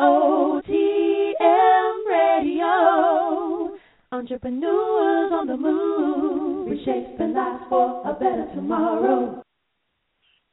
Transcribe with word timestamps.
EOTM 0.00 1.92
Radio. 2.08 3.76
Entrepreneurs 4.12 5.30
on 5.30 5.46
the 5.46 5.56
move, 5.58 6.70
reshaping 6.72 7.34
lives 7.34 7.64
for 7.68 8.00
a 8.08 8.14
better 8.14 8.48
tomorrow. 8.54 9.44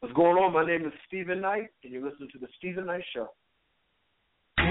What's 0.01 0.13
going 0.13 0.35
on? 0.35 0.51
My 0.51 0.65
name 0.67 0.85
is 0.85 0.91
Steven 1.07 1.39
Knight, 1.39 1.71
and 1.81 1.93
you're 1.93 2.03
listening 2.03 2.27
to 2.33 2.39
the 2.39 2.47
Steven 2.59 2.87
Knight 2.87 3.03
Show. 3.15 3.29
I 4.59 4.67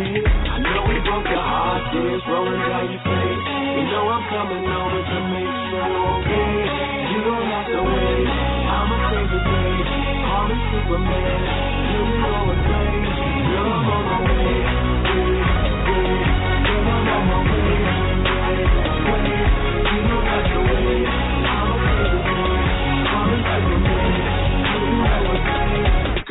know 0.61 0.85
we 0.93 1.01
broke 1.09 1.25
your 1.25 1.41
heart, 1.41 1.89
tears 1.97 2.21
rolling 2.29 2.61
down 2.61 2.93
your 2.93 3.01
face. 3.01 3.45
You 3.81 3.85
know 3.97 4.13
I'm 4.13 4.29
coming 4.29 4.61
over 4.61 5.01
to 5.09 5.19
make 5.33 5.57
sure 5.73 5.89
you're 5.89 6.05
okay. 6.21 6.53
You 7.17 7.25
don't 7.25 7.49
have 7.49 7.69
to 7.73 7.81
wait. 7.81 8.29
I'ma 8.29 8.97
save 9.09 9.25
the 9.25 9.41
day. 9.41 9.73
Call 10.21 10.45
me 10.53 10.57
Superman. 10.69 11.41
You 11.97 12.13
go 12.21 12.45
and 12.53 12.61
play. 12.61 12.93
Girl, 13.41 13.73
I'm 13.73 13.89
on 13.89 14.05
my 14.05 14.21
way. 14.21 14.36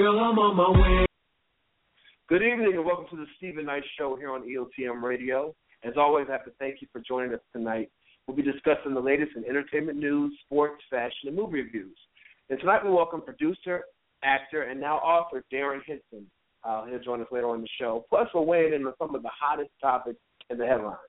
Girl, 0.06 0.20
I'm 0.20 0.38
on 0.38 0.56
my 0.56 0.70
way. 0.70 1.06
Good 2.30 2.44
evening, 2.44 2.74
and 2.76 2.86
welcome 2.86 3.08
to 3.10 3.16
the 3.16 3.26
Steven 3.38 3.66
Knight 3.66 3.82
Show 3.98 4.16
here 4.16 4.30
on 4.30 4.44
EOTM 4.44 5.02
Radio. 5.02 5.56
As 5.84 5.94
always, 5.98 6.28
I 6.30 6.34
have 6.34 6.46
to 6.46 6.52
thank 6.60 6.80
you 6.80 6.88
for 6.92 7.02
joining 7.02 7.34
us 7.34 7.40
tonight. 7.52 7.90
We'll 8.28 8.38
be 8.38 8.44
discussing 8.44 8.94
the 8.94 9.00
latest 9.00 9.32
in 9.36 9.44
entertainment 9.46 9.98
news, 9.98 10.32
sports, 10.46 10.84
fashion, 10.92 11.30
and 11.30 11.36
movie 11.36 11.64
reviews. 11.64 11.98
And 12.52 12.60
tonight 12.60 12.86
we 12.86 12.92
welcome 12.92 13.20
producer, 13.20 13.86
actor, 14.24 14.62
and 14.62 14.80
now 14.80 14.98
author 14.98 15.44
Darrin 15.50 15.82
Henson. 15.88 16.30
Uh, 16.64 16.86
he'll 16.86 17.00
join 17.00 17.22
us 17.22 17.28
later 17.32 17.50
on 17.50 17.62
the 17.62 17.70
show. 17.80 18.06
Plus, 18.08 18.28
we'll 18.36 18.46
weigh 18.46 18.76
in 18.76 18.86
on 18.86 18.94
some 19.00 19.16
of 19.16 19.24
the 19.24 19.32
hottest 19.34 19.72
topics 19.82 20.20
in 20.52 20.60
the 20.60 20.68
headlines. 20.68 21.00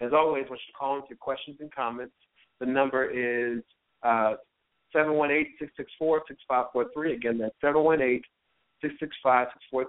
As 0.00 0.12
always, 0.12 0.44
once 0.48 0.60
you 0.68 0.74
call 0.78 0.94
in 0.94 1.00
with 1.00 1.10
your 1.10 1.18
questions 1.18 1.56
and 1.58 1.74
comments, 1.74 2.14
the 2.60 2.66
number 2.66 3.10
is 3.10 3.64
uh, 4.04 4.34
718-664-6543. 4.94 7.12
Again, 7.12 7.38
that's 7.38 7.56
718-665-6443. 9.24 9.84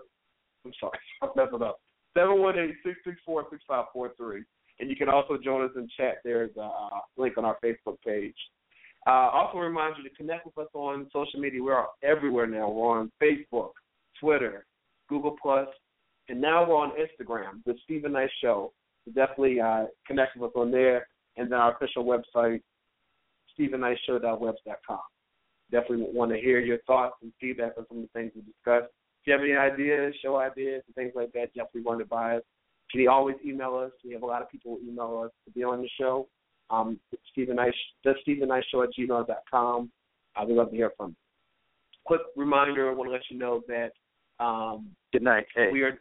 I'm 0.66 0.72
sorry, 0.80 0.98
I'm 1.54 1.62
up. 1.62 1.80
718-664-6543. 2.18 4.44
And 4.80 4.90
you 4.90 4.96
can 4.96 5.10
also 5.10 5.38
join 5.44 5.64
us 5.64 5.72
in 5.76 5.90
chat. 5.98 6.18
There's 6.24 6.56
a 6.58 6.62
uh, 6.62 7.00
link 7.18 7.38
on 7.38 7.46
our 7.46 7.58
Facebook 7.64 7.98
page. 8.06 8.36
Uh, 9.08 9.30
also 9.32 9.58
remind 9.58 9.96
you 9.98 10.08
to 10.08 10.16
connect 10.16 10.46
with 10.46 10.58
us 10.58 10.68
on 10.74 11.08
social 11.14 11.40
media. 11.40 11.64
We're 11.64 11.84
everywhere 12.04 12.46
now. 12.46 12.70
We're 12.70 13.00
on 13.00 13.12
Facebook, 13.22 13.72
Twitter, 14.20 14.66
Google 15.08 15.36
Plus, 15.42 15.68
and 16.30 16.42
now 16.42 16.68
we're 16.68 16.76
on 16.76 16.92
Instagram, 16.92 17.64
The 17.66 17.76
Steven 17.86 18.12
Knight 18.12 18.30
Show. 18.42 18.74
So 19.06 19.12
definitely 19.12 19.62
uh, 19.62 19.86
connect 20.06 20.36
with 20.36 20.52
us 20.52 20.56
on 20.56 20.72
there. 20.72 21.08
And 21.38 21.52
then 21.52 21.60
our 21.60 21.76
official 21.76 22.04
website, 22.04 22.62
StevenKnightShow.webs.com. 23.58 25.00
Definitely 25.72 26.08
want 26.12 26.32
to 26.32 26.38
hear 26.38 26.60
your 26.60 26.78
thoughts 26.88 27.16
and 27.22 27.32
feedback 27.40 27.74
on 27.78 27.86
some 27.90 27.98
of 27.98 28.04
the 28.04 28.10
things 28.20 28.32
we 28.36 28.42
discussed. 28.42 28.92
If 29.22 29.28
you 29.28 29.34
have 29.34 29.42
any 29.42 29.54
ideas, 29.54 30.16
show 30.22 30.38
ideas, 30.38 30.84
and 30.88 30.96
things 30.96 31.12
like 31.16 31.32
that, 31.34 31.54
definitely 31.54 31.82
run 31.82 32.02
it 32.02 32.10
by 32.10 32.38
us. 32.38 32.44
You 32.94 33.04
can 33.04 33.10
always 33.10 33.36
email 33.46 33.76
us. 33.76 33.92
We 34.06 34.14
have 34.14 34.24
a 34.24 34.26
lot 34.26 34.42
of 34.42 34.50
people 34.50 34.78
who 34.82 34.90
email 34.90 35.24
us 35.26 35.32
to 35.46 35.52
be 35.52 35.64
on 35.64 35.82
the 35.82 35.90
show. 36.00 36.28
Um, 36.70 37.00
Steven 37.32 37.58
Knight, 37.58 37.74
the 38.04 38.14
Steven 38.22 38.50
Show 38.72 38.84
at 38.84 38.90
gmail.com. 38.98 39.92
Uh, 40.36 40.46
we'd 40.46 40.56
love 40.56 40.70
to 40.70 40.76
hear 40.76 40.92
from 40.96 41.10
you. 41.10 41.16
Quick 42.06 42.22
reminder, 42.38 42.90
I 42.90 42.94
want 42.94 43.10
to 43.10 43.12
let 43.12 43.22
you 43.30 43.38
know 43.38 43.62
that 43.68 43.92
um, 44.44 44.92
Good 45.12 45.24
night. 45.24 45.46
Hey. 45.56 45.70
we 45.72 45.82
are 45.84 46.00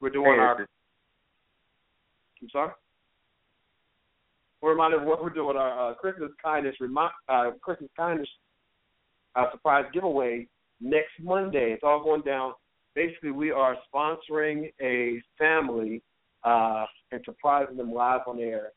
we're 0.00 0.10
doing 0.10 0.32
Hey, 0.32 0.38
our. 0.38 0.66
I'm 2.40 2.48
sorry. 2.50 2.72
We're 4.60 4.72
reminded 4.72 5.00
of 5.02 5.06
what 5.06 5.22
we're 5.22 5.30
doing 5.30 5.56
our 5.56 5.90
uh, 5.90 5.94
Christmas 5.94 6.30
kindness 6.42 6.74
remi- 6.80 7.08
uh, 7.28 7.50
Christmas 7.60 7.90
kindness 7.96 8.28
uh, 9.36 9.50
surprise 9.52 9.84
giveaway 9.92 10.46
next 10.80 11.12
Monday. 11.22 11.72
It's 11.72 11.84
all 11.84 12.02
going 12.02 12.22
down. 12.22 12.54
Basically, 12.94 13.30
we 13.30 13.50
are 13.50 13.76
sponsoring 13.92 14.72
a 14.80 15.20
family 15.38 16.02
uh, 16.44 16.86
and 17.12 17.20
surprising 17.24 17.76
them 17.76 17.92
live 17.92 18.22
on 18.26 18.40
air. 18.40 18.72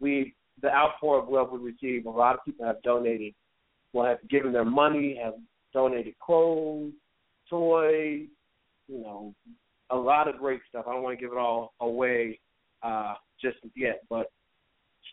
We 0.00 0.34
the 0.62 0.68
outpour 0.68 1.22
of 1.22 1.28
love 1.28 1.50
we 1.52 1.58
receive. 1.58 2.06
A 2.06 2.10
lot 2.10 2.34
of 2.34 2.44
people 2.44 2.66
have 2.66 2.82
donated. 2.82 3.34
Well, 3.92 4.06
have 4.06 4.28
given 4.28 4.52
their 4.52 4.64
money, 4.64 5.18
have 5.22 5.34
donated 5.72 6.14
clothes, 6.18 6.92
toys, 7.48 8.26
you 8.88 9.00
know, 9.02 9.34
a 9.90 9.96
lot 9.96 10.28
of 10.28 10.38
great 10.38 10.60
stuff. 10.68 10.86
I 10.88 10.92
don't 10.92 11.02
want 11.02 11.18
to 11.18 11.22
give 11.22 11.32
it 11.32 11.38
all 11.38 11.72
away 11.80 12.40
uh, 12.82 13.14
just 13.40 13.56
yet, 13.74 14.02
but 14.10 14.30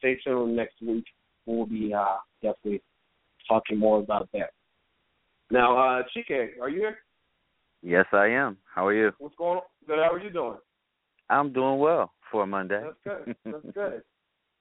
stay 0.03 0.17
tuned 0.23 0.55
next 0.55 0.75
week. 0.81 1.05
We'll 1.45 1.65
be 1.65 1.93
uh, 1.93 2.17
definitely 2.41 2.81
talking 3.47 3.79
more 3.79 3.99
about 3.99 4.27
that. 4.33 4.51
Now, 5.49 5.77
uh, 5.77 6.03
Chike, 6.15 6.59
are 6.61 6.69
you 6.69 6.79
here? 6.79 6.97
Yes, 7.81 8.05
I 8.11 8.27
am. 8.27 8.57
How 8.73 8.85
are 8.87 8.93
you? 8.93 9.11
What's 9.17 9.35
going 9.35 9.57
on? 9.57 9.63
Good. 9.87 9.99
How 9.99 10.13
are 10.13 10.19
you 10.19 10.29
doing? 10.29 10.57
I'm 11.29 11.53
doing 11.53 11.79
well 11.79 12.11
for 12.31 12.45
Monday. 12.45 12.81
That's 12.83 13.25
good. 13.25 13.35
That's 13.45 13.73
good. 13.73 14.01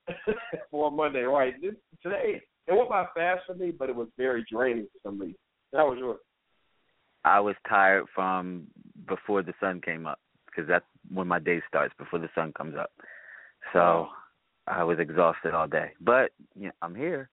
For 0.72 0.90
Monday, 0.90 1.20
right? 1.20 1.54
This, 1.62 1.74
today 2.02 2.42
it 2.66 2.72
went 2.72 2.88
by 2.88 3.06
fast 3.14 3.42
for 3.46 3.54
me, 3.54 3.70
but 3.70 3.88
it 3.88 3.94
was 3.94 4.08
very 4.18 4.44
draining 4.50 4.88
for 4.92 5.08
some 5.08 5.20
reason. 5.20 5.36
How 5.72 5.90
was 5.90 5.98
yours? 6.00 6.18
I 7.24 7.38
was 7.38 7.54
tired 7.68 8.06
from 8.12 8.64
before 9.06 9.44
the 9.44 9.54
sun 9.60 9.80
came 9.80 10.06
up 10.06 10.18
because 10.46 10.68
that's 10.68 10.84
when 11.12 11.28
my 11.28 11.38
day 11.38 11.62
starts 11.68 11.94
before 11.98 12.18
the 12.18 12.28
sun 12.34 12.52
comes 12.58 12.74
up. 12.76 12.90
So 13.72 14.08
I 14.66 14.84
was 14.84 14.98
exhausted 14.98 15.54
all 15.54 15.66
day, 15.66 15.90
but 16.00 16.30
yeah, 16.58 16.70
I'm 16.82 16.94
here. 16.94 17.28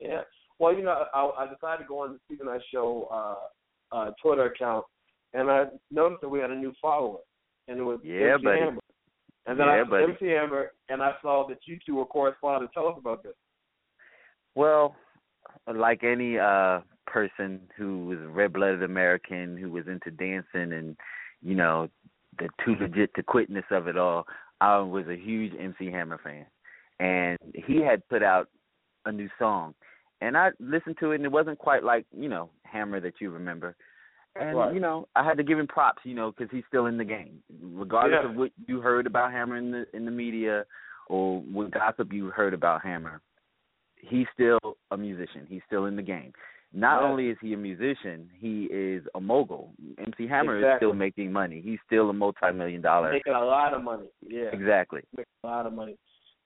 Yeah. 0.00 0.22
Well, 0.58 0.74
you 0.74 0.82
know, 0.82 1.04
I, 1.14 1.30
I 1.38 1.44
decided 1.46 1.82
to 1.84 1.88
go 1.88 2.00
on 2.00 2.12
the 2.14 2.18
Steven 2.26 2.46
Knight 2.46 2.60
Show 2.72 3.08
uh, 3.12 3.96
uh, 3.96 4.10
Twitter 4.22 4.46
account, 4.46 4.84
and 5.34 5.50
I 5.50 5.66
noticed 5.90 6.20
that 6.22 6.28
we 6.28 6.40
had 6.40 6.50
a 6.50 6.56
new 6.56 6.72
follower, 6.80 7.18
and 7.68 7.78
it 7.78 7.82
was 7.82 8.00
Yeah, 8.02 8.34
MC 8.34 8.44
buddy. 8.44 8.60
Hammer. 8.60 8.80
And 9.46 9.58
then 9.58 9.66
Yeah, 9.66 9.82
I 9.82 9.84
buddy. 9.84 10.04
MC 10.04 10.26
Hammer, 10.26 10.72
and 10.88 11.02
I 11.02 11.12
saw 11.22 11.46
that 11.48 11.58
you 11.66 11.78
two 11.84 11.96
were 11.96 12.06
corresponding. 12.06 12.68
Tell 12.74 12.88
us 12.88 12.94
about 12.98 13.22
this. 13.22 13.34
Well, 14.54 14.94
like 15.72 16.04
any 16.04 16.38
uh 16.38 16.80
person 17.06 17.60
who 17.76 18.06
was 18.06 18.18
a 18.20 18.28
red-blooded 18.28 18.82
American 18.82 19.56
who 19.56 19.70
was 19.70 19.86
into 19.86 20.10
dancing 20.10 20.72
and 20.72 20.96
you 21.42 21.54
know 21.54 21.88
the 22.38 22.48
too 22.64 22.74
legit 22.80 23.14
to 23.14 23.22
quitness 23.22 23.64
of 23.70 23.88
it 23.88 23.96
all, 23.98 24.24
I 24.62 24.78
was 24.78 25.06
a 25.08 25.16
huge 25.16 25.52
MC 25.58 25.90
Hammer 25.90 26.20
fan, 26.22 26.46
and 27.00 27.38
he 27.66 27.82
had 27.82 28.06
put 28.08 28.22
out 28.22 28.48
a 29.06 29.12
new 29.12 29.28
song, 29.38 29.74
and 30.20 30.36
I 30.36 30.50
listened 30.60 30.96
to 31.00 31.12
it, 31.12 31.16
and 31.16 31.24
it 31.24 31.32
wasn't 31.32 31.58
quite 31.58 31.82
like 31.82 32.06
you 32.16 32.28
know 32.28 32.50
Hammer 32.64 33.00
that 33.00 33.14
you 33.20 33.30
remember. 33.30 33.74
And 34.36 34.56
Right. 34.56 34.72
you 34.74 34.80
know, 34.80 35.08
I 35.14 35.24
had 35.24 35.36
to 35.36 35.42
give 35.42 35.58
him 35.58 35.66
props, 35.66 36.02
you 36.04 36.14
know, 36.14 36.30
because 36.30 36.50
he's 36.50 36.64
still 36.68 36.86
in 36.86 36.96
the 36.96 37.04
game, 37.04 37.42
regardless 37.60 38.20
Yeah. 38.22 38.30
of 38.30 38.36
what 38.36 38.50
you 38.66 38.80
heard 38.80 39.06
about 39.06 39.32
Hammer 39.32 39.56
in 39.56 39.70
the 39.72 39.86
in 39.96 40.04
the 40.04 40.10
media 40.10 40.64
or 41.08 41.40
what 41.40 41.70
gossip 41.72 42.12
you 42.12 42.30
heard 42.30 42.54
about 42.54 42.82
Hammer 42.82 43.20
he's 44.02 44.26
still 44.34 44.58
a 44.90 44.96
musician. 44.96 45.46
He's 45.48 45.62
still 45.66 45.86
in 45.86 45.96
the 45.96 46.02
game. 46.02 46.32
Not 46.74 47.02
Yeah. 47.02 47.08
only 47.08 47.28
is 47.28 47.38
he 47.40 47.52
a 47.52 47.56
musician, 47.56 48.30
he 48.38 48.64
is 48.64 49.06
a 49.14 49.20
mogul. 49.20 49.74
MC 49.98 50.26
Hammer 50.26 50.56
is 50.56 50.76
still 50.78 50.94
making 50.94 51.30
money. 51.32 51.60
He's 51.60 51.78
still 51.86 52.08
a 52.10 52.12
multi-million 52.12 52.80
dollar. 52.80 53.12
Making 53.12 53.34
a 53.34 53.44
lot 53.44 53.74
of 53.74 53.82
money. 53.82 54.08
Yeah. 54.26 54.44
Exactly. 54.52 55.02
Making 55.16 55.32
a 55.44 55.46
lot 55.46 55.66
of 55.66 55.74
money. 55.74 55.96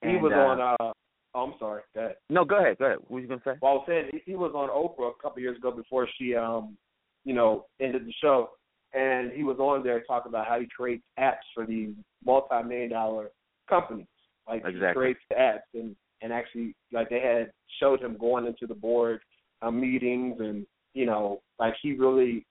He 0.01 0.09
And, 0.09 0.21
was 0.21 0.33
uh, 0.33 0.35
on. 0.35 0.61
uh 0.81 0.93
Oh, 1.35 1.41
I'm 1.43 1.53
sorry. 1.59 1.83
Go 1.93 1.99
ahead. 2.01 2.15
No, 2.29 2.43
go 2.45 2.57
ahead. 2.57 2.77
Go 2.79 2.85
ahead. 2.85 2.97
What 2.99 3.11
were 3.11 3.19
you 3.19 3.27
gonna 3.27 3.41
say? 3.43 3.53
Well, 3.61 3.71
I 3.73 3.75
was 3.75 3.83
saying 3.87 4.09
he, 4.11 4.31
he 4.31 4.35
was 4.35 4.53
on 4.55 4.69
Oprah 4.69 5.11
a 5.11 5.21
couple 5.21 5.41
years 5.41 5.57
ago 5.57 5.69
before 5.71 6.07
she, 6.17 6.33
um, 6.35 6.77
you 7.25 7.33
know, 7.35 7.65
ended 7.79 8.05
the 8.07 8.13
show, 8.21 8.51
and 8.93 9.31
he 9.33 9.43
was 9.43 9.59
on 9.59 9.83
there 9.83 10.01
talking 10.03 10.29
about 10.31 10.47
how 10.47 10.59
he 10.59 10.65
creates 10.75 11.03
apps 11.19 11.45
for 11.53 11.65
these 11.65 11.89
multi-million 12.25 12.89
dollar 12.89 13.29
companies. 13.69 14.07
Like 14.47 14.63
he 14.65 14.71
Exactly. 14.71 14.99
creates 15.01 15.19
the 15.29 15.35
apps, 15.35 15.67
and 15.75 15.95
and 16.21 16.33
actually, 16.33 16.73
like 16.91 17.09
they 17.09 17.19
had 17.19 17.51
showed 17.79 18.01
him 18.01 18.17
going 18.17 18.47
into 18.47 18.65
the 18.65 18.73
board 18.73 19.19
uh, 19.61 19.71
meetings, 19.71 20.37
and 20.39 20.65
you 20.93 21.05
know, 21.05 21.41
like 21.59 21.73
he 21.81 21.93
really, 21.93 22.45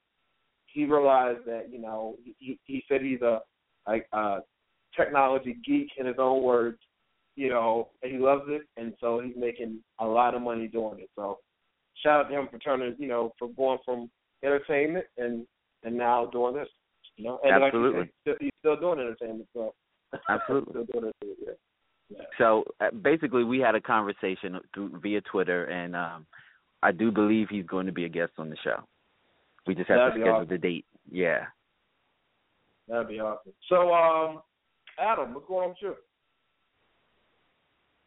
he 0.67 0.85
realized 0.85 1.45
that 1.47 1.69
you 1.71 1.81
know, 1.81 2.17
he 2.39 2.59
he 2.65 2.83
said 2.89 3.03
he's 3.03 3.23
a 3.23 3.41
like 3.87 4.07
a 4.13 4.39
technology 4.97 5.57
geek 5.65 5.91
in 5.99 6.07
his 6.07 6.17
own 6.19 6.43
words, 6.43 6.79
you 7.37 7.49
know, 7.49 7.89
and 8.03 8.13
he 8.13 8.19
loves 8.19 8.45
it, 8.49 8.63
and 8.77 8.95
so 9.01 9.21
he's 9.21 9.37
making 9.37 9.81
a 10.01 10.07
lot 10.07 10.35
of 10.35 10.43
money 10.43 10.67
doing 10.67 11.01
it. 11.01 11.11
So, 11.17 11.39
shout 12.03 12.25
out 12.25 12.29
to 12.29 12.39
him 12.39 12.49
for 12.51 12.59
turning, 12.59 12.97
you 12.99 13.09
know, 13.09 13.33
for 13.39 13.49
going 13.49 13.79
from 13.85 14.11
entertainment 14.43 15.07
and 15.19 15.47
and 15.85 15.97
now 15.97 16.27
doing 16.27 16.55
this, 16.55 16.69
you 17.17 17.25
know. 17.25 17.39
And 17.45 17.61
like 17.61 17.69
Absolutely. 17.69 18.11
said, 18.25 18.37
he's 18.41 18.51
still- 18.59 18.77
doing 18.77 18.99
entertainment, 18.99 19.49
so 19.53 19.75
Absolutely. 20.29 20.73
still 20.89 21.01
doing 21.01 21.13
it. 21.23 21.37
Yeah. 21.41 21.53
yeah. 22.11 22.25
So 22.39 22.65
uh, 22.81 22.91
basically, 22.91 23.45
we 23.45 23.59
had 23.61 23.75
a 23.75 23.81
conversation 23.81 24.59
through, 24.75 24.99
via 25.01 25.21
Twitter, 25.23 25.65
and 25.67 25.95
um, 25.95 26.27
I 26.83 26.93
do 26.93 27.11
believe 27.11 27.49
he's 27.51 27.67
going 27.67 27.87
to 27.87 27.93
be 27.93 28.05
a 28.05 28.09
guest 28.09 28.33
on 28.39 28.51
the 28.51 28.57
show. 28.63 28.83
We 29.67 29.75
just 29.75 29.89
have 29.89 29.99
That'd 29.99 30.15
to 30.15 30.21
schedule 30.21 30.35
awesome. 30.37 30.49
the 30.49 30.59
date. 30.59 30.85
Yeah. 31.11 31.45
That'd 32.89 33.09
be 33.09 33.21
awesome. 33.21 33.53
So, 33.69 33.93
um, 33.93 34.43
Adam, 34.99 35.35
what's 35.35 35.47
going 35.49 35.65
on 35.65 35.69
with 35.71 35.79
you? 35.81 35.95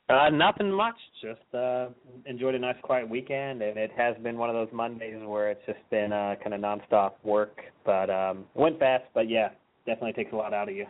Uh, 0.09 0.29
nothing 0.29 0.71
much. 0.71 0.95
Just 1.21 1.53
uh, 1.53 1.87
enjoyed 2.25 2.55
a 2.55 2.59
nice 2.59 2.77
quiet 2.81 3.07
weekend, 3.07 3.61
and 3.61 3.77
it 3.77 3.91
has 3.95 4.15
been 4.23 4.37
one 4.37 4.49
of 4.49 4.55
those 4.55 4.73
Mondays 4.73 5.15
where 5.23 5.51
it's 5.51 5.61
just 5.67 5.79
been 5.91 6.11
uh, 6.11 6.35
kind 6.43 6.55
of 6.55 6.61
nonstop 6.61 7.11
work. 7.23 7.61
But 7.85 8.09
um, 8.09 8.45
went 8.55 8.79
fast. 8.79 9.03
But 9.13 9.29
yeah, 9.29 9.49
definitely 9.85 10.13
takes 10.13 10.33
a 10.33 10.35
lot 10.35 10.53
out 10.53 10.69
of 10.69 10.75
you. 10.75 10.87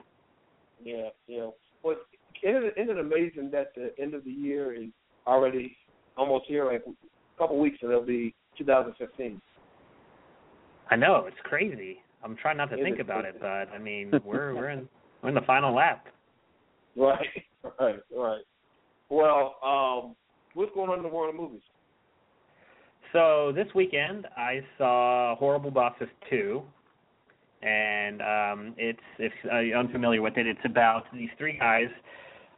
Yeah, 0.81 1.09
yeah. 1.27 1.49
Well, 1.83 1.97
isn't 2.41 2.63
it, 2.63 2.73
isn't 2.77 2.97
it 2.97 2.99
amazing 2.99 3.49
that 3.51 3.73
the 3.75 3.91
end 4.01 4.13
of 4.13 4.23
the 4.23 4.31
year 4.31 4.73
is 4.73 4.89
already 5.27 5.75
almost 6.15 6.45
here? 6.47 6.65
Like 6.71 6.83
a 6.87 6.91
couple 7.39 7.59
weeks, 7.59 7.79
and 7.81 7.91
it'll 7.91 8.03
be 8.05 8.35
2015. 8.57 9.41
I 10.91 10.95
know 10.95 11.25
it's 11.27 11.37
crazy. 11.43 11.99
I'm 12.23 12.35
trying 12.35 12.57
not 12.57 12.69
to 12.71 12.77
It 12.79 12.83
think 12.83 12.95
is 12.97 13.01
about 13.01 13.25
it, 13.25 13.39
crazy. 13.39 13.65
but 13.69 13.75
I 13.75 13.79
mean, 13.79 14.11
we're 14.25 14.53
we're 14.53 14.69
in 14.69 14.87
we're 15.21 15.29
in 15.29 15.35
the 15.35 15.41
final 15.41 15.73
lap. 15.73 16.05
Right, 16.95 17.25
right, 17.79 17.99
right. 18.15 18.41
Well, 19.09 19.55
um, 19.63 20.15
what's 20.53 20.73
going 20.73 20.89
on 20.89 20.97
in 20.97 21.03
the 21.03 21.09
world 21.09 21.33
of 21.33 21.39
movies? 21.39 21.61
So 23.13 23.51
this 23.55 23.67
weekend 23.73 24.27
I 24.37 24.59
saw 24.77 25.35
Horrible 25.37 25.71
Bosses 25.71 26.09
two, 26.29 26.61
and 27.63 28.21
um, 28.21 28.75
it's 28.77 28.99
if 29.17 29.31
uh, 29.51 29.59
you're 29.59 29.77
unfamiliar 29.79 30.21
with 30.21 30.37
it, 30.37 30.45
it's 30.45 30.59
about 30.65 31.05
these 31.13 31.29
three 31.37 31.57
guys. 31.57 31.87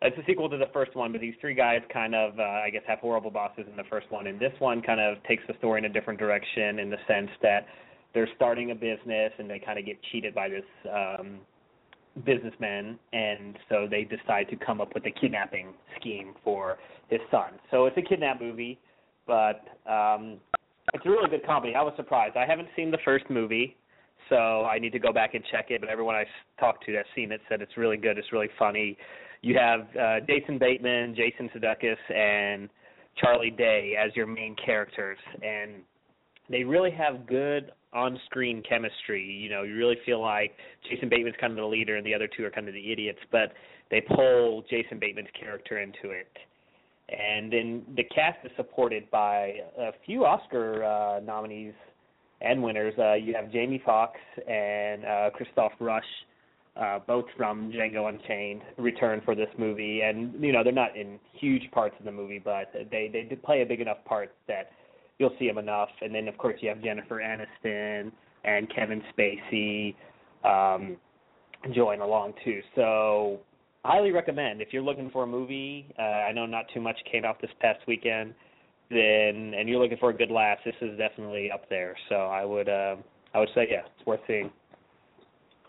It's 0.03 0.17
a 0.17 0.25
sequel 0.25 0.49
to 0.49 0.57
the 0.57 0.69
first 0.73 0.95
one, 0.95 1.11
but 1.11 1.21
these 1.21 1.35
three 1.39 1.53
guys 1.53 1.81
kind 1.93 2.15
of, 2.15 2.39
uh, 2.39 2.43
I 2.43 2.71
guess, 2.71 2.81
have 2.87 2.99
horrible 2.99 3.29
bosses 3.29 3.65
in 3.69 3.77
the 3.77 3.83
first 3.89 4.11
one, 4.11 4.27
and 4.27 4.39
this 4.39 4.53
one 4.57 4.81
kind 4.81 4.99
of 4.99 5.21
takes 5.23 5.43
the 5.47 5.53
story 5.59 5.79
in 5.79 5.85
a 5.85 5.89
different 5.89 6.19
direction 6.19 6.79
in 6.79 6.89
the 6.89 6.97
sense 7.07 7.29
that 7.43 7.67
they're 8.13 8.29
starting 8.35 8.71
a 8.71 8.75
business 8.75 9.31
and 9.37 9.49
they 9.49 9.59
kind 9.59 9.77
of 9.77 9.85
get 9.85 9.97
cheated 10.11 10.33
by 10.33 10.49
this 10.49 10.65
um, 10.91 11.39
businessman, 12.25 12.97
and 13.13 13.57
so 13.69 13.87
they 13.89 14.03
decide 14.03 14.49
to 14.49 14.55
come 14.55 14.81
up 14.81 14.93
with 14.93 15.05
a 15.05 15.11
kidnapping 15.11 15.67
scheme 15.99 16.33
for 16.43 16.77
his 17.09 17.21
son. 17.29 17.51
So 17.69 17.85
it's 17.85 17.97
a 17.97 18.01
kidnap 18.01 18.41
movie, 18.41 18.79
but 19.27 19.61
um, 19.89 20.37
it's 20.93 21.05
a 21.05 21.09
really 21.09 21.29
good 21.29 21.45
comedy. 21.45 21.75
I 21.75 21.81
was 21.81 21.93
surprised. 21.95 22.35
I 22.37 22.45
haven't 22.45 22.67
seen 22.75 22.91
the 22.91 22.97
first 23.05 23.25
movie, 23.29 23.77
so 24.29 24.65
I 24.65 24.79
need 24.79 24.91
to 24.93 24.99
go 24.99 25.13
back 25.13 25.35
and 25.35 25.43
check 25.51 25.67
it. 25.69 25.79
But 25.79 25.89
everyone 25.89 26.15
I 26.15 26.25
talked 26.59 26.85
to 26.85 26.93
that's 26.93 27.07
seen 27.15 27.31
it 27.31 27.41
said 27.47 27.61
it's 27.61 27.77
really 27.77 27.97
good. 27.97 28.17
It's 28.17 28.31
really 28.33 28.49
funny. 28.57 28.97
You 29.41 29.57
have 29.57 29.81
uh, 29.99 30.19
Jason 30.27 30.57
Bateman, 30.57 31.15
Jason 31.15 31.49
Sudeikis, 31.55 31.97
and 32.15 32.69
Charlie 33.17 33.51
Day 33.51 33.95
as 33.99 34.15
your 34.15 34.27
main 34.27 34.55
characters, 34.63 35.17
and 35.41 35.81
they 36.49 36.63
really 36.63 36.91
have 36.91 37.25
good 37.25 37.71
on-screen 37.93 38.63
chemistry. 38.67 39.23
You 39.23 39.49
know, 39.49 39.63
you 39.63 39.75
really 39.75 39.97
feel 40.05 40.21
like 40.21 40.51
Jason 40.89 41.09
Bateman's 41.09 41.35
kind 41.39 41.51
of 41.51 41.57
the 41.57 41.65
leader, 41.65 41.97
and 41.97 42.05
the 42.05 42.13
other 42.13 42.27
two 42.27 42.45
are 42.45 42.51
kind 42.51 42.67
of 42.67 42.73
the 42.73 42.91
idiots, 42.91 43.19
but 43.31 43.53
they 43.89 44.01
pull 44.01 44.63
Jason 44.69 44.99
Bateman's 44.99 45.29
character 45.37 45.79
into 45.79 46.11
it. 46.11 46.31
And 47.09 47.51
then 47.51 47.83
the 47.97 48.03
cast 48.03 48.37
is 48.45 48.51
supported 48.55 49.09
by 49.11 49.55
a 49.77 49.91
few 50.05 50.23
Oscar 50.23 50.83
uh, 50.83 51.19
nominees 51.19 51.73
and 52.39 52.63
winners. 52.63 52.93
Uh, 52.97 53.15
you 53.15 53.33
have 53.33 53.51
Jamie 53.51 53.81
Foxx 53.85 54.17
and 54.47 55.03
uh, 55.03 55.29
Christoph 55.33 55.73
Rush, 55.79 56.05
uh, 56.75 56.99
both 57.05 57.25
from 57.35 57.71
Django 57.71 58.07
Unchained, 58.07 58.61
return 58.77 59.21
for 59.25 59.35
this 59.35 59.49
movie. 59.57 60.01
And 60.01 60.41
you 60.41 60.53
know 60.53 60.63
they're 60.63 60.71
not 60.71 60.95
in 60.95 61.19
huge 61.33 61.69
parts 61.71 61.95
of 61.99 62.05
the 62.05 62.11
movie, 62.11 62.39
but 62.43 62.71
they 62.73 63.09
they 63.11 63.23
did 63.23 63.43
play 63.43 63.61
a 63.61 63.65
big 63.65 63.81
enough 63.81 64.03
part 64.05 64.33
that 64.47 64.71
you'll 65.19 65.35
see 65.37 65.47
them 65.47 65.57
enough. 65.57 65.89
And 66.01 66.13
then 66.15 66.27
of 66.27 66.37
course 66.37 66.55
you 66.61 66.69
have 66.69 66.81
Jennifer 66.81 67.21
Aniston 67.21 68.11
and 68.43 68.73
Kevin 68.73 69.01
Spacey 69.13 69.95
um, 70.43 70.97
join 71.73 71.99
along 72.01 72.33
too. 72.43 72.61
So 72.75 73.39
highly 73.83 74.11
recommend 74.11 74.61
if 74.61 74.69
you're 74.71 74.81
looking 74.81 75.09
for 75.11 75.23
a 75.23 75.27
movie. 75.27 75.93
Uh, 75.99 76.01
I 76.01 76.31
know 76.31 76.45
not 76.45 76.65
too 76.73 76.81
much 76.81 76.97
came 77.11 77.25
out 77.25 77.41
this 77.41 77.51
past 77.59 77.79
weekend. 77.87 78.33
Then 78.89 79.53
and 79.57 79.67
you're 79.69 79.81
looking 79.81 79.97
for 79.97 80.09
a 80.09 80.13
good 80.13 80.31
laugh, 80.31 80.57
this 80.65 80.75
is 80.81 80.97
definitely 80.97 81.51
up 81.51 81.69
there. 81.69 81.95
So 82.07 82.15
I 82.15 82.45
would 82.45 82.69
uh, 82.69 82.95
I 83.33 83.39
would 83.39 83.49
say 83.55 83.67
yeah, 83.69 83.81
it's 83.97 84.05
worth 84.05 84.21
seeing. 84.25 84.51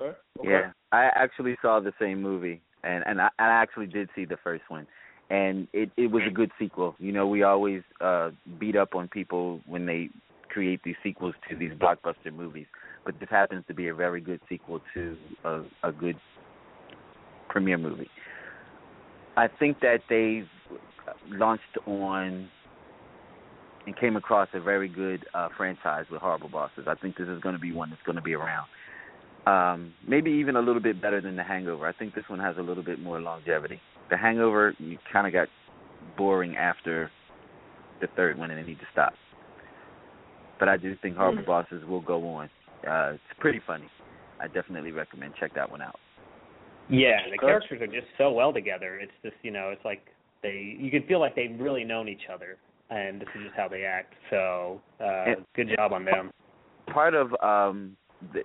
Okay. 0.00 0.16
okay. 0.40 0.49
Yeah, 0.49 0.72
I 0.93 1.11
actually 1.15 1.56
saw 1.62 1.81
the 1.81 1.93
same 1.99 2.23
movie, 2.23 2.61
and 2.85 3.03
and 3.06 3.21
I, 3.21 3.29
I 3.39 3.49
actually 3.49 3.87
did 3.87 4.11
see 4.15 4.25
the 4.27 4.37
first 4.44 4.65
one, 4.69 4.87
and 5.31 5.67
it 5.73 5.91
it 5.97 6.11
was 6.11 6.23
a 6.27 6.31
good 6.31 6.50
sequel. 6.59 6.94
You 6.99 7.12
know, 7.12 7.27
we 7.27 7.43
always 7.43 7.83
uh 8.00 8.31
beat 8.61 8.77
up 8.77 8.94
on 8.94 9.09
people 9.09 9.61
when 9.67 9.87
they 9.87 10.11
create 10.50 10.81
these 10.85 10.97
sequels 11.03 11.35
to 11.49 11.56
these 11.56 11.73
blockbuster 11.73 12.33
movies, 12.33 12.67
but 13.06 13.19
this 13.19 13.31
happens 13.31 13.65
to 13.69 13.75
be 13.75 13.89
a 13.89 13.94
very 13.94 14.21
good 14.21 14.41
sequel 14.49 14.81
to 14.93 15.17
a 15.44 15.62
a 15.83 15.93
good 15.93 16.17
premiere 17.49 17.79
movie. 17.79 18.11
I 19.37 19.49
think 19.49 19.81
that 19.81 20.00
they 20.11 20.45
launched 21.31 21.79
on 21.87 22.49
and 23.87 23.97
came 23.99 24.17
across 24.17 24.49
a 24.53 24.61
very 24.61 24.88
good 24.88 25.25
uh 25.33 25.49
franchise 25.56 26.05
with 26.11 26.21
Horrible 26.21 26.50
Bosses. 26.50 26.85
I 26.87 26.95
think 26.97 27.17
this 27.17 27.29
is 27.29 27.41
going 27.41 27.55
to 27.55 27.61
be 27.61 27.73
one 27.73 27.88
that's 27.88 28.03
going 28.03 28.17
to 28.17 28.23
be 28.23 28.35
around 28.35 28.67
um, 29.47 29.93
maybe 30.06 30.31
even 30.31 30.56
a 30.56 30.61
little 30.61 30.83
bit 30.83 31.00
better 31.00 31.21
than 31.21 31.37
The 31.37 31.43
Hangover. 31.43 31.87
I 31.87 31.93
think 31.93 32.15
this 32.15 32.25
one 32.29 32.39
has 32.39 32.56
a 32.59 32.62
little 32.62 32.83
bit 32.83 33.00
more 33.00 33.21
longevity. 33.21 33.81
The 34.11 34.17
Hangover, 34.17 34.75
you 34.79 34.99
kind 35.12 35.27
of 35.27 35.33
got 35.33 35.49
boring 36.17 36.56
after 36.56 37.11
the 38.00 38.06
third 38.17 38.39
one 38.39 38.50
and 38.50 38.62
they 38.62 38.67
need 38.69 38.79
to 38.79 38.87
stop. 38.93 39.15
But 40.59 40.69
I 40.69 40.77
do 40.77 40.94
think 41.03 41.17
Horrible 41.17 41.44
Bosses 41.44 41.85
will 41.89 42.00
go 42.00 42.25
on. 42.29 42.50
Uh, 42.89 43.12
it's 43.15 43.23
pretty 43.41 43.61
funny. 43.67 43.87
I 44.41 44.47
definitely 44.49 44.93
recommend 44.93 45.35
check 45.39 45.55
that 45.55 45.71
one 45.71 45.81
out. 45.83 45.99
Yeah, 46.88 47.19
the 47.31 47.38
characters 47.38 47.81
are 47.81 47.87
just 47.87 48.09
so 48.19 48.33
well 48.33 48.53
together. 48.53 48.99
It's 49.00 49.12
just 49.23 49.37
you 49.43 49.50
know, 49.50 49.71
it's 49.71 49.85
like 49.85 50.05
they 50.43 50.77
you 50.79 50.91
can 50.91 51.05
feel 51.05 51.21
like 51.21 51.35
they've 51.35 51.59
really 51.59 51.85
known 51.85 52.09
each 52.09 52.29
other, 52.33 52.59
and 52.91 53.21
this 53.21 53.29
is 53.37 53.43
just 53.45 53.56
how 53.56 53.69
they 53.69 53.85
act. 53.85 54.15
So 54.31 54.81
uh, 55.00 55.25
And- 55.27 55.47
good 55.55 55.71
job 55.77 55.93
on 55.93 56.05
them. 56.05 56.31
Part 56.93 57.15
of 57.15 57.33
um, 57.41 57.97
the, 58.33 58.43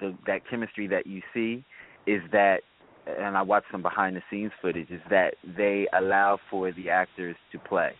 the 0.00 0.14
that 0.26 0.42
chemistry 0.48 0.86
that 0.88 1.06
you 1.06 1.22
see 1.32 1.64
is 2.06 2.22
that, 2.32 2.60
and 3.06 3.36
I 3.36 3.42
watched 3.42 3.66
some 3.70 3.82
behind 3.82 4.16
the 4.16 4.22
scenes 4.30 4.52
footage, 4.60 4.90
is 4.90 5.00
that 5.10 5.34
they 5.56 5.86
allow 5.92 6.38
for 6.50 6.72
the 6.72 6.90
actors 6.90 7.36
to 7.52 7.58
play. 7.58 7.92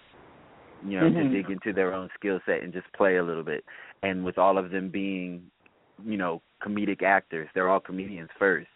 you 0.86 1.00
know, 1.00 1.06
Mhm. 1.06 1.14
to 1.14 1.28
dig 1.30 1.50
into 1.50 1.72
their 1.72 1.94
own 1.94 2.10
skill 2.14 2.40
set 2.44 2.62
and 2.62 2.70
just 2.70 2.92
play 2.92 3.16
a 3.16 3.22
little 3.22 3.42
bit. 3.42 3.64
And 4.02 4.22
with 4.22 4.36
all 4.36 4.58
of 4.58 4.70
them 4.70 4.90
being, 4.90 5.50
you 6.04 6.18
know, 6.18 6.42
comedic 6.60 7.02
actors, 7.02 7.48
they're 7.54 7.70
all 7.70 7.80
comedians 7.80 8.28
first. 8.38 8.68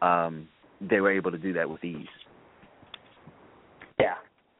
Um, 0.00 0.48
they 0.80 1.00
were 1.00 1.10
able 1.10 1.32
to 1.32 1.38
do 1.38 1.52
that 1.54 1.68
with 1.68 1.82
ease. 1.84 2.06
Yeah, 3.98 4.14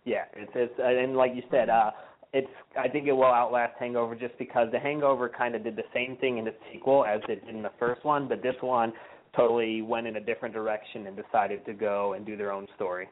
yeah. 0.04 0.24
It's 0.34 0.50
it's 0.56 0.72
and 0.80 1.16
like 1.16 1.36
you 1.36 1.44
said, 1.52 1.68
uh, 1.68 1.92
it's 2.32 2.48
I 2.78 2.88
think 2.88 3.06
it 3.06 3.12
will 3.12 3.24
outlast 3.24 3.74
Hangover 3.78 4.14
just 4.14 4.36
because 4.38 4.68
the 4.70 4.78
Hangover 4.78 5.28
kind 5.28 5.54
of 5.54 5.64
did 5.64 5.76
the 5.76 5.84
same 5.94 6.16
thing 6.16 6.38
in 6.38 6.46
its 6.46 6.58
sequel 6.72 7.04
as 7.04 7.20
it 7.28 7.44
did 7.46 7.54
in 7.54 7.62
the 7.62 7.72
first 7.78 8.04
one, 8.04 8.28
but 8.28 8.42
this 8.42 8.56
one 8.60 8.92
totally 9.36 9.82
went 9.82 10.06
in 10.06 10.16
a 10.16 10.20
different 10.20 10.54
direction 10.54 11.06
and 11.06 11.16
decided 11.16 11.64
to 11.66 11.72
go 11.72 12.14
and 12.14 12.26
do 12.26 12.36
their 12.36 12.52
own 12.52 12.66
story. 12.76 13.08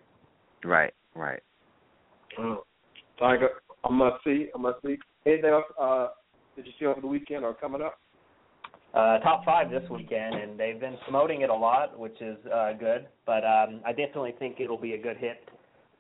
Right, 0.64 0.92
right. 1.14 1.42
Oh. 2.38 2.64
Tiger, 3.18 3.48
I 3.84 3.90
must 3.90 4.22
see. 4.24 4.48
I 4.54 4.58
must 4.58 4.82
see. 4.84 4.98
Anything 5.24 5.50
else? 5.50 5.64
Uh, 5.80 6.08
did 6.54 6.66
you 6.66 6.72
see 6.78 6.86
over 6.86 7.00
the 7.00 7.06
weekend 7.06 7.44
or 7.44 7.54
coming 7.54 7.80
up? 7.80 7.98
Uh, 8.94 9.18
top 9.18 9.44
five 9.44 9.70
this 9.70 9.82
weekend, 9.90 10.34
and 10.34 10.58
they've 10.58 10.80
been 10.80 10.96
promoting 11.04 11.42
it 11.42 11.50
a 11.50 11.54
lot, 11.54 11.98
which 11.98 12.18
is 12.20 12.36
uh, 12.52 12.72
good. 12.78 13.06
But 13.26 13.44
um, 13.44 13.80
I 13.84 13.90
definitely 13.90 14.34
think 14.38 14.56
it'll 14.58 14.80
be 14.80 14.94
a 14.94 14.98
good 14.98 15.16
hit. 15.18 15.48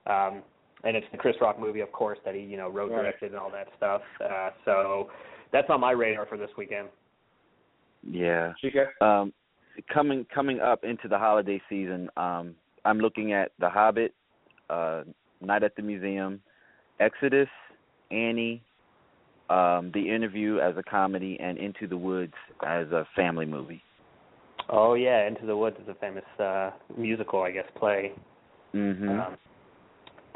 Um, 0.06 0.42
and 0.84 0.96
it's 0.96 1.06
the 1.12 1.18
Chris 1.18 1.36
Rock 1.40 1.58
movie, 1.58 1.80
of 1.80 1.92
course, 1.92 2.18
that 2.24 2.34
he 2.34 2.40
you 2.40 2.56
know 2.56 2.68
wrote, 2.68 2.90
Right. 2.90 3.02
directed, 3.02 3.32
and 3.32 3.40
all 3.40 3.50
that 3.50 3.68
stuff. 3.76 4.02
Uh, 4.22 4.50
so 4.64 5.10
that's 5.52 5.68
on 5.70 5.80
my 5.80 5.92
radar 5.92 6.26
for 6.26 6.36
this 6.36 6.50
weekend. 6.56 6.88
Yeah. 8.08 8.52
Chica? 8.60 8.86
Um, 9.00 9.32
coming 9.92 10.26
coming 10.32 10.60
up 10.60 10.84
into 10.84 11.08
the 11.08 11.18
holiday 11.18 11.60
season, 11.68 12.08
um, 12.16 12.54
I'm 12.84 12.98
looking 12.98 13.32
at 13.32 13.52
The 13.58 13.68
Hobbit, 13.68 14.14
uh, 14.70 15.02
Night 15.40 15.62
at 15.62 15.76
the 15.76 15.82
Museum, 15.82 16.40
Exodus, 17.00 17.48
Annie, 18.10 18.62
um, 19.50 19.90
The 19.92 20.08
Interview 20.08 20.58
as 20.58 20.76
a 20.76 20.82
comedy, 20.82 21.36
and 21.40 21.58
Into 21.58 21.86
the 21.86 21.96
Woods 21.96 22.34
as 22.64 22.86
a 22.92 23.06
family 23.16 23.46
movie. 23.46 23.82
Oh 24.68 24.94
yeah, 24.94 25.26
Into 25.26 25.46
the 25.46 25.56
Woods 25.56 25.76
is 25.82 25.88
a 25.88 25.94
famous 25.94 26.24
uh, 26.40 26.70
musical, 26.96 27.42
I 27.42 27.50
guess, 27.50 27.66
play. 27.76 28.12
Mm-hmm. 28.74 29.08
Um, 29.08 29.36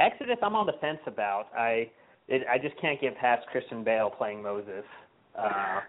Exodus, 0.01 0.37
I'm 0.43 0.55
on 0.57 0.67
the 0.67 0.73
fence 0.81 0.99
about. 1.07 1.49
I 1.57 1.91
it, 2.29 2.43
I 2.51 2.59
just 2.59 2.81
can't 2.81 3.01
get 3.01 3.17
past 3.19 3.47
Christian 3.49 3.83
Bale 3.85 4.11
playing 4.11 4.43
Moses. 4.43 4.85
Uh, 5.39 5.81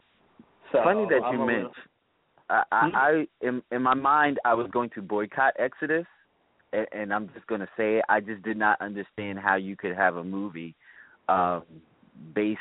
so 0.72 0.80
Funny 0.84 1.06
that 1.10 1.24
I'm 1.24 1.36
you 1.36 1.44
a 1.44 1.46
little- 1.46 1.72
I, 2.50 2.63
I, 2.72 2.80
Hmm? 2.89 2.96
I 2.96 3.27
in 3.41 3.63
in 3.72 3.82
my 3.82 3.94
mind 3.94 4.39
I 4.46 4.53
was 4.53 4.68
going 4.72 4.89
to 4.91 5.01
boycott 5.01 5.53
Exodus, 5.58 6.06
and, 6.74 6.88
and 6.91 7.13
I'm 7.13 7.30
just 7.34 7.48
going 7.48 7.62
to 7.62 7.70
say 7.77 7.98
it. 7.98 8.06
I 8.10 8.20
just 8.20 8.44
did 8.44 8.58
not 8.58 8.80
understand 8.82 9.39
how 9.39 9.56
you 9.56 9.75
could 9.75 9.96
have 9.96 10.15
a 10.18 10.24
movie 10.24 10.75
um, 11.30 11.63
based 12.36 12.60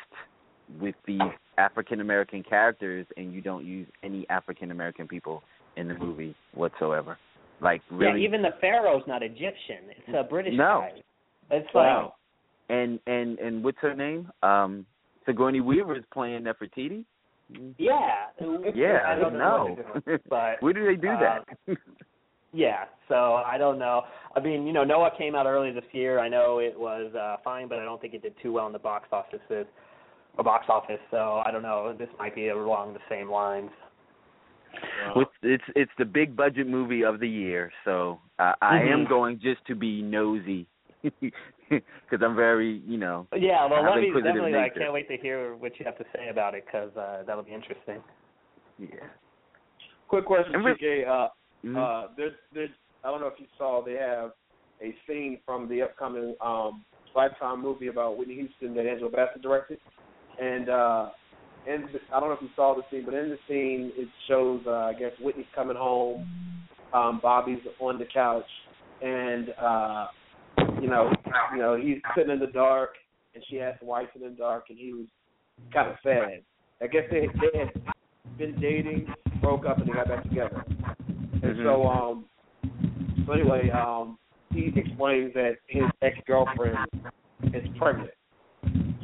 with 0.79 0.95
these 1.07 1.21
African 1.59 2.01
American 2.01 2.45
characters 2.45 3.07
and 3.17 3.33
you 3.33 3.41
don't 3.41 3.67
use 3.67 3.89
any 4.05 4.29
African 4.31 4.71
American 4.71 5.09
people 5.09 5.43
in 5.77 5.89
the 5.89 5.95
movie 5.95 6.37
whatsoever. 6.55 7.19
Like 7.61 7.83
really, 7.91 8.21
Yeah, 8.21 8.29
even 8.29 8.43
the 8.43 8.55
pharaoh's 8.61 9.03
not 9.09 9.23
Egyptian. 9.25 9.91
It's 9.91 10.17
a 10.17 10.23
British 10.23 10.55
No. 10.57 10.85
guy. 10.87 11.03
It's 11.51 11.69
Wow. 11.75 12.15
and 12.69 13.01
and 13.07 13.39
and 13.39 13.65
what's 13.65 13.79
her 13.81 13.95
name? 13.95 14.31
Um, 14.43 14.87
Sigourney 15.27 15.61
Weaver 15.61 15.97
is 15.97 16.05
playing 16.13 16.45
Nefertiti. 16.45 17.05
yeah. 17.79 18.27
Yeah, 18.75 19.01
I 19.07 19.17
don't 19.17 19.39
know 19.39 19.77
but 20.29 20.57
Where 20.63 20.73
do 20.73 20.87
they 20.87 20.97
do 20.97 21.09
uh, 21.09 21.21
that? 21.21 21.77
Yeah, 22.53 22.85
so 23.09 23.35
I 23.35 23.59
don't 23.59 23.79
know. 23.79 24.03
I 24.35 24.41
mean, 24.41 24.67
you 24.67 24.73
know, 24.73 24.83
Noah 24.85 25.11
came 25.17 25.35
out 25.35 25.47
early 25.47 25.73
this 25.73 25.85
year. 25.93 26.19
I 26.19 26.29
know 26.29 26.59
it 26.59 26.79
was 26.79 27.15
uh 27.15 27.37
fine, 27.45 27.69
but 27.69 27.79
I 27.79 27.85
don't 27.85 28.01
think 28.01 28.15
it 28.15 28.23
did 28.23 28.35
too 28.43 28.53
well 28.53 28.67
in 28.67 28.73
the 28.73 28.79
box 28.79 29.09
offices 29.13 29.67
or 30.39 30.45
box 30.45 30.67
office. 30.69 31.01
So 31.11 31.43
I 31.45 31.51
don't 31.51 31.63
know. 31.63 31.95
This 31.97 32.09
might 32.19 32.35
be 32.35 32.49
along 32.49 32.95
the 32.95 33.01
same 33.09 33.31
lines. 33.31 33.71
It's 35.17 35.31
it's 35.43 35.65
it's 35.75 35.93
the 35.99 36.05
big 36.05 36.37
budget 36.37 36.67
movie 36.67 37.05
of 37.05 37.21
the 37.21 37.29
year, 37.29 37.73
so 37.85 38.21
uh, 38.39 38.53
I 38.63 38.83
am 38.83 39.05
Mhm. 39.05 39.09
going 39.09 39.41
just 39.41 39.65
to 39.67 39.75
be 39.75 40.03
nosy 40.03 40.67
because 41.71 42.21
I'm 42.23 42.37
very, 42.37 42.83
you 42.87 42.99
know, 42.99 43.27
Yeah, 43.37 43.67
well, 43.67 43.85
I 43.85 43.89
let 43.91 44.01
me 44.01 44.09
inquisitive 44.09 44.35
definitely. 44.35 44.59
I 44.59 44.69
can't 44.69 44.93
wait 44.93 45.09
to 45.09 45.17
hear 45.17 45.57
what 45.57 45.79
you 45.79 45.85
have 45.85 45.99
to 45.99 46.05
say 46.15 46.29
about 46.29 46.55
it 46.55 46.65
because 46.67 46.95
uh, 46.97 47.23
that'll 47.27 47.43
be 47.45 47.55
interesting. 47.55 48.03
yeah. 48.79 48.89
Quick 50.09 50.27
question, 50.27 50.55
And 50.55 50.65
re- 50.65 50.75
TK. 50.75 51.07
Uh, 51.07 51.29
Mhm. 51.65 51.77
uh, 51.77 52.09
there's, 52.17 52.33
there's, 52.53 52.71
I 53.05 53.11
don't 53.11 53.21
know 53.21 53.27
if 53.27 53.39
you 53.39 53.47
saw, 53.59 53.83
they 53.85 53.95
have 53.95 54.33
a 54.83 54.95
scene 55.07 55.39
from 55.45 55.69
the 55.69 55.83
upcoming 55.83 56.35
um, 56.41 56.85
Lifetime 57.15 57.61
movie 57.61 57.89
about 57.89 58.17
Whitney 58.17 58.35
Houston 58.35 58.75
that 58.75 58.87
Angela 58.87 59.11
Bassett 59.11 59.43
directed, 59.43 59.79
and 60.41 60.69
uh, 60.69 61.11
and 61.67 61.85
I 62.13 62.21
don't 62.21 62.31
know 62.31 62.35
if 62.35 62.43
you 62.43 62.49
saw 62.57 62.75
the 62.75 62.83
scene, 62.91 63.05
but 63.05 63.15
in 63.15 63.29
the 63.29 63.39
scene 63.49 63.93
it 63.97 64.09
shows, 64.29 64.63
uh, 64.67 64.71
I 64.71 64.95
guess 64.95 65.13
Whitney's 65.21 65.47
coming 65.55 65.77
home, 65.77 66.27
um, 66.93 67.21
Bobby's 67.23 67.61
on 67.81 67.99
the 67.99 68.07
couch, 68.07 68.45
and 69.03 69.51
uh, 69.61 70.07
you 70.81 70.89
know, 70.89 71.13
you 71.53 71.59
know, 71.59 71.77
he's 71.77 71.99
sitting 72.17 72.33
in 72.33 72.39
the 72.39 72.47
dark, 72.47 72.91
and 73.35 73.45
she 73.49 73.61
asked 73.61 73.83
why 73.83 74.03
he's 74.03 74.11
sitting 74.13 74.29
in 74.29 74.35
the 74.35 74.39
dark, 74.39 74.67
and 74.71 74.79
he 74.79 74.93
was 74.93 75.07
kind 75.73 75.89
of 75.89 75.97
sad. 76.03 76.43
I 76.83 76.87
guess 76.87 77.05
they 77.11 77.29
they 77.41 77.59
had 77.59 77.73
been 78.39 78.59
dating, 78.61 79.13
broke 79.41 79.67
up, 79.67 79.79
and 79.79 79.89
they 79.89 79.93
got 79.93 80.09
back 80.09 80.23
together. 80.23 80.65
And 81.43 81.57
Mhm. 81.57 81.63
so, 81.63 81.87
um, 81.87 82.25
so 83.27 83.33
anyway, 83.33 83.71
um, 83.71 84.19
he 84.53 84.73
explains 84.75 85.33
that 85.35 85.59
his 85.69 85.85
ex 86.03 86.17
girlfriend 86.27 86.79
is 87.53 87.67
pregnant. 87.79 88.11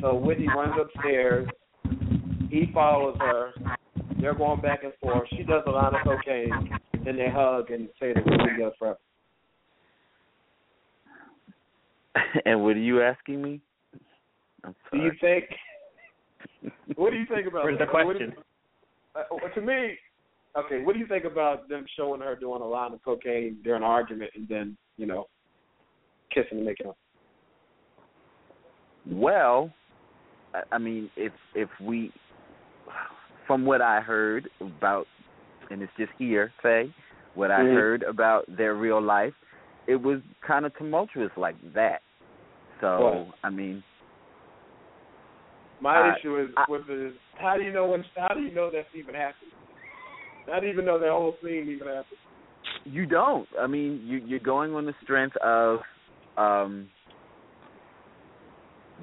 So 0.00 0.14
Whitney 0.14 0.48
runs 0.48 0.74
upstairs. 0.80 1.48
He 2.50 2.66
follows 2.72 3.16
her. 3.20 3.52
They're 4.20 4.34
going 4.34 4.60
back 4.60 4.84
and 4.84 4.92
forth. 4.94 5.28
She 5.30 5.42
does 5.42 5.62
a 5.66 5.70
lot 5.70 5.94
of 5.94 6.00
cocaine. 6.02 6.78
Then 7.04 7.16
they 7.16 7.28
hug 7.28 7.70
and 7.70 7.88
say 8.00 8.12
they're 8.12 8.22
going 8.22 8.38
to 8.38 8.44
be 8.44 8.50
together 8.52 8.74
forever. 8.78 8.98
and 12.46 12.62
what 12.62 12.76
are 12.76 12.80
you 12.80 13.02
asking 13.02 13.42
me? 13.42 13.60
Do 14.92 14.98
you 14.98 15.12
think? 15.20 15.44
What 16.96 17.10
do 17.10 17.18
you 17.18 17.26
think 17.26 17.46
about? 17.46 17.64
Where's 17.64 17.78
the 17.78 17.84
that? 17.84 17.92
What 17.92 18.16
question? 18.16 18.32
you- 18.36 19.20
uh, 19.20 19.48
to 19.54 19.60
me, 19.60 19.98
okay. 20.56 20.82
What 20.82 20.94
do 20.94 20.98
you 20.98 21.06
think 21.06 21.24
about 21.24 21.68
them 21.68 21.84
showing 21.96 22.20
her 22.20 22.36
doing 22.36 22.62
a 22.62 22.66
lot 22.66 22.94
of 22.94 23.02
cocaine 23.04 23.58
during 23.64 23.82
an 23.82 23.88
argument 23.88 24.30
and 24.34 24.48
then 24.48 24.76
you 24.96 25.06
know 25.06 25.26
kissing 26.32 26.58
and 26.58 26.64
making 26.64 26.86
up? 26.86 26.96
Well, 29.10 29.70
I- 30.54 30.62
I 30.72 30.78
mean, 30.78 31.10
if 31.16 31.32
if 31.54 31.68
we, 31.80 32.12
from 33.46 33.64
what 33.66 33.82
I 33.82 34.00
heard 34.00 34.48
about, 34.60 35.06
and 35.70 35.82
it's 35.82 35.92
just 35.98 36.12
hearsay, 36.18 36.92
what 37.34 37.50
I 37.50 37.60
Mhm. 37.60 37.74
heard 37.74 38.02
about 38.04 38.44
their 38.48 38.74
real 38.74 39.00
life, 39.00 39.34
it 39.86 39.96
was 39.96 40.20
kind 40.40 40.64
of 40.66 40.74
tumultuous 40.76 41.30
like 41.36 41.56
that. 41.74 42.00
So. 42.80 43.26
I 43.42 43.50
mean, 43.50 43.82
My 45.80 45.98
Uh, 45.98 46.14
issue 46.16 46.38
is 46.40 46.48
I- 46.56 46.64
with 46.68 46.86
the 46.86 47.12
how 47.38 47.56
do 47.56 47.62
you 47.62 47.72
know 47.72 47.86
when 47.86 48.02
how 48.16 48.34
do 48.34 48.40
you 48.40 48.50
know 48.50 48.70
that's 48.70 48.88
even 48.94 49.14
happening? 49.14 49.52
You 50.46 50.68
even 50.70 50.84
know 50.84 50.98
that 50.98 51.10
whole 51.10 51.36
scene 51.42 51.68
even 51.68 51.86
happened? 51.88 52.18
you 52.84 53.04
don't. 53.06 53.48
I 53.60 53.66
mean, 53.66 54.02
you 54.06 54.18
you're 54.18 54.38
going 54.40 54.74
on 54.74 54.86
the 54.86 54.94
strength 55.02 55.36
of 55.38 55.80
um 56.36 56.88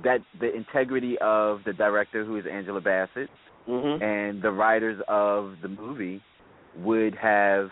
that 0.03 0.19
the 0.39 0.53
integrity 0.53 1.15
of 1.21 1.59
the 1.65 1.73
director 1.73 2.25
who 2.25 2.37
is 2.37 2.45
Angela 2.51 2.81
Bassett 2.81 3.29
Mm-hmm. 3.69 4.03
and 4.03 4.41
the 4.41 4.51
writers 4.51 5.01
of 5.07 5.53
the 5.61 5.69
movie 5.69 6.21
would 6.79 7.15
have 7.15 7.69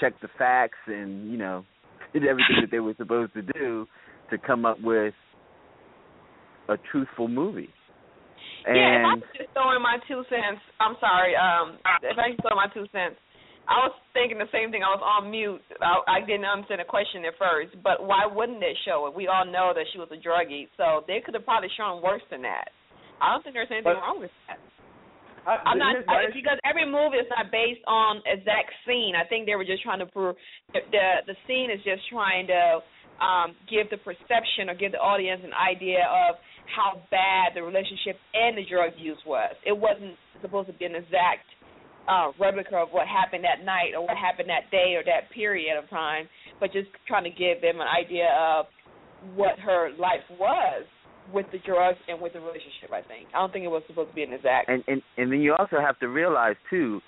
checked 0.00 0.22
the 0.22 0.28
facts 0.38 0.78
and 0.86 1.30
you 1.30 1.36
know 1.36 1.64
did 2.14 2.24
everything 2.26 2.56
that 2.62 2.70
they 2.70 2.80
were 2.80 2.94
supposed 2.96 3.34
to 3.34 3.42
do 3.42 3.86
to 4.30 4.38
come 4.38 4.64
up 4.64 4.80
with 4.82 5.14
a 6.68 6.76
truthful 6.90 7.28
movie. 7.28 7.68
yeah, 8.66 8.72
if 8.72 9.06
I 9.06 9.12
And 9.12 9.20
was 9.22 9.30
just 9.36 9.50
throwing 9.54 9.82
my 9.82 9.98
two 10.06 10.22
cents, 10.30 10.62
I'm 10.78 10.94
sorry. 11.00 11.34
Um, 11.34 11.78
if 12.02 12.16
I 12.18 12.30
just 12.30 12.42
throw 12.42 12.54
in 12.54 12.60
my 12.62 12.70
two 12.72 12.86
cents, 12.92 13.18
I 13.68 13.86
was 13.86 13.94
thinking 14.14 14.38
the 14.38 14.50
same 14.50 14.70
thing. 14.74 14.82
I 14.82 14.90
was 14.90 15.02
on 15.04 15.30
mute. 15.30 15.62
I, 15.82 16.18
I 16.18 16.26
didn't 16.26 16.46
understand 16.46 16.80
the 16.82 16.88
question 16.88 17.22
at 17.26 17.34
first, 17.38 17.74
but 17.82 18.02
why 18.02 18.26
wouldn't 18.26 18.58
they 18.58 18.74
show 18.86 19.06
it? 19.06 19.14
We 19.14 19.28
all 19.28 19.46
know 19.46 19.70
that 19.74 19.86
she 19.92 19.98
was 19.98 20.08
a 20.10 20.18
druggie, 20.18 20.66
so 20.76 21.04
they 21.06 21.20
could 21.22 21.34
have 21.34 21.44
probably 21.46 21.70
shown 21.78 22.02
worse 22.02 22.22
than 22.30 22.42
that. 22.42 22.70
I 23.22 23.30
don't 23.30 23.42
think 23.44 23.54
there's 23.54 23.70
anything 23.70 23.94
But- 23.94 24.02
wrong 24.02 24.18
with 24.20 24.32
that. 24.48 24.58
I, 25.48 25.56
I'm 25.64 25.78
not 25.80 25.96
here's 25.96 26.04
my 26.06 26.28
I, 26.28 26.36
because 26.36 26.60
every 26.68 26.84
movie 26.84 27.16
is 27.16 27.24
not 27.32 27.48
based 27.48 27.80
on 27.88 28.20
exact 28.28 28.76
scene. 28.84 29.16
I 29.16 29.24
think 29.24 29.48
they 29.48 29.56
were 29.56 29.64
just 29.64 29.80
trying 29.82 29.98
to 30.00 30.06
prove 30.06 30.36
the 30.76 30.84
the, 30.92 31.32
the 31.32 31.36
scene 31.48 31.72
is 31.72 31.80
just 31.80 32.04
trying 32.12 32.44
to 32.52 32.84
um, 33.20 33.54
give 33.68 33.88
the 33.90 34.00
perception 34.00 34.68
or 34.68 34.74
give 34.74 34.92
the 34.92 35.02
audience 35.02 35.42
an 35.44 35.52
idea 35.54 36.04
of 36.08 36.36
how 36.68 37.02
bad 37.10 37.52
the 37.54 37.62
relationship 37.62 38.16
and 38.34 38.56
the 38.56 38.64
drug 38.64 38.92
use 38.96 39.18
was. 39.26 39.54
It 39.66 39.76
wasn't 39.76 40.16
supposed 40.42 40.68
to 40.68 40.74
be 40.74 40.84
an 40.84 40.94
exact 40.94 41.44
uh, 42.08 42.32
replica 42.40 42.76
of 42.76 42.88
what 42.90 43.06
happened 43.06 43.44
that 43.44 43.64
night 43.64 43.92
or 43.94 44.02
what 44.02 44.16
happened 44.16 44.48
that 44.48 44.70
day 44.70 44.96
or 44.96 45.04
that 45.04 45.30
period 45.34 45.76
of 45.76 45.88
time, 45.90 46.28
but 46.58 46.72
just 46.72 46.88
trying 47.06 47.24
to 47.24 47.30
give 47.30 47.60
them 47.60 47.80
an 47.80 47.88
idea 47.88 48.28
of 48.34 48.66
what 49.34 49.58
her 49.58 49.90
life 49.98 50.24
was 50.38 50.84
with 51.32 51.46
the 51.52 51.58
drugs 51.66 51.98
and 52.08 52.20
with 52.20 52.32
the 52.32 52.40
relationship. 52.40 52.90
I 52.92 53.02
think 53.02 53.28
I 53.34 53.38
don't 53.38 53.52
think 53.52 53.64
it 53.64 53.68
was 53.68 53.82
supposed 53.86 54.10
to 54.10 54.14
be 54.14 54.22
an 54.22 54.32
exact. 54.32 54.68
and 54.68 54.82
and 54.88 55.02
and 55.16 55.30
then 55.30 55.40
you 55.40 55.54
also 55.54 55.76
have 55.80 55.98
to 56.00 56.08
realize 56.08 56.56
too, 56.68 57.00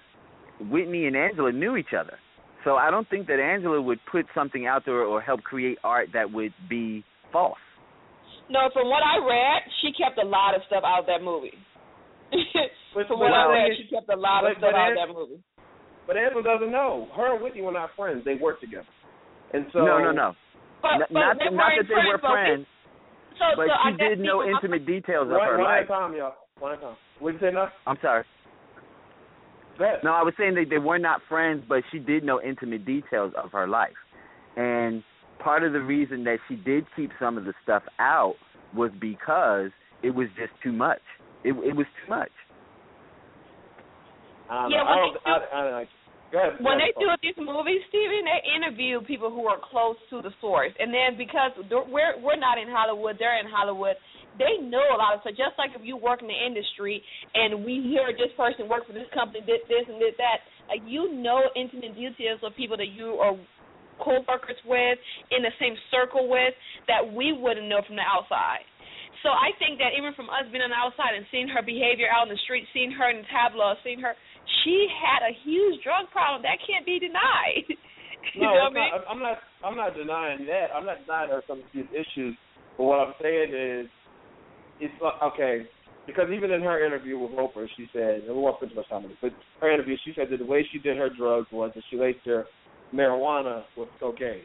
Whitney 0.61 1.07
and 1.07 1.17
Angela 1.17 1.53
knew 1.53 1.77
each 1.77 1.95
other. 1.99 2.19
So 2.65 2.77
I 2.77 2.91
don't 2.91 3.09
think 3.11 3.27
that 3.27 3.41
Angela 3.41 3.81
would 3.81 3.99
put 4.11 4.27
something 4.35 4.67
out 4.67 4.85
there 4.87 5.03
or 5.03 5.21
help 5.21 5.43
create 5.43 5.79
art 5.83 6.09
that 6.15 6.31
would 6.31 6.53
be 6.69 7.03
false. 7.33 7.59
No, 8.51 8.69
from 8.73 8.89
what 8.89 9.03
I 9.03 9.19
read, 9.25 9.63
she 9.81 9.93
kept 9.93 10.19
a 10.19 10.27
lot 10.27 10.55
of 10.55 10.63
stuff 10.67 10.83
out 10.85 11.01
of 11.01 11.07
that 11.07 11.23
movie. 11.23 11.55
But- 12.31 13.07
from 13.09 13.19
but 13.19 13.31
what 13.31 13.33
I 13.33 13.47
read, 13.53 13.71
she 13.79 13.89
kept 13.95 14.09
a 14.11 14.17
lot 14.17 14.45
of 14.45 14.57
stuff 14.59 14.73
out 14.75 14.93
of 14.93 14.99
that 14.99 15.13
movie. 15.13 15.43
But 16.07 16.17
Angela 16.17 16.43
doesn't 16.43 16.71
know. 16.73 17.09
Her 17.17 17.35
and 17.35 17.43
Whitney 17.43 17.63
were 17.63 17.73
not 17.73 17.91
friends. 17.97 18.23
They 18.25 18.35
worked 18.35 18.61
together. 18.61 18.87
And 19.55 19.67
so 19.73 19.81
no, 19.81 19.99
no, 19.99 20.11
no. 20.13 20.33
But, 20.83 21.07
but 21.09 21.15
not 21.15 21.39
they 21.39 21.55
not 21.55 21.71
that 21.79 21.87
they 21.87 21.95
were 21.95 22.19
friends, 22.19 22.67
So, 23.39 23.45
but 23.57 23.67
so 23.71 23.75
she 23.87 23.97
guess 23.97 24.09
did 24.11 24.19
know 24.21 24.43
people- 24.43 24.55
intimate 24.59 24.87
details 24.87 25.27
of 25.31 25.39
one, 25.39 25.47
her 25.49 25.59
one 25.59 25.67
life. 25.67 25.83
at 25.83 25.85
a 25.85 25.87
time, 25.89 26.15
y'all. 26.17 26.35
One 26.59 26.73
at 26.73 26.79
a 26.79 26.83
time. 26.83 26.97
What 27.21 27.33
did 27.33 27.41
you 27.41 27.49
say 27.49 27.55
now? 27.55 27.69
I'm 27.87 27.99
sorry. 28.03 28.25
Go. 29.83 29.99
No, 30.05 30.13
I 30.13 30.23
was 30.23 30.35
saying 30.39 30.55
that 30.55 30.67
they 30.71 30.79
were 30.79 30.99
not 30.99 31.21
friends, 31.29 31.65
but 31.69 31.83
she 31.91 31.99
did 31.99 32.23
know 32.25 32.41
intimate 32.41 32.85
details 32.87 33.33
of 33.37 33.51
her 33.53 33.67
life. 33.67 33.99
And 34.57 35.03
part 35.43 35.65
of 35.65 35.73
the 35.73 35.81
reason 35.81 36.23
that 36.25 36.39
she 36.49 36.55
did 36.55 36.87
keep 36.95 37.11
some 37.19 37.37
of 37.37 37.45
the 37.45 37.53
stuff 37.65 37.83
out 37.99 38.37
was 38.77 38.91
because 39.01 39.71
it 40.03 40.11
was 40.15 40.29
just 40.39 40.53
too 40.63 40.73
much. 40.73 41.03
It 41.45 41.51
it 41.67 41.75
was 41.75 41.87
too 41.99 42.09
much. 42.09 42.31
I 44.51 44.63
don't 44.63 44.71
Yeah, 44.71 44.79
know. 44.79 44.85
I 44.85 44.95
when 44.95 44.99
don't, 45.03 45.15
they 45.15 45.31
I, 45.31 45.35
I, 45.35 45.81
I, 45.81 45.85
go 46.31 46.39
ahead. 46.39 46.53
when 46.63 46.79
they 46.79 46.93
do 47.01 47.09
these 47.23 47.39
movies, 47.39 47.81
Steven, 47.89 48.23
they 48.25 48.41
interview 48.55 49.01
people 49.03 49.31
who 49.31 49.47
are 49.49 49.59
close 49.59 49.97
to 50.11 50.23
the 50.23 50.31
source, 50.41 50.73
and 50.79 50.93
then 50.93 51.17
because 51.19 51.53
they're- 51.69 51.89
we're 51.91 52.15
we're 52.23 52.37
not 52.39 52.59
in 52.59 52.69
Hollywood, 52.69 53.17
they're 53.19 53.41
in 53.41 53.47
Hollywood. 53.51 53.97
They 54.39 54.65
know 54.65 54.83
a 54.93 54.99
lot 54.99 55.15
of 55.15 55.21
stuff. 55.21 55.37
Just 55.37 55.57
like 55.61 55.77
if 55.77 55.85
you 55.85 55.97
work 55.97 56.23
in 56.25 56.29
the 56.29 56.41
industry 56.41 57.03
and 57.35 57.65
we 57.65 57.85
hear 57.85 58.09
this 58.17 58.33
person 58.37 58.69
worked 58.69 58.87
for 58.89 58.97
this 58.97 59.09
company, 59.13 59.45
did 59.45 59.65
this 59.69 59.85
and 59.89 60.01
did 60.01 60.17
that, 60.17 60.41
like 60.69 60.81
you 60.89 61.13
know 61.13 61.45
intimate 61.57 61.95
details 61.95 62.41
of 62.41 62.57
people 62.57 62.77
that 62.77 62.89
you 62.93 63.21
are 63.21 63.37
co-workers 64.01 64.59
with, 64.65 64.99
in 65.31 65.45
the 65.45 65.53
same 65.61 65.77
circle 65.93 66.27
with, 66.27 66.57
that 66.89 67.05
we 67.05 67.31
wouldn't 67.31 67.69
know 67.69 67.85
from 67.87 67.95
the 67.97 68.03
outside. 68.03 68.65
So 69.23 69.31
I 69.31 69.55
think 69.63 69.79
that 69.79 69.95
even 69.95 70.11
from 70.19 70.27
us 70.27 70.49
being 70.51 70.65
on 70.67 70.75
the 70.75 70.81
outside 70.81 71.15
and 71.15 71.23
seeing 71.31 71.47
her 71.47 71.63
behavior 71.63 72.11
out 72.11 72.27
in 72.27 72.33
the 72.35 72.41
street, 72.43 72.67
seeing 72.75 72.91
her 72.91 73.07
in 73.13 73.23
the 73.23 73.29
tableaux, 73.31 73.79
seeing 73.87 74.03
her, 74.03 74.19
she 74.65 74.91
had 74.91 75.23
a 75.23 75.31
huge 75.47 75.79
drug 75.87 76.11
problem. 76.11 76.43
That 76.43 76.59
can't 76.67 76.83
be 76.83 76.99
denied. 76.99 77.71
you 78.35 78.43
No, 78.43 78.51
know 78.51 78.67
what 78.67 78.75
I 78.75 78.83
mean? 78.83 78.91
not, 78.91 79.07
I'm 79.07 79.23
not. 79.23 79.39
I'm 79.63 79.77
not 79.79 79.95
denying 79.95 80.43
that. 80.51 80.75
I'm 80.75 80.83
not 80.83 81.07
denying 81.07 81.31
her 81.31 81.43
some 81.47 81.63
of 81.63 81.69
these 81.71 81.87
issues. 81.95 82.35
But 82.75 82.85
what 82.85 82.99
I'm 82.99 83.15
saying 83.23 83.55
is, 83.55 83.87
it's 84.83 84.95
okay. 85.23 85.63
because 86.07 86.29
even 86.35 86.51
in 86.51 86.63
her 86.63 86.85
interview 86.85 87.19
with 87.19 87.31
Oprah, 87.33 87.67
she 87.77 87.87
said, 87.93 88.27
and 88.27 88.35
we 88.35 88.43
won't 88.43 88.59
spend 88.59 88.73
too 88.73 88.77
much 88.77 88.89
time 88.89 89.05
on 89.05 89.11
it, 89.11 89.17
but 89.23 89.31
her 89.61 89.73
interview, 89.73 89.97
she 90.05 90.13
said 90.17 90.27
that 90.31 90.39
the 90.39 90.45
way 90.45 90.67
she 90.73 90.79
did 90.79 90.97
her 90.97 91.09
drugs 91.09 91.47
was 91.53 91.71
that 91.75 91.85
she 91.91 91.97
laced 91.97 92.27
her 92.27 92.45
marijuana 92.93 93.63
with 93.77 93.89
cocaine. 94.01 94.43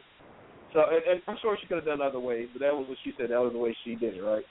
So, 0.72 0.84
and, 0.86 1.02
and 1.10 1.22
I'm 1.26 1.36
sure 1.42 1.56
she 1.60 1.66
could 1.66 1.82
have 1.82 1.86
done 1.86 2.00
other 2.00 2.20
ways, 2.20 2.48
but 2.52 2.60
that 2.60 2.74
was 2.74 2.86
what 2.88 2.98
she 3.02 3.12
said. 3.18 3.30
That 3.30 3.42
was 3.42 3.52
the 3.52 3.58
way 3.58 3.76
she 3.84 3.96
did 3.96 4.14
it, 4.14 4.22
right? 4.22 4.44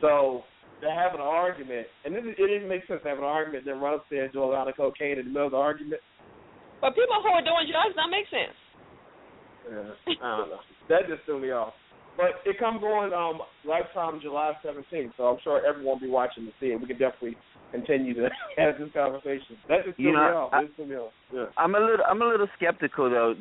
So, 0.00 0.42
to 0.82 0.88
have 0.90 1.14
an 1.14 1.20
argument, 1.20 1.86
and 2.04 2.16
is, 2.16 2.24
it 2.24 2.36
didn't 2.36 2.68
make 2.68 2.86
sense 2.86 3.00
to 3.04 3.08
have 3.08 3.18
an 3.18 3.24
argument, 3.24 3.64
then 3.64 3.80
run 3.80 3.94
upstairs 3.94 4.30
do 4.32 4.42
a 4.42 4.44
lot 4.44 4.68
of 4.68 4.76
cocaine 4.76 5.18
in 5.18 5.24
the 5.24 5.32
middle 5.32 5.46
of 5.46 5.52
the 5.52 5.60
argument. 5.60 6.00
But 6.80 6.96
people 6.96 7.20
who 7.20 7.32
are 7.32 7.44
doing 7.44 7.68
drugs, 7.68 7.96
that 7.96 8.08
makes 8.08 8.28
sense. 8.32 8.56
Yeah, 9.68 10.16
I 10.24 10.36
don't 10.40 10.48
know. 10.48 10.64
That 10.88 11.08
just 11.08 11.24
threw 11.24 11.40
me 11.40 11.52
off. 11.52 11.76
But 12.16 12.36
it 12.44 12.58
comes 12.58 12.82
on 12.82 13.12
um, 13.14 13.40
Lifetime 13.64 14.20
July 14.20 14.52
17th, 14.64 15.12
so 15.16 15.24
I'm 15.24 15.38
sure 15.42 15.64
everyone 15.66 15.94
will 15.94 16.00
be 16.00 16.08
watching 16.10 16.44
to 16.44 16.52
see 16.60 16.66
it. 16.66 16.80
We 16.80 16.86
can 16.86 16.98
definitely 16.98 17.36
continue 17.72 18.14
to 18.14 18.28
have 18.58 18.78
this 18.78 18.88
conversation. 18.92 19.56
That 19.68 19.84
just 19.86 19.98
You 19.98 20.12
know. 20.12 20.50
I- 20.52 20.60
That 20.60 20.66
just 20.66 20.76
threw 20.76 20.86
me 20.86 20.96
off. 20.96 21.12
Yeah. 21.32 21.46
I'm 21.56 21.74
a 21.74 21.80
little 21.80 22.04
I'm 22.08 22.20
a 22.22 22.26
little 22.26 22.48
skeptical 22.56 23.08
though 23.08 23.34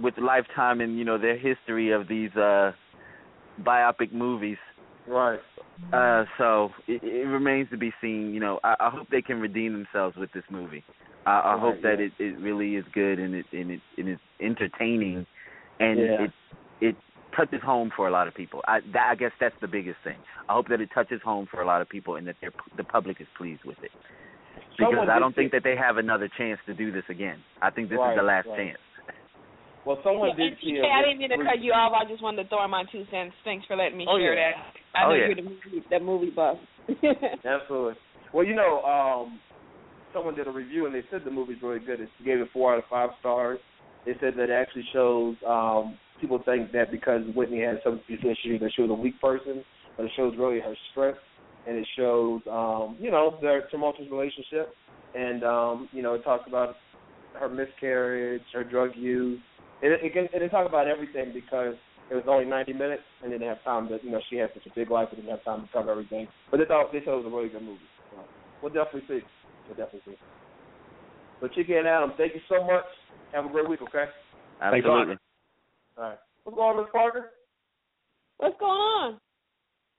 with 0.00 0.14
Lifetime 0.18 0.80
and 0.82 0.98
you 0.98 1.04
know 1.04 1.18
their 1.18 1.38
history 1.38 1.90
of 1.90 2.06
these 2.08 2.30
uh 2.36 2.72
biopic 3.62 4.12
movies. 4.12 4.58
Right. 5.08 5.40
Uh 5.92 6.24
so 6.38 6.70
it, 6.86 7.02
it 7.02 7.26
remains 7.26 7.70
to 7.70 7.76
be 7.76 7.92
seen. 8.00 8.34
You 8.34 8.40
know, 8.40 8.60
I, 8.62 8.74
I 8.80 8.90
hope 8.90 9.08
they 9.10 9.22
can 9.22 9.40
redeem 9.40 9.72
themselves 9.72 10.16
with 10.16 10.30
this 10.32 10.44
movie. 10.50 10.84
I, 11.24 11.30
I 11.40 11.52
Right, 11.54 11.60
hope 11.60 11.82
that 11.82 11.96
yeah. 11.98 12.06
it, 12.06 12.12
it 12.18 12.38
really 12.40 12.76
is 12.76 12.84
good 12.92 13.18
and 13.18 13.34
it 13.34 13.46
and 13.52 13.70
it 13.70 13.80
and 13.96 14.08
it's 14.10 14.22
entertaining 14.40 15.26
and 15.80 15.98
Yeah. 16.00 16.24
it 16.24 16.30
it 16.80 16.96
touches 17.36 17.60
home 17.62 17.90
for 17.94 18.08
a 18.08 18.10
lot 18.10 18.26
of 18.28 18.34
people. 18.34 18.60
I 18.66 18.80
that, 18.92 19.08
I 19.10 19.14
guess 19.14 19.32
that's 19.40 19.54
the 19.60 19.68
biggest 19.68 19.98
thing. 20.04 20.16
I 20.48 20.54
hope 20.54 20.68
that 20.68 20.80
it 20.80 20.90
touches 20.94 21.20
home 21.22 21.46
for 21.50 21.60
a 21.62 21.66
lot 21.66 21.80
of 21.82 21.88
people 21.88 22.16
and 22.16 22.26
that 22.26 22.36
the 22.76 22.84
public 22.84 23.20
is 23.20 23.26
pleased 23.36 23.64
with 23.64 23.76
it. 23.82 23.90
Because 24.78 24.92
Someone 24.92 25.10
I 25.10 25.18
don't 25.18 25.34
think 25.34 25.52
say- 25.52 25.58
that 25.58 25.64
they 25.64 25.76
have 25.76 25.96
another 25.96 26.28
chance 26.36 26.58
to 26.66 26.74
do 26.74 26.90
this 26.92 27.04
again. 27.08 27.38
I 27.62 27.70
think 27.70 27.88
this 27.88 27.98
Right, 27.98 28.12
is 28.12 28.18
the 28.18 28.22
last 28.24 28.46
right. 28.48 28.56
chance. 28.72 28.78
Well, 29.84 30.00
someone 30.02 30.30
Yeah, 30.30 30.36
did 30.36 30.52
and 30.52 30.56
see 30.60 30.72
TK, 30.72 30.82
a 30.82 30.90
I 30.90 31.02
didn't 31.02 31.18
mean 31.18 31.30
to 31.30 31.38
cut 31.44 31.60
you 31.60 31.72
off. 31.72 31.92
I 31.94 32.04
just 32.10 32.22
wanted 32.22 32.42
to 32.42 32.48
throw 32.48 32.64
in 32.64 32.70
my 32.70 32.84
two 32.90 33.04
cents. 33.10 33.34
Thanks 33.44 33.64
for 33.66 33.76
letting 33.76 33.96
me 33.96 34.06
Oh, 34.08 34.18
share 34.18 34.34
yeah. 34.34 34.50
that. 34.52 34.74
I 34.98 35.04
Oh, 35.04 35.08
know 35.10 35.14
yeah. 35.14 35.26
you're 35.26 35.36
the 35.36 35.42
movie, 35.42 35.84
the 35.88 36.00
movie 36.00 36.30
buff. 36.30 36.58
Absolutely. 37.44 37.94
Well, 38.32 38.44
you 38.44 38.54
know, 38.54 38.82
um, 38.82 39.38
someone 40.12 40.34
did 40.34 40.48
a 40.48 40.50
review 40.50 40.86
and 40.86 40.94
they 40.94 41.04
said 41.10 41.22
the 41.24 41.30
movie's 41.30 41.62
really 41.62 41.78
good. 41.78 42.00
It 42.00 42.08
gave 42.24 42.40
it 42.40 42.48
four 42.52 42.72
out 42.72 42.78
of 42.78 42.84
five 42.90 43.10
stars. 43.20 43.60
They 44.04 44.12
said 44.20 44.34
that 44.36 44.50
it 44.50 44.50
actually 44.50 44.84
shows 44.92 45.36
um, 45.46 45.96
people 46.20 46.40
think 46.44 46.72
that 46.72 46.90
because 46.90 47.22
Whitney 47.34 47.60
had 47.60 47.80
some 47.84 48.00
issues 48.08 48.60
that 48.60 48.70
she 48.74 48.82
was 48.82 48.90
a 48.90 48.94
weak 48.94 49.20
person, 49.20 49.64
but 49.96 50.06
it 50.06 50.12
shows 50.16 50.34
really 50.38 50.60
her 50.60 50.74
strength 50.92 51.18
and 51.66 51.76
it 51.76 51.86
shows 51.96 52.40
um, 52.50 52.96
you 53.00 53.10
know 53.10 53.38
their 53.40 53.68
tumultuous 53.70 54.08
relationship 54.10 54.72
and 55.14 55.42
um, 55.44 55.88
you 55.92 56.02
know 56.02 56.14
it 56.14 56.22
talks 56.22 56.44
about 56.46 56.76
her 57.38 57.48
miscarriage, 57.48 58.42
her 58.52 58.64
drug 58.64 58.90
use. 58.96 59.40
And 59.82 59.92
it, 59.92 60.00
it, 60.02 60.12
can, 60.12 60.28
and 60.32 60.42
it 60.42 60.48
talks 60.48 60.68
about 60.68 60.88
everything 60.88 61.32
because 61.34 61.74
it 62.10 62.14
was 62.14 62.24
only 62.28 62.46
90 62.46 62.72
minutes 62.72 63.02
and 63.22 63.30
didn't 63.30 63.46
have 63.46 63.62
time 63.64 63.88
to, 63.88 63.98
you 64.02 64.10
know, 64.10 64.20
she 64.30 64.36
had 64.36 64.50
such 64.54 64.66
a 64.66 64.74
big 64.74 64.90
life, 64.90 65.08
they 65.10 65.16
didn't 65.16 65.30
have 65.30 65.44
time 65.44 65.62
to 65.62 65.68
cover 65.72 65.90
everything. 65.90 66.28
But 66.50 66.58
they 66.58 66.64
thought 66.64 66.92
they 66.92 67.00
thought 67.00 67.20
it 67.20 67.24
was 67.24 67.32
a 67.32 67.36
really 67.36 67.48
good 67.48 67.62
movie. 67.62 67.80
So 68.10 68.22
we'll 68.62 68.72
definitely 68.72 69.02
see. 69.08 69.24
We'll 69.66 69.76
definitely 69.76 70.12
see. 70.12 70.18
But 71.40 71.52
Chicky 71.52 71.74
and 71.74 71.86
Adam, 71.86 72.12
thank 72.16 72.34
you 72.34 72.40
so 72.48 72.64
much. 72.64 72.84
Have 73.32 73.44
a 73.44 73.48
great 73.48 73.68
week, 73.68 73.80
okay? 73.82 74.06
Absolutely. 74.62 75.16
All 75.96 76.04
right. 76.04 76.18
What's 76.44 76.56
going 76.56 76.76
on, 76.76 76.82
Miss 76.84 76.90
Parker? 76.92 77.32
What's 78.38 78.58
going 78.58 78.70
on? 78.70 79.20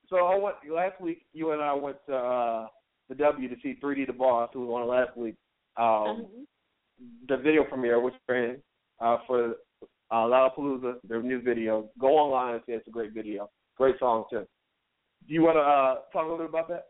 So 0.10 0.18
I 0.18 0.38
went 0.38 0.56
last 0.72 1.01
week. 1.01 1.25
You 1.34 1.51
and 1.51 1.62
I 1.62 1.74
went 1.74 1.98
to 2.08 2.16
uh, 2.16 2.68
the 3.10 3.16
W 3.16 3.50
to 3.50 3.56
see 3.62 3.77
3D 3.84 4.08
the 4.08 4.13
Boss, 4.13 4.50
who 4.53 4.68
was 4.68 4.81
on 4.81 4.88
last 4.88 5.18
week. 5.18 5.36
Um, 5.75 6.25
Mhm. 6.25 6.48
the 7.27 7.38
video 7.38 7.64
premiere, 7.64 8.00
which 8.00 8.14
ran 8.27 8.62
uh, 9.00 9.18
for 9.27 9.55
uh, 10.10 10.16
Lollapalooza, 10.25 11.00
their 11.07 11.22
new 11.22 11.42
video. 11.42 11.90
Go 12.00 12.18
online 12.18 12.55
and 12.55 12.64
see 12.66 12.72
it's 12.72 12.88
a 12.88 12.92
great 12.92 13.12
video. 13.12 13.50
Great 13.75 14.00
song 14.00 14.25
too. 14.29 14.48
Do 15.27 15.33
you 15.33 15.42
want 15.42 15.57
to 15.57 15.62
uh, 15.62 15.96
talk 16.14 16.25
a 16.25 16.31
little 16.31 16.38
bit 16.38 16.50
about 16.50 16.70
that? 16.70 16.86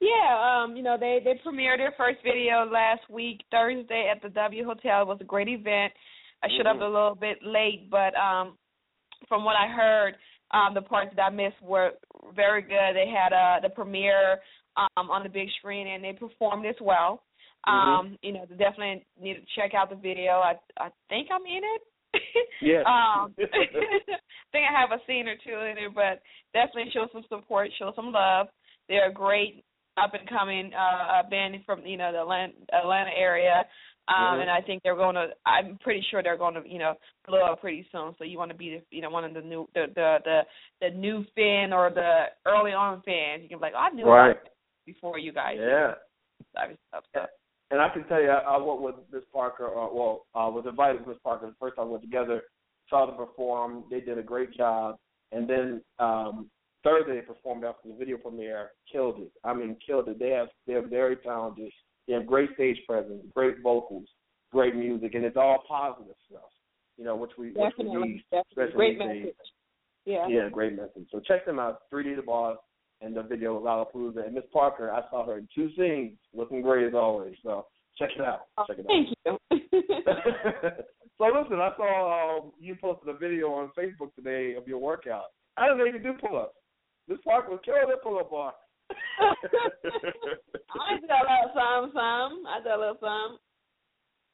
Yeah, 0.00 0.62
um, 0.64 0.76
you 0.76 0.82
know, 0.82 0.96
they 0.98 1.20
they 1.24 1.40
premiered 1.46 1.78
their 1.78 1.94
first 1.96 2.18
video 2.22 2.64
last 2.70 3.08
week, 3.08 3.40
Thursday 3.50 4.10
at 4.14 4.20
the 4.20 4.28
W 4.28 4.64
Hotel. 4.64 5.02
It 5.02 5.08
was 5.08 5.18
a 5.20 5.24
great 5.24 5.48
event. 5.48 5.92
I 6.42 6.48
showed 6.56 6.66
up 6.66 6.76
Mhm. 6.76 6.82
a 6.82 6.86
little 6.86 7.14
bit 7.14 7.42
late, 7.42 7.88
but 7.90 8.14
um 8.16 8.58
from 9.28 9.44
what 9.44 9.56
I 9.56 9.68
heard, 9.68 10.16
um 10.50 10.74
the 10.74 10.82
parts 10.82 11.14
that 11.16 11.22
I 11.22 11.30
missed 11.30 11.60
were 11.62 11.92
very 12.34 12.62
good. 12.62 12.94
They 12.94 13.08
had 13.08 13.32
uh 13.32 13.60
the 13.60 13.70
premiere 13.70 14.40
um 14.76 15.10
on 15.10 15.22
the 15.22 15.28
big 15.28 15.48
screen 15.58 15.86
and 15.86 16.02
they 16.02 16.12
performed 16.12 16.66
as 16.66 16.76
well. 16.80 17.22
Um, 17.64 18.18
you 18.22 18.32
know, 18.32 18.44
definitely 18.58 19.06
need 19.20 19.34
to 19.34 19.46
check 19.54 19.72
out 19.72 19.88
the 19.88 19.94
video. 19.96 20.40
I 20.40 20.54
I 20.78 20.88
think 21.08 21.28
I'm 21.30 21.46
in 21.46 21.62
it. 21.62 21.82
Yes. 22.60 22.84
um 22.86 23.34
think 24.52 24.66
I 24.68 24.80
have 24.80 24.90
a 24.92 25.00
scene 25.06 25.28
or 25.28 25.36
two 25.36 25.56
in 25.56 25.78
it, 25.78 25.94
but 25.94 26.22
definitely 26.52 26.90
show 26.92 27.06
some 27.12 27.24
support, 27.28 27.70
show 27.78 27.92
some 27.94 28.12
love. 28.12 28.48
They're 28.88 29.08
a 29.10 29.12
great 29.12 29.64
up 29.96 30.14
and 30.14 30.28
coming 30.28 30.72
uh 30.74 31.20
uh, 31.20 31.28
band 31.28 31.54
from 31.66 31.84
you 31.86 31.96
know 31.96 32.10
the 32.12 32.20
Atlanta, 32.22 32.52
Atlanta 32.72 33.10
area. 33.16 33.64
Um 34.08 34.14
Mhm. 34.38 34.42
and 34.42 34.50
I 34.50 34.60
think 34.60 34.82
they're 34.82 34.96
going 34.96 35.14
to 35.14 35.28
I'm 35.46 35.78
pretty 35.78 36.02
sure 36.10 36.22
they're 36.22 36.36
going 36.36 36.54
to, 36.54 36.62
you 36.68 36.78
know, 36.78 36.94
blow 37.26 37.40
up 37.40 37.60
pretty 37.60 37.86
soon. 37.92 38.14
So 38.18 38.24
you 38.24 38.36
want 38.38 38.50
to 38.50 38.56
be 38.56 38.70
the, 38.78 38.96
you 38.96 39.02
know 39.02 39.10
one 39.10 39.24
of 39.24 39.32
the 39.34 39.40
new 39.42 39.68
the 39.74 39.86
the 39.94 40.18
the, 40.24 40.40
the 40.80 40.90
new 40.96 41.24
fan 41.36 41.72
or 41.72 41.90
the 41.90 42.24
early 42.46 42.72
on 42.72 43.02
fans. 43.02 43.42
You 43.42 43.48
can 43.48 43.58
be 43.58 43.62
like, 43.62 43.74
oh, 43.76 43.78
I 43.78 43.90
knew 43.90 44.06
Right. 44.06 44.36
before 44.86 45.18
you 45.18 45.32
guys. 45.32 45.56
Yeah. 45.58 45.94
stuff. 46.50 47.04
So. 47.14 47.26
And 47.70 47.80
I 47.80 47.88
can 47.88 48.04
tell 48.04 48.20
you, 48.20 48.28
I, 48.28 48.40
I 48.40 48.56
went 48.58 48.82
with 48.82 48.96
Miss 49.10 49.22
Parker. 49.32 49.66
Uh, 49.68 49.88
well, 49.92 50.26
I 50.34 50.46
was 50.46 50.66
invited 50.68 51.00
with 51.00 51.08
Miss 51.08 51.18
Parker 51.22 51.46
the 51.46 51.54
first 51.58 51.76
time 51.76 51.86
we 51.86 51.92
went 51.92 52.02
together. 52.02 52.42
Saw 52.90 53.06
them 53.06 53.16
perform. 53.16 53.84
They 53.90 54.00
did 54.00 54.18
a 54.18 54.22
great 54.22 54.52
job. 54.54 54.98
And 55.30 55.48
then 55.48 55.82
um 55.98 56.50
Thursday 56.84 57.14
they 57.14 57.20
performed 57.20 57.64
after 57.64 57.88
the 57.88 57.94
video 57.94 58.16
premiere. 58.18 58.70
Killed 58.90 59.20
it. 59.20 59.30
I 59.44 59.54
mean, 59.54 59.76
killed 59.86 60.08
it. 60.08 60.18
They 60.18 60.30
have 60.30 60.48
they're 60.66 60.86
very 60.86 61.16
talented. 61.16 61.72
They 62.06 62.14
have 62.14 62.26
great 62.26 62.50
stage 62.54 62.78
presence, 62.86 63.22
great 63.34 63.60
vocals, 63.62 64.06
great 64.50 64.74
music, 64.74 65.14
and 65.14 65.24
it's 65.24 65.36
all 65.36 65.62
positive 65.68 66.14
stuff. 66.28 66.42
You 66.98 67.04
know, 67.04 67.16
which 67.16 67.32
we 67.38 67.52
which 67.54 67.72
we 67.78 67.84
need, 67.84 68.24
especially 68.32 68.72
Great 68.74 68.98
message. 68.98 69.22
days. 69.24 69.32
Yeah. 70.04 70.26
Yeah, 70.28 70.48
great 70.50 70.76
message. 70.76 71.08
So 71.10 71.20
check 71.20 71.46
them 71.46 71.58
out, 71.58 71.80
3D 71.92 72.16
the 72.16 72.22
Boss 72.22 72.58
and 73.00 73.16
the 73.16 73.22
video 73.22 73.56
of 73.56 73.62
Lollapalooza. 73.62 74.24
And 74.26 74.34
Miss 74.34 74.44
Parker, 74.52 74.92
I 74.92 75.02
saw 75.10 75.26
her 75.26 75.38
in 75.38 75.48
two 75.54 75.70
scenes, 75.76 76.18
looking 76.34 76.62
great 76.62 76.86
as 76.86 76.94
always. 76.94 77.34
So 77.42 77.66
check 77.98 78.10
it 78.16 78.22
out. 78.24 78.42
Oh, 78.58 78.64
Check 78.66 78.78
it 78.78 78.86
thank 78.86 79.08
you. 79.08 79.38
so 81.18 81.24
listen, 81.24 81.60
I 81.60 81.70
saw 81.76 82.38
um, 82.38 82.52
you 82.60 82.76
posted 82.80 83.08
a 83.14 83.18
video 83.18 83.48
on 83.52 83.70
Facebook 83.78 84.14
today 84.14 84.54
of 84.54 84.66
your 84.68 84.78
workout. 84.78 85.26
I 85.56 85.68
didn't 85.68 85.92
could 85.92 86.02
do 86.02 86.14
pull-ups. 86.20 86.54
Miss 87.08 87.18
Parker 87.24 87.50
was 87.50 87.60
killing 87.64 87.82
that 87.88 88.02
pull-up 88.02 88.30
bar. 88.30 88.54
I 90.80 90.94
did 91.00 91.10
a 91.10 91.52
some, 91.54 91.90
some. 91.94 92.44
I 92.46 92.60
did 92.62 92.72
a 92.72 92.78
little 92.78 92.96
some. 93.00 93.38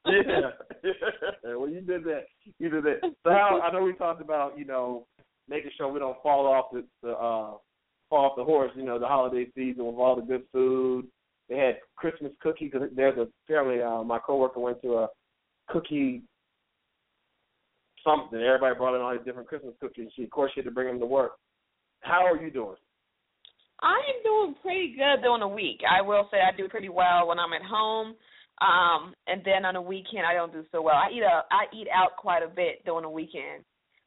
yeah. 0.07 0.51
well, 1.57 1.69
you 1.69 1.81
did 1.81 2.05
that. 2.05 2.25
You 2.59 2.71
did 2.71 2.85
that. 2.85 3.01
So 3.03 3.31
how 3.31 3.61
I 3.63 3.73
know 3.73 3.83
we 3.83 3.95
talked 3.95 4.23
about 4.23 4.59
you 4.59 4.65
know 4.65 5.07
making 5.49 5.71
sure 5.77 5.91
we 5.91 5.99
don't 5.99 6.23
fall 6.23 6.47
off 6.47 6.67
the, 6.73 6.85
the 7.03 7.11
uh 7.11 7.57
fall 8.09 8.31
off 8.31 8.37
the 8.37 8.45
horse. 8.45 8.71
You 8.77 8.85
know 8.85 8.99
the 8.99 9.07
holiday 9.07 9.47
season 9.55 9.87
with 9.87 9.97
all 9.97 10.17
the 10.17 10.23
good 10.23 10.43
food. 10.53 11.07
They 11.49 11.57
had 11.57 11.79
Christmas 11.97 12.33
cookies. 12.41 12.73
There's 12.95 13.19
a 13.19 13.27
apparently 13.45 13.83
uh, 13.83 14.03
my 14.03 14.19
coworker 14.19 14.61
went 14.61 14.83
to 14.83 14.99
a 14.99 15.09
cookie 15.69 16.23
something. 18.05 18.39
Everybody 18.39 18.77
brought 18.77 18.95
in 18.95 19.03
all 19.03 19.13
these 19.13 19.25
different 19.25 19.49
Christmas 19.49 19.75
cookies. 19.81 20.09
She 20.15 20.25
of 20.25 20.31
course 20.31 20.53
she 20.55 20.61
had 20.61 20.67
to 20.67 20.71
bring 20.71 20.89
them 20.89 21.01
to 21.01 21.07
work. 21.07 21.33
How 22.01 22.25
are 22.25 22.37
you 22.37 22.51
doing? 22.51 22.77
I 23.81 23.95
am 23.95 24.23
doing 24.25 24.55
pretty 24.63 24.97
good 24.97 25.23
during 25.23 25.41
the 25.41 25.49
week. 25.49 25.81
I 25.89 26.03
will 26.03 26.29
say 26.31 26.39
I 26.39 26.57
do 26.57 26.69
pretty 26.69 26.89
well 26.89 27.29
when 27.29 27.39
I'm 27.39 27.53
at 27.53 27.63
home. 27.63 28.15
Um, 28.61 29.15
and 29.29 29.43
then 29.45 29.65
on 29.65 29.75
the 29.75 29.81
weekend 29.81 30.27
I 30.27 30.35
don't 30.35 30.53
do 30.53 30.65
so 30.73 30.83
well. 30.83 30.97
I 30.97 31.11
eat 31.13 31.23
a 31.23 31.43
I 31.51 31.67
eat 31.73 31.87
out 31.95 32.17
quite 32.19 32.43
a 32.43 32.49
bit 32.49 32.85
during 32.85 33.03
the 33.03 33.11
weekend. 33.11 33.63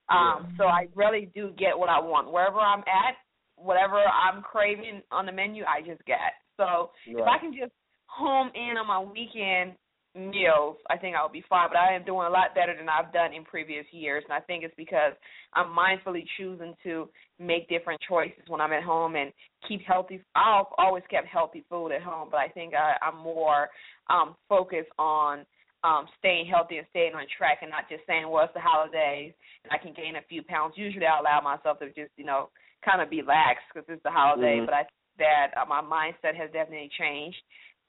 Um, 0.10 0.54
so 0.58 0.66
I 0.66 0.88
really 0.94 1.32
do 1.34 1.52
get 1.58 1.78
what 1.78 1.88
I 1.88 2.00
want. 2.00 2.34
Wherever 2.34 2.60
I'm 2.60 2.82
at, 2.82 3.16
whatever 3.56 3.96
I'm 3.96 4.42
craving 4.42 5.02
on 5.10 5.26
the 5.26 5.32
menu, 5.32 5.64
I 5.64 5.80
just 5.80 6.04
get. 6.04 6.36
So 6.58 6.92
if 7.22 7.26
I 7.26 7.40
can 7.40 7.54
just 7.54 7.72
home 8.08 8.52
in 8.54 8.76
on 8.76 8.88
my 8.88 9.00
weekend 9.00 9.78
meals, 10.16 10.78
I 10.90 10.98
think 10.98 11.16
I'll 11.16 11.30
be 11.30 11.44
fine. 11.48 11.70
But 11.70 11.78
I 11.78 11.94
am 11.96 12.04
doing 12.04 12.28
a 12.28 12.30
lot 12.30 12.54
better 12.54 12.76
than 12.76 12.90
I've 12.90 13.14
done 13.14 13.34
in 13.34 13.44
previous 13.44 13.86
years, 13.92 14.24
and 14.26 14.34
I 14.34 14.40
think 14.42 14.64
it's 14.64 14.76
because 14.76 15.14
I'm 15.54 15.68
mindfully 15.68 16.24
choosing 16.38 16.76
to 16.84 17.10
make 17.40 17.70
different 17.70 18.02
choices 18.08 18.44
when 18.48 18.62
I'm 18.62 18.74
at 18.74 18.84
home 18.84 19.16
and 19.16 19.32
keep 19.68 19.82
healthy. 19.82 20.22
I've 20.36 20.66
always 20.78 21.04
kept 21.10 21.28
healthy 21.28 21.64
food 21.70 21.92
at 21.92 22.02
home, 22.02 22.28
but 22.30 22.38
I 22.38 22.50
think 22.50 22.74
I, 22.74 22.96
I'm 23.02 23.18
more 23.18 23.70
um, 24.10 24.36
focused 24.50 24.92
on 25.00 25.46
um, 25.84 26.06
staying 26.20 26.46
healthy 26.46 26.78
and 26.78 26.88
staying 26.92 27.14
on 27.16 27.24
track, 27.38 27.60
and 27.62 27.72
not 27.72 27.90
just 27.90 28.06
saying, 28.06 28.30
"Well, 28.30 28.44
it's 28.46 28.54
the 28.54 28.60
holidays 28.60 29.34
and 29.64 29.72
I 29.72 29.78
can 29.82 29.94
gain 29.94 30.16
a 30.16 30.22
few 30.30 30.44
pounds." 30.44 30.74
Usually, 30.78 31.06
I 31.06 31.20
allow 31.20 31.42
myself 31.42 31.80
to 31.80 31.88
just, 31.88 32.12
you 32.18 32.26
know, 32.26 32.50
kind 32.86 33.02
of 33.02 33.10
be 33.10 33.22
lax 33.22 33.60
because 33.74 33.88
it's 33.90 34.04
the 34.04 34.12
holiday. 34.12 34.60
Mhm. 34.60 34.66
But 34.66 34.74
I 34.76 34.86
that 35.18 35.54
uh, 35.58 35.66
my 35.66 35.82
mindset 35.82 36.36
has 36.36 36.50
definitely 36.52 36.90
changed, 36.98 37.38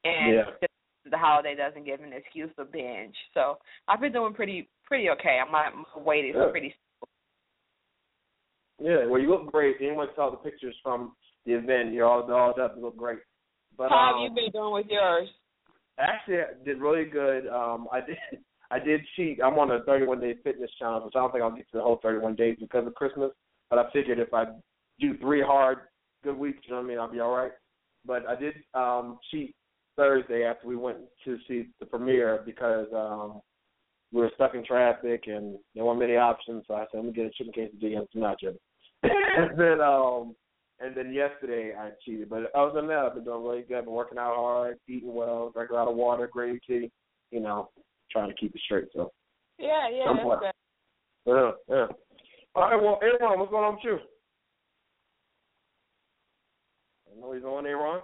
and 0.04 0.34
Yeah. 0.34 0.50
the 0.60 0.68
holiday 1.12 1.54
doesn't 1.56 1.84
give 1.84 2.00
an 2.00 2.12
excuse 2.12 2.50
to 2.56 2.64
binge. 2.64 3.14
So 3.34 3.58
I've 3.88 4.00
been 4.00 4.12
doing 4.12 4.34
pretty 4.34 4.68
pretty 4.84 5.10
okay. 5.10 5.40
My, 5.50 5.70
my 5.70 6.02
weight 6.02 6.26
is 6.26 6.34
Good. 6.34 6.50
pretty. 6.50 6.74
Yeah, 8.78 9.06
well, 9.06 9.20
you 9.20 9.30
look 9.30 9.50
great. 9.52 9.76
Anyone 9.80 10.08
saw 10.16 10.30
the 10.30 10.36
pictures 10.36 10.74
from 10.82 11.12
the 11.46 11.52
event, 11.52 11.92
you're 11.92 12.06
all 12.06 12.26
dolled 12.26 12.58
up. 12.58 12.74
You 12.76 12.82
look 12.82 12.96
great. 12.96 13.18
But 13.76 13.90
How 13.90 14.12
have 14.12 14.16
um, 14.16 14.22
you 14.22 14.28
been 14.30 14.50
doing 14.52 14.72
with 14.72 14.86
yours? 14.90 15.28
Actually, 15.98 16.38
I 16.38 16.64
did 16.64 16.80
really 16.80 17.04
good. 17.04 17.46
Um, 17.48 17.88
I 17.92 18.00
did. 18.00 18.16
I 18.70 18.78
did 18.78 19.02
cheat. 19.16 19.38
I'm 19.44 19.58
on 19.58 19.70
a 19.70 19.82
31 19.84 20.18
day 20.20 20.34
fitness 20.42 20.70
challenge, 20.78 21.04
which 21.04 21.12
I 21.14 21.18
don't 21.18 21.30
think 21.30 21.44
I'll 21.44 21.54
get 21.54 21.70
to 21.72 21.76
the 21.76 21.82
whole 21.82 22.00
31 22.02 22.36
days 22.36 22.56
because 22.58 22.86
of 22.86 22.94
Christmas. 22.94 23.30
But 23.68 23.78
I 23.78 23.90
figured 23.92 24.18
if 24.18 24.32
I 24.32 24.44
do 24.98 25.18
three 25.18 25.42
hard, 25.42 25.78
good 26.24 26.38
weeks, 26.38 26.60
you 26.64 26.70
know 26.70 26.78
what 26.78 26.86
I 26.86 26.88
mean, 26.88 26.98
I'll 26.98 27.12
be 27.12 27.20
all 27.20 27.36
right. 27.36 27.52
But 28.06 28.26
I 28.26 28.34
did 28.34 28.54
um, 28.72 29.18
cheat 29.30 29.54
Thursday 30.02 30.42
after 30.44 30.66
we 30.66 30.74
went 30.74 30.98
to 31.24 31.38
see 31.46 31.68
the 31.78 31.86
premiere 31.86 32.42
because 32.44 32.88
um, 32.92 33.40
we 34.12 34.20
were 34.20 34.32
stuck 34.34 34.56
in 34.56 34.64
traffic 34.64 35.24
and 35.28 35.56
there 35.76 35.84
weren't 35.84 36.00
many 36.00 36.16
options. 36.16 36.64
So 36.66 36.74
I 36.74 36.86
said, 36.90 36.98
let 36.98 37.04
me 37.04 37.12
get 37.12 37.26
a 37.26 37.30
chicken 37.30 37.52
quesadilla 37.52 37.98
and 37.98 38.08
some 38.12 38.22
nachos. 38.22 38.58
and 39.04 39.56
then 39.56 39.80
um, 39.80 40.34
and 40.80 40.96
then 40.96 41.12
yesterday 41.12 41.72
I 41.78 41.90
cheated. 42.04 42.28
But 42.28 42.52
other 42.52 42.72
than 42.72 42.88
that, 42.88 42.98
I've 42.98 43.14
been 43.14 43.24
doing 43.24 43.44
really 43.44 43.62
good. 43.62 43.78
I've 43.78 43.84
been 43.84 43.94
working 43.94 44.18
out 44.18 44.34
hard, 44.34 44.78
eating 44.88 45.14
well, 45.14 45.52
drinking 45.54 45.76
a 45.76 45.78
lot 45.78 45.88
of 45.88 45.96
water, 45.96 46.28
green 46.30 46.58
tea. 46.66 46.90
You 47.30 47.40
know, 47.40 47.70
trying 48.10 48.28
to 48.28 48.34
keep 48.34 48.56
it 48.56 48.60
straight. 48.64 48.88
So 48.92 49.12
Yeah, 49.58 49.88
yeah, 49.88 50.04
I'm 50.08 50.16
that's 50.16 50.40
good. 50.40 50.52
yeah, 51.26 51.50
yeah. 51.68 51.86
All 52.56 52.62
right, 52.64 52.82
well, 52.82 52.98
Aaron, 53.02 53.38
what's 53.38 53.52
going 53.52 53.64
on 53.64 53.74
with 53.74 53.84
you? 53.84 53.98
I 57.06 57.20
know 57.20 57.32
he's 57.32 57.44
on 57.44 57.66
Aaron. 57.66 58.02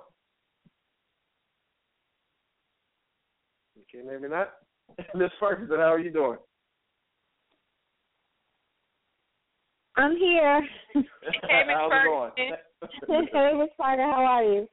Okay, 3.99 4.07
maybe 4.07 4.29
not. 4.29 4.51
Miss 5.15 5.31
Ferguson, 5.41 5.77
how 5.77 5.93
are 5.93 5.99
you 5.99 6.13
doing? 6.13 6.39
I'm 9.97 10.17
here. 10.17 10.61
Hey, 10.95 11.01
Miss 11.03 11.05
How's 11.77 11.93
it 11.93 12.05
going? 12.05 12.31
hey, 13.33 13.53
Miss 13.59 13.69
Parker, 13.77 14.03
how 14.03 14.25
are 14.25 14.45
you? 14.45 14.69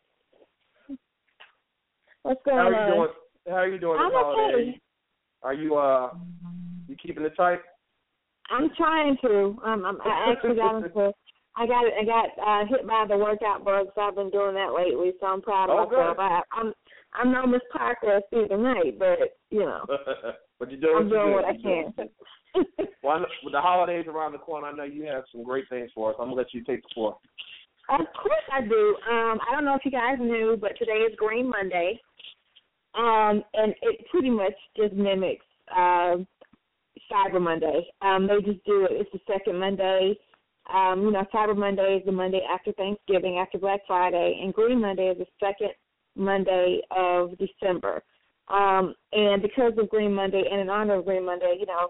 What's 2.24 2.42
going 2.46 2.58
how 2.58 2.70
are 2.70 2.74
on? 2.76 2.96
doing? 2.96 3.10
How 3.48 3.56
are 3.56 3.68
you 3.68 3.80
doing 3.80 4.00
I'm 4.00 4.10
this 4.10 4.16
holiday? 4.16 4.70
okay. 4.70 4.80
Are 5.44 5.54
you 5.54 5.76
uh 5.76 6.10
you 6.88 6.96
keeping 6.96 7.24
it 7.24 7.34
tight? 7.38 7.60
I'm 8.52 8.70
trying 8.78 9.18
to. 9.24 9.58
Um, 9.64 9.86
I'm, 9.86 10.02
I 10.02 10.32
actually 10.32 10.56
got 10.56 10.78
into. 10.84 11.12
I 11.58 11.68
got 11.68 11.86
I 11.86 12.04
got 12.04 12.30
uh, 12.42 12.66
hit 12.68 12.88
by 12.88 13.06
the 13.08 13.18
workout 13.18 13.64
bug, 13.64 13.88
so 13.96 14.02
I've 14.02 14.16
been 14.16 14.30
doing 14.30 14.56
that 14.56 14.74
lately. 14.76 15.14
So 15.20 15.28
I'm 15.28 15.42
proud 15.42 15.70
of 15.70 15.78
Oh, 15.78 15.86
myself. 15.90 16.18
good. 16.18 16.22
I, 16.22 16.42
I'm 16.52 16.74
I'm 17.20 17.32
no 17.32 17.46
Miss 17.46 17.62
Parker 17.72 18.22
through 18.30 18.48
the 18.50 18.58
night, 18.58 19.00
but 19.00 19.38
you 19.50 19.60
know 19.60 19.86
but 20.60 20.72
you're 20.72 20.80
doing 20.82 20.98
I'm 20.98 21.10
doing 21.10 21.32
what, 21.34 21.46
I 21.46 21.54
can. 21.54 21.94
Well, 23.04 23.20
know- 23.20 23.26
with 23.44 23.54
the 23.54 23.62
holidays 23.62 24.06
around 24.08 24.32
the 24.32 24.38
corner, 24.38 24.68
I 24.68 24.74
know 24.74 24.84
you 24.84 25.04
have 25.06 25.24
some 25.32 25.44
great 25.44 25.66
things 25.70 25.92
for 25.94 26.12
us. 26.12 26.16
I'm 26.20 26.28
gonna 26.28 26.36
let 26.36 26.54
you 26.54 26.64
take 26.64 26.82
the 26.84 26.90
floor. 26.94 27.18
Of 27.90 28.06
course 28.20 28.46
I 28.52 28.62
do. 28.62 28.96
Um, 29.10 29.40
I 29.48 29.54
don't 29.54 29.66
know 29.66 29.76
if 29.76 29.86
you 29.86 29.92
guys 29.92 30.18
knew, 30.20 30.58
but 30.60 30.72
today 30.78 31.06
is 31.10 31.16
Green 31.18 31.50
Monday. 31.50 32.00
Um, 32.98 33.44
and 33.54 33.76
it 33.82 34.06
pretty 34.10 34.30
much 34.30 34.54
just 34.76 34.94
mimics 34.94 35.46
uh, 35.72 36.16
Cyber 37.12 37.42
Monday. 37.42 37.86
Um, 38.02 38.28
they 38.28 38.40
just 38.42 38.66
do 38.66 38.86
it. 38.86 38.92
It's 38.92 39.12
the 39.12 39.20
second 39.32 39.60
Monday. 39.60 40.18
Um, 40.74 41.02
you 41.04 41.12
know, 41.12 41.26
Cyber 41.34 41.56
Monday 41.56 41.98
is 42.00 42.06
the 42.06 42.12
Monday 42.12 42.42
after 42.50 42.72
Thanksgiving, 42.72 43.38
after 43.38 43.60
Black 43.60 43.82
Friday, 43.86 44.40
and 44.42 44.54
Green 44.54 44.82
Monday 44.82 45.10
is 45.10 45.18
the 45.18 45.28
second 45.40 45.72
Monday 46.16 46.82
of 46.92 47.32
December. 47.38 48.04
Um, 48.48 48.94
and 49.12 49.42
because 49.42 49.74
of 49.78 49.90
Green 49.90 50.14
Monday 50.14 50.44
and 50.50 50.62
in 50.62 50.70
honor 50.70 50.96
of 50.96 51.06
Green 51.06 51.26
Monday, 51.26 51.58
you 51.60 51.66
know, 51.66 51.90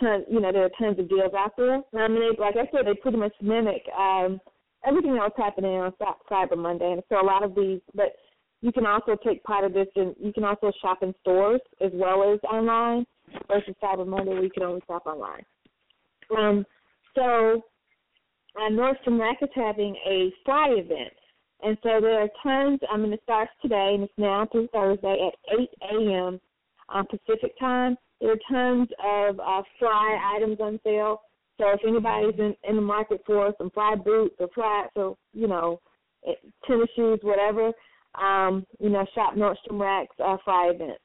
ton, 0.00 0.24
you 0.30 0.40
know, 0.40 0.52
there 0.52 0.64
are 0.64 0.70
tons 0.78 0.98
of 0.98 1.08
deals 1.08 1.32
out 1.36 1.52
there. 1.56 1.80
I 1.96 2.08
mean, 2.08 2.20
they, 2.20 2.42
like 2.42 2.56
I 2.56 2.70
said, 2.70 2.86
they 2.86 2.94
pretty 2.94 3.16
much 3.16 3.32
mimic 3.40 3.82
um, 3.98 4.40
everything 4.86 5.14
that 5.14 5.20
was 5.20 5.32
happening 5.36 5.72
on 5.72 5.92
Cyber 6.30 6.58
Monday. 6.58 6.92
And 6.92 7.02
so 7.08 7.20
a 7.20 7.24
lot 7.24 7.42
of 7.42 7.54
these, 7.54 7.80
but 7.94 8.16
you 8.60 8.72
can 8.72 8.86
also 8.86 9.16
take 9.24 9.42
part 9.44 9.64
of 9.64 9.72
this, 9.72 9.88
and 9.96 10.14
you 10.20 10.32
can 10.32 10.44
also 10.44 10.72
shop 10.80 11.02
in 11.02 11.14
stores 11.20 11.60
as 11.80 11.90
well 11.94 12.32
as 12.32 12.40
online 12.50 13.06
versus 13.48 13.74
Cyber 13.82 14.06
Monday 14.06 14.32
where 14.32 14.44
you 14.44 14.50
can 14.50 14.62
only 14.62 14.82
shop 14.86 15.06
online. 15.06 15.44
Um, 16.36 16.64
so 17.14 17.62
uh, 18.56 18.70
Nordstrom 18.70 19.20
Rack 19.20 19.38
is 19.42 19.48
having 19.54 19.96
a 20.08 20.30
fly 20.44 20.68
event. 20.70 21.12
And 21.64 21.78
so 21.82 21.98
there 22.00 22.20
are 22.20 22.28
tons, 22.42 22.80
I 22.92 22.96
mean, 22.98 23.14
it 23.14 23.20
starts 23.22 23.50
today 23.62 23.92
and 23.94 24.04
it's 24.04 24.12
now 24.18 24.46
through 24.52 24.68
Thursday 24.68 25.30
at 25.30 25.58
8 25.58 25.68
a.m. 25.92 26.40
Um, 26.90 27.06
Pacific 27.06 27.58
time. 27.58 27.96
There 28.20 28.32
are 28.32 28.36
tons 28.50 28.88
of 29.02 29.40
uh, 29.40 29.62
fly 29.78 30.34
items 30.36 30.58
on 30.60 30.78
sale. 30.84 31.22
So 31.58 31.70
if 31.70 31.80
anybody's 31.86 32.38
in, 32.38 32.54
in 32.68 32.76
the 32.76 32.82
market 32.82 33.22
for 33.26 33.54
some 33.56 33.70
fly 33.70 33.94
boots 33.94 34.34
or 34.40 34.48
flats 34.54 34.90
or 34.96 35.16
you 35.32 35.48
know, 35.48 35.80
eh, 36.28 36.32
tennis 36.66 36.88
shoes, 36.94 37.20
whatever, 37.22 37.72
um, 38.14 38.66
you 38.78 38.90
know, 38.90 39.06
shop 39.14 39.34
Nordstrom 39.34 39.80
Rack's 39.80 40.16
uh, 40.22 40.36
fly 40.44 40.70
event. 40.74 40.98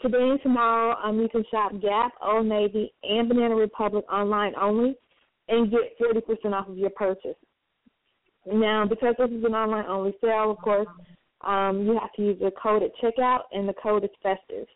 Today 0.00 0.18
and 0.18 0.40
tomorrow, 0.42 0.96
um, 1.02 1.20
you 1.20 1.28
can 1.28 1.44
shop 1.50 1.72
Gap, 1.80 2.12
Old 2.22 2.46
Navy, 2.46 2.92
and 3.02 3.28
Banana 3.28 3.56
Republic 3.56 4.04
online 4.12 4.52
only 4.60 4.94
and 5.48 5.70
get 5.70 5.98
40% 6.00 6.52
off 6.52 6.68
of 6.68 6.78
your 6.78 6.90
purchase. 6.90 7.36
Now, 8.46 8.84
because 8.86 9.14
this 9.18 9.30
is 9.30 9.44
an 9.44 9.54
online 9.54 9.86
only 9.86 10.14
sale, 10.20 10.50
of 10.50 10.58
course, 10.58 10.88
um, 11.42 11.82
you 11.86 11.98
have 11.98 12.12
to 12.14 12.22
use 12.22 12.38
the 12.40 12.50
code 12.60 12.82
at 12.82 12.90
checkout, 13.02 13.42
and 13.52 13.68
the 13.68 13.74
code 13.74 14.04
is 14.04 14.10
festive. 14.22 14.66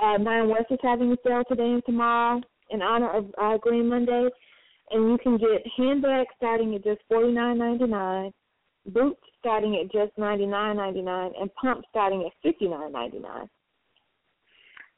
Uh, 0.00 0.16
Nine 0.16 0.48
West 0.48 0.66
is 0.70 0.78
having 0.82 1.12
a 1.12 1.16
sale 1.24 1.42
today 1.48 1.64
and 1.64 1.82
tomorrow 1.84 2.40
in 2.70 2.82
honor 2.82 3.10
of 3.10 3.26
uh, 3.40 3.58
Green 3.58 3.88
Monday, 3.88 4.28
and 4.90 5.10
you 5.10 5.18
can 5.22 5.38
get 5.38 5.66
handbags 5.76 6.28
starting 6.36 6.74
at 6.74 6.84
just 6.84 7.00
forty 7.08 7.32
nine 7.32 7.58
ninety 7.58 7.86
nine, 7.86 8.32
boots 8.86 9.20
starting 9.38 9.76
at 9.76 9.92
just 9.92 10.16
ninety 10.16 10.46
nine 10.46 10.76
ninety 10.76 11.02
nine, 11.02 11.32
and 11.38 11.52
pumps 11.54 11.86
starting 11.90 12.22
at 12.24 12.32
fifty 12.42 12.68
nine 12.68 12.92
ninety 12.92 13.18
nine. 13.18 13.48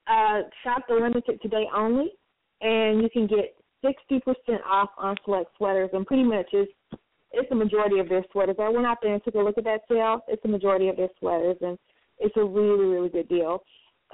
Uh, 0.06 0.42
shop 0.62 0.82
the 0.88 0.94
limited 0.94 1.40
today 1.42 1.64
only, 1.74 2.12
and 2.60 3.02
you 3.02 3.08
can 3.10 3.26
get 3.26 3.56
sixty 3.82 4.20
percent 4.20 4.62
off 4.66 4.90
on 4.98 5.16
select 5.24 5.50
sweaters, 5.56 5.90
and 5.92 6.06
pretty 6.06 6.24
much 6.24 6.46
it's 6.52 6.72
it's 7.34 7.48
the 7.48 7.54
majority 7.54 7.98
of 7.98 8.08
their 8.08 8.24
sweaters. 8.32 8.56
I 8.58 8.68
went 8.68 8.86
out 8.86 8.98
there 9.02 9.14
and 9.14 9.22
took 9.24 9.34
a 9.34 9.38
look 9.38 9.58
at 9.58 9.64
that 9.64 9.82
sale. 9.88 10.20
It's 10.28 10.42
the 10.42 10.48
majority 10.48 10.88
of 10.88 10.96
their 10.96 11.08
sweaters, 11.18 11.56
and 11.60 11.78
it's 12.18 12.36
a 12.36 12.44
really 12.44 12.86
really 12.86 13.08
good 13.08 13.28
deal. 13.28 13.62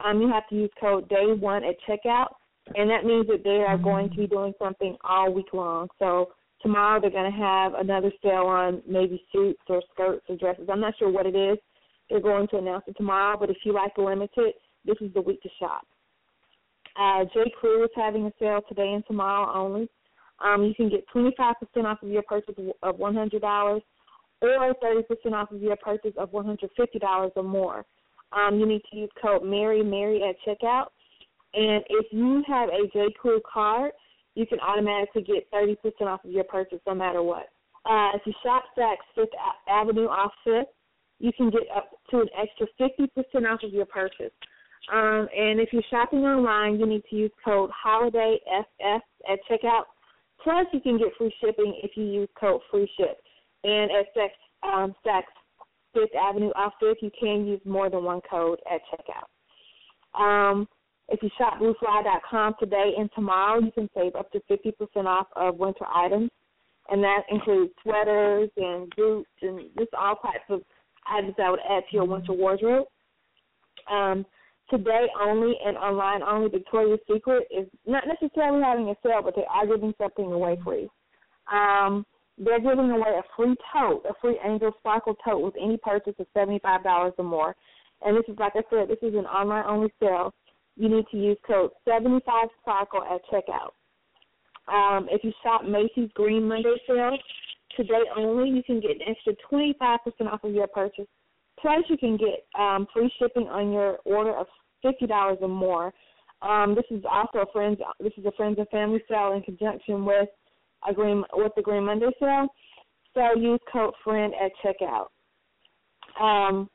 Um, 0.05 0.21
you 0.21 0.29
have 0.29 0.49
to 0.49 0.55
use 0.55 0.71
code 0.81 1.09
day 1.09 1.27
one 1.39 1.63
at 1.65 1.77
checkout, 1.89 2.29
and 2.75 2.89
that 2.91 3.05
means 3.05 3.27
that 3.29 3.45
they 3.45 3.65
are 3.67 3.79
going 3.79 4.11
to 4.11 4.17
be 4.17 4.27
doing 4.27 4.53
something 4.59 4.97
all 5.05 5.33
week 5.33 5.53
long. 5.53 5.89
So 5.99 6.33
tomorrow 6.63 7.01
they're 7.01 7.11
going 7.11 7.31
to 7.31 7.39
have 7.39 7.75
another 7.75 8.13
sale 8.23 8.47
on 8.47 8.83
maybe 8.87 9.23
suits 9.33 9.61
or 9.69 9.83
skirts 9.93 10.25
or 10.29 10.37
dresses. 10.37 10.69
I'm 10.71 10.81
not 10.81 10.95
sure 10.99 11.11
what 11.11 11.27
it 11.27 11.35
is. 11.35 11.59
They're 12.09 12.21
going 12.21 12.49
to 12.49 12.59
announce 12.59 12.85
it 12.87 12.97
tomorrow, 12.97 13.37
but 13.39 13.51
if 13.51 13.59
you 13.65 13.73
like 13.73 13.95
the 13.95 14.03
limited, 14.03 14.55
this 14.85 14.97
is 15.01 15.13
the 15.15 15.21
week 15.21 15.43
to 15.43 15.49
shop. 15.59 15.87
Uh, 16.99 17.25
J. 17.33 17.53
Crew 17.59 17.85
is 17.85 17.91
having 17.95 18.27
a 18.27 18.33
sale 18.39 18.61
today 18.69 18.93
and 18.95 19.05
tomorrow 19.07 19.53
only. 19.55 19.89
Um, 20.41 20.65
you 20.65 20.75
can 20.75 20.89
get 20.89 21.05
25% 21.15 21.35
off 21.85 22.03
of 22.03 22.09
your 22.09 22.23
purchase 22.23 22.55
of 22.83 22.97
$100 22.97 23.81
or 24.43 24.75
30% 24.83 25.33
off 25.33 25.51
of 25.51 25.61
your 25.61 25.77
purchase 25.77 26.13
of 26.17 26.31
$150 26.31 27.31
or 27.37 27.43
more. 27.43 27.85
Um, 28.33 28.59
you 28.59 28.67
need 28.67 28.83
to 28.91 28.97
use 28.97 29.11
code 29.21 29.45
Mary 29.45 29.83
Mary 29.83 30.23
at 30.23 30.37
checkout. 30.47 30.87
And 31.53 31.83
if 31.89 32.07
you 32.13 32.43
have 32.47 32.69
a 32.69 32.89
J. 32.93 33.09
Crew 33.21 33.41
card, 33.53 33.93
you 34.35 34.47
can 34.47 34.61
automatically 34.61 35.23
get 35.23 35.51
30% 35.53 35.77
off 36.03 36.25
of 36.25 36.31
your 36.31 36.45
purchase 36.45 36.79
no 36.87 36.95
matter 36.95 37.23
what. 37.23 37.49
Uh, 37.85 38.11
if 38.15 38.23
you 38.25 38.33
shop 38.43 38.65
Saks 38.79 38.97
Fifth 39.15 39.31
Avenue 39.69 40.07
off 40.07 40.33
Fifth, 40.45 40.69
you 41.19 41.33
can 41.37 41.51
get 41.51 41.63
up 41.75 41.91
to 42.11 42.21
an 42.21 42.29
extra 42.41 42.67
50% 42.81 43.51
off 43.51 43.63
of 43.63 43.73
your 43.73 43.87
purchase. 43.87 44.33
Um, 44.93 45.29
and 45.37 45.61
if 45.61 45.73
you're 45.73 45.83
shopping 45.91 46.21
online, 46.21 46.79
you 46.79 46.87
need 46.87 47.03
to 47.11 47.17
use 47.17 47.31
code 47.45 47.71
HOLIDAYFF 47.85 49.01
at 49.29 49.39
checkout. 49.51 49.85
Plus, 50.43 50.67
you 50.73 50.81
can 50.81 50.99
get 50.99 51.09
free 51.19 51.35
shipping 51.41 51.79
if 51.83 51.97
you 51.97 52.05
use 52.05 52.29
code 52.39 52.61
FREESHIP. 52.71 53.17
And 53.65 53.91
at 53.91 54.07
Saks, 54.17 54.69
um, 54.69 54.95
Saks 55.07 55.23
Fifth 55.93 56.15
Avenue 56.19 56.51
off 56.57 56.73
Fifth, 56.81 56.99
you 57.03 57.11
can 57.19 57.47
use 57.47 57.61
more 57.65 57.91
than 57.91 58.05
one 58.05 58.21
code 58.31 58.59
at 58.71 58.81
checkout. 58.91 60.21
Um, 60.21 60.67
if 61.09 61.23
you 61.23 61.31
shop 61.37 61.59
BlueFly.com 61.61 62.55
today 62.59 62.93
and 62.97 63.11
tomorrow, 63.15 63.61
you 63.61 63.73
can 63.73 63.91
save 63.95 64.15
up 64.15 64.31
to 64.33 64.41
50% 64.51 65.07
off 65.07 65.27
of 65.37 65.57
winter 65.57 65.85
items, 65.93 66.31
and 66.89 67.03
that 67.03 67.23
includes 67.29 67.73
sweaters 67.83 68.49
and 68.57 68.93
boots 68.97 69.29
and 69.43 69.61
just 69.77 69.93
all 69.95 70.17
types 70.17 70.45
of 70.49 70.63
items 71.07 71.35
that 71.37 71.51
would 71.51 71.61
add 71.69 71.83
to 71.91 71.97
your 71.97 72.05
winter 72.05 72.33
wardrobe. 72.33 72.87
Um, 73.91 74.25
today 74.71 75.07
only 75.21 75.55
and 75.65 75.77
online 75.77 76.23
only, 76.23 76.49
Victoria's 76.49 77.01
Secret 77.13 77.47
is 77.51 77.67
not 77.87 78.05
necessarily 78.07 78.63
having 78.63 78.89
a 78.89 78.95
sale, 79.03 79.23
but 79.23 79.35
they 79.37 79.45
are 79.51 79.67
giving 79.67 79.93
something 79.99 80.33
away 80.33 80.59
free. 80.65 80.89
Um, 81.53 82.07
they're 82.39 82.61
giving 82.61 82.91
away 82.91 83.19
a 83.19 83.23
free 83.37 83.55
tote, 83.73 84.05
a 84.09 84.15
free 84.21 84.39
Angel 84.45 84.73
Sparkle 84.79 85.17
tote 85.25 85.43
with 85.43 85.55
any 85.63 85.77
purchase 85.77 86.15
of 86.19 86.27
seventy-five 86.33 86.83
dollars 86.83 87.13
or 87.19 87.25
more. 87.25 87.55
And 88.03 88.17
this 88.17 88.25
is, 88.29 88.39
like 88.39 88.53
I 88.55 88.63
said, 88.71 88.89
this 88.89 89.03
is 89.03 89.15
an 89.15 89.27
online 89.27 89.65
only 89.67 89.93
sale. 90.01 90.33
You 90.77 90.89
need 90.89 91.05
to 91.11 91.19
use 91.19 91.37
code 91.47 91.71
seventy-five 91.87 92.49
Sparkle 92.63 93.03
at 93.03 93.21
checkout. 93.31 93.73
Um, 94.73 95.09
if 95.11 95.23
you 95.25 95.33
shop 95.43 95.65
Macy's 95.65 96.11
Green 96.15 96.49
Monday 96.49 96.77
sale 96.87 97.19
today 97.77 98.03
only, 98.17 98.49
you 98.49 98.63
can 98.63 98.81
get 98.81 98.93
an 98.93 99.03
extra 99.09 99.35
twenty-five 99.49 99.99
percent 100.05 100.31
off 100.31 100.45
of 100.45 100.55
your 100.55 100.69
purchase. 100.69 101.07
Plus, 101.61 101.85
you 101.89 101.97
can 101.97 102.17
get 102.17 102.47
um, 102.59 102.87
free 102.93 103.13
shipping 103.19 103.49
on 103.49 103.73
your 103.73 103.99
order 104.05 104.35
of 104.35 104.47
fifty 104.83 105.07
dollars 105.07 105.39
or 105.41 105.49
more. 105.49 105.93
Um, 106.43 106.75
this 106.75 106.85
is 106.91 107.05
also 107.11 107.41
a 107.41 107.53
friends. 107.53 107.79
This 108.01 108.13
is 108.17 108.25
a 108.25 108.33
friends 108.33 108.57
and 108.59 108.69
family 108.69 109.03
sale 109.09 109.33
in 109.33 109.43
conjunction 109.43 110.05
with 110.05 110.29
a 110.89 110.95
green 110.95 111.23
with 111.35 111.53
the 111.57 111.63
Green 111.63 111.85
Monday 111.85 112.07
sale. 112.19 112.49
So 113.15 113.39
use 113.39 113.61
code 113.73 113.95
friend 114.03 114.33
at 114.41 114.53
checkout. 114.65 115.09
Um, 116.21 116.71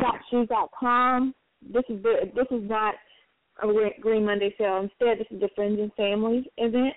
shopshoes.com. 0.00 1.34
This 1.72 1.84
is 1.88 2.02
the, 2.02 2.30
this 2.34 2.46
is 2.50 2.68
not 2.68 2.94
a 3.62 3.66
Green 4.00 4.24
Monday 4.24 4.54
sale. 4.56 4.78
Instead, 4.82 5.18
this 5.18 5.26
is 5.30 5.40
the 5.40 5.48
friends 5.54 5.78
and 5.80 5.92
family 5.94 6.50
event. 6.56 6.94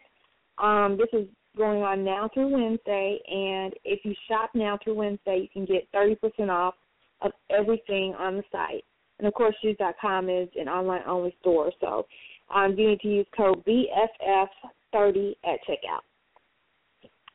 Um, 0.57 0.97
this 0.97 1.09
is 1.19 1.27
going 1.57 1.81
on 1.81 2.03
now 2.03 2.29
through 2.33 2.49
Wednesday, 2.49 3.19
and 3.27 3.73
if 3.83 4.03
you 4.03 4.13
shop 4.29 4.51
now 4.53 4.77
through 4.83 4.95
Wednesday, 4.95 5.39
you 5.41 5.49
can 5.51 5.65
get 5.65 5.87
thirty 5.91 6.15
percent 6.15 6.49
off 6.49 6.75
of 7.21 7.31
everything 7.49 8.13
on 8.17 8.37
the 8.37 8.43
site. 8.51 8.83
And 9.19 9.27
of 9.27 9.33
course, 9.33 9.55
shoes.com 9.61 10.29
is 10.29 10.49
an 10.55 10.67
online 10.67 11.01
only 11.07 11.35
store, 11.41 11.71
so 11.79 12.05
um, 12.53 12.75
you 12.77 12.89
need 12.89 12.99
to 13.01 13.07
use 13.07 13.27
code 13.35 13.63
BFF30 13.65 15.35
at 15.45 15.59
checkout. 15.67 16.03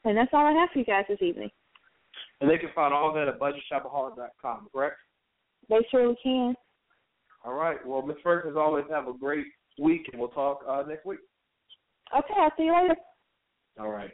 And 0.05 0.17
that's 0.17 0.31
all 0.33 0.47
I 0.47 0.53
have 0.53 0.71
for 0.73 0.79
you 0.79 0.85
guys 0.85 1.05
this 1.09 1.23
evening. 1.23 1.51
And 2.41 2.51
they 2.51 2.59
can 2.59 2.71
find 2.75 2.95
all 2.95 3.13
that 3.15 3.29
at 3.29 3.39
budgetshopaholic.com, 3.39 4.69
correct? 4.73 4.97
They 5.69 5.77
surely 5.91 6.17
can. 6.23 6.55
All 7.45 7.55
right. 7.55 7.79
Well, 7.87 8.03
Ms. 8.03 8.17
Ferguson, 8.23 8.51
as 8.51 8.57
always, 8.57 8.85
have 8.91 9.09
a 9.09 9.13
great 9.13 9.47
week, 9.79 10.09
and 10.13 10.21
we'll 10.21 10.31
talk 10.31 10.61
uh, 10.69 10.83
next 10.87 11.07
week. 11.07 11.21
Okay, 12.17 12.35
I'll 12.39 12.53
see 12.57 12.65
you 12.65 12.75
later. 12.75 12.97
All 13.79 13.91
right. 13.91 14.11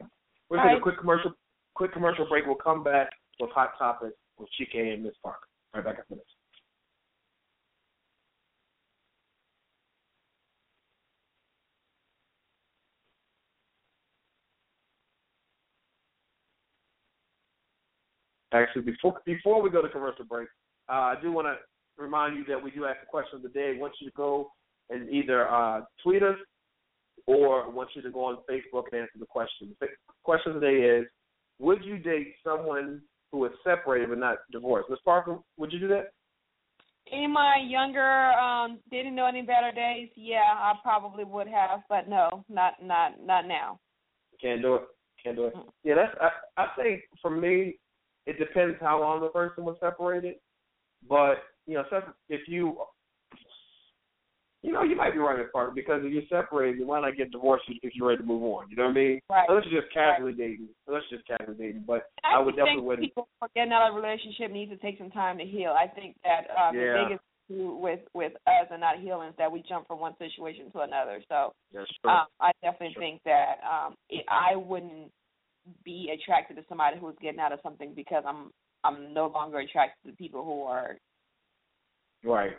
We're 0.48 0.58
going 0.58 0.70
to 0.70 0.76
a 0.76 0.80
quick 0.80 0.98
commercial, 0.98 1.32
quick 1.74 1.92
commercial 1.92 2.26
break. 2.28 2.46
We'll 2.46 2.56
come 2.56 2.84
back 2.84 3.08
with 3.40 3.50
hot 3.50 3.70
topics 3.78 4.16
with 4.38 4.48
Chike 4.60 4.76
and 4.76 5.02
Miss 5.02 5.14
Parker. 5.22 5.46
This. 5.74 6.18
Actually, 18.52 18.82
before 18.82 19.20
before 19.26 19.60
we 19.60 19.70
go 19.70 19.82
to 19.82 19.88
commercial 19.88 20.24
break, 20.24 20.48
uh, 20.88 20.92
I 20.92 21.14
do 21.20 21.30
want 21.32 21.46
to 21.46 21.56
remind 22.02 22.36
you 22.36 22.44
that 22.46 22.62
we 22.62 22.70
do 22.70 22.86
ask 22.86 23.00
the 23.00 23.06
question 23.06 23.36
of 23.36 23.42
the 23.42 23.48
day. 23.48 23.74
I 23.76 23.78
want 23.78 23.94
you 24.00 24.08
to 24.08 24.16
go 24.16 24.50
and 24.88 25.10
either 25.10 25.50
uh, 25.50 25.82
tweet 26.02 26.22
us 26.22 26.36
or 27.26 27.64
I 27.64 27.68
want 27.68 27.90
you 27.94 28.02
to 28.02 28.10
go 28.10 28.24
on 28.24 28.38
Facebook 28.48 28.84
and 28.92 29.02
answer 29.02 29.18
the 29.18 29.26
question. 29.26 29.76
The 29.80 29.88
question 30.22 30.52
of 30.52 30.60
the 30.60 30.66
day 30.66 30.76
is: 30.76 31.06
Would 31.58 31.84
you 31.84 31.98
date 31.98 32.34
someone 32.44 33.02
who 33.32 33.44
is 33.44 33.52
separated 33.64 34.08
but 34.08 34.18
not 34.18 34.38
divorced? 34.52 34.90
Miss 34.90 34.98
Parker, 35.04 35.38
would 35.56 35.72
you 35.72 35.78
do 35.78 35.88
that? 35.88 36.12
In 37.12 37.32
my 37.32 37.56
younger, 37.64 38.32
um, 38.32 38.80
didn't 38.90 39.14
know 39.14 39.26
any 39.26 39.42
better 39.42 39.70
days, 39.72 40.08
yeah, 40.16 40.42
I 40.52 40.72
probably 40.82 41.24
would 41.24 41.46
have, 41.46 41.80
but 41.88 42.08
no, 42.08 42.44
not 42.48 42.74
not 42.82 43.24
not 43.24 43.46
now. 43.46 43.78
Can't 44.40 44.60
do 44.60 44.76
it. 44.76 44.82
Can't 45.22 45.36
do 45.36 45.46
it. 45.46 45.54
Yeah, 45.84 45.94
that's. 45.94 46.16
I, 46.20 46.62
I 46.62 46.66
think 46.76 47.02
for 47.22 47.30
me, 47.30 47.78
it 48.26 48.38
depends 48.38 48.76
how 48.80 49.00
long 49.00 49.20
the 49.20 49.28
person 49.28 49.64
was 49.64 49.76
separated. 49.80 50.36
But 51.08 51.36
you 51.66 51.74
know, 51.74 51.84
if 52.28 52.48
you, 52.48 52.76
you 54.62 54.72
know, 54.72 54.82
you 54.82 54.96
might 54.96 55.12
be 55.12 55.18
right, 55.18 55.38
Miss 55.38 55.48
Parker, 55.52 55.72
because 55.74 56.02
if 56.04 56.12
you're 56.12 56.22
separated, 56.28 56.84
why 56.86 57.00
not 57.00 57.16
get 57.16 57.30
divorced 57.30 57.64
if 57.68 57.94
you're 57.94 58.08
ready 58.08 58.22
to 58.22 58.26
move 58.26 58.42
on? 58.42 58.68
You 58.70 58.76
know 58.76 58.84
what 58.84 58.90
I 58.90 58.94
mean? 58.94 59.20
Right. 59.30 59.46
Unless 59.48 59.66
you're 59.70 59.82
just 59.82 59.92
casually 59.92 60.32
dating. 60.32 60.68
Unless 60.88 61.02
you're 61.10 61.20
just 61.20 61.28
casually 61.28 61.56
dating. 61.56 61.84
But 61.86 62.10
I, 62.24 62.40
would 62.40 62.56
definitely 62.56 62.76
think 62.76 62.86
wouldn't. 62.86 63.08
people 63.08 63.28
are 63.42 63.48
getting 63.54 63.72
out 63.72 63.88
of 63.88 63.94
a 63.94 64.00
relationship 64.00 64.50
need 64.50 64.70
to 64.70 64.76
take 64.78 64.98
some 64.98 65.10
time 65.10 65.38
to 65.38 65.44
heal. 65.44 65.74
I 65.78 65.86
think 65.86 66.16
that 66.24 66.50
um, 66.56 66.74
Yeah. 66.74 66.92
the 66.92 67.04
biggest 67.04 67.24
issue 67.48 67.76
with 67.76 68.00
with 68.14 68.32
us 68.46 68.66
and 68.70 68.80
not 68.80 68.98
healing 68.98 69.28
is 69.28 69.34
that 69.38 69.52
we 69.52 69.62
jump 69.68 69.86
from 69.86 70.00
one 70.00 70.16
situation 70.18 70.70
to 70.72 70.80
another. 70.80 71.22
So 71.28 71.52
That's 71.72 71.90
true. 72.02 72.10
um, 72.10 72.26
I 72.40 72.50
definitely 72.62 72.94
Sure. 72.94 73.02
think 73.02 73.22
that 73.24 73.60
um, 73.62 73.94
it, 74.10 74.24
I 74.28 74.56
wouldn't 74.56 75.12
be 75.84 76.10
attracted 76.14 76.56
to 76.56 76.64
somebody 76.68 76.98
who's 76.98 77.16
getting 77.20 77.40
out 77.40 77.52
of 77.52 77.60
something 77.62 77.92
because 77.94 78.24
I'm 78.26 78.50
I'm 78.84 79.12
no 79.12 79.26
longer 79.28 79.58
attracted 79.58 80.10
to 80.10 80.16
people 80.16 80.44
who 80.44 80.62
are 80.62 80.96
right. 82.24 82.52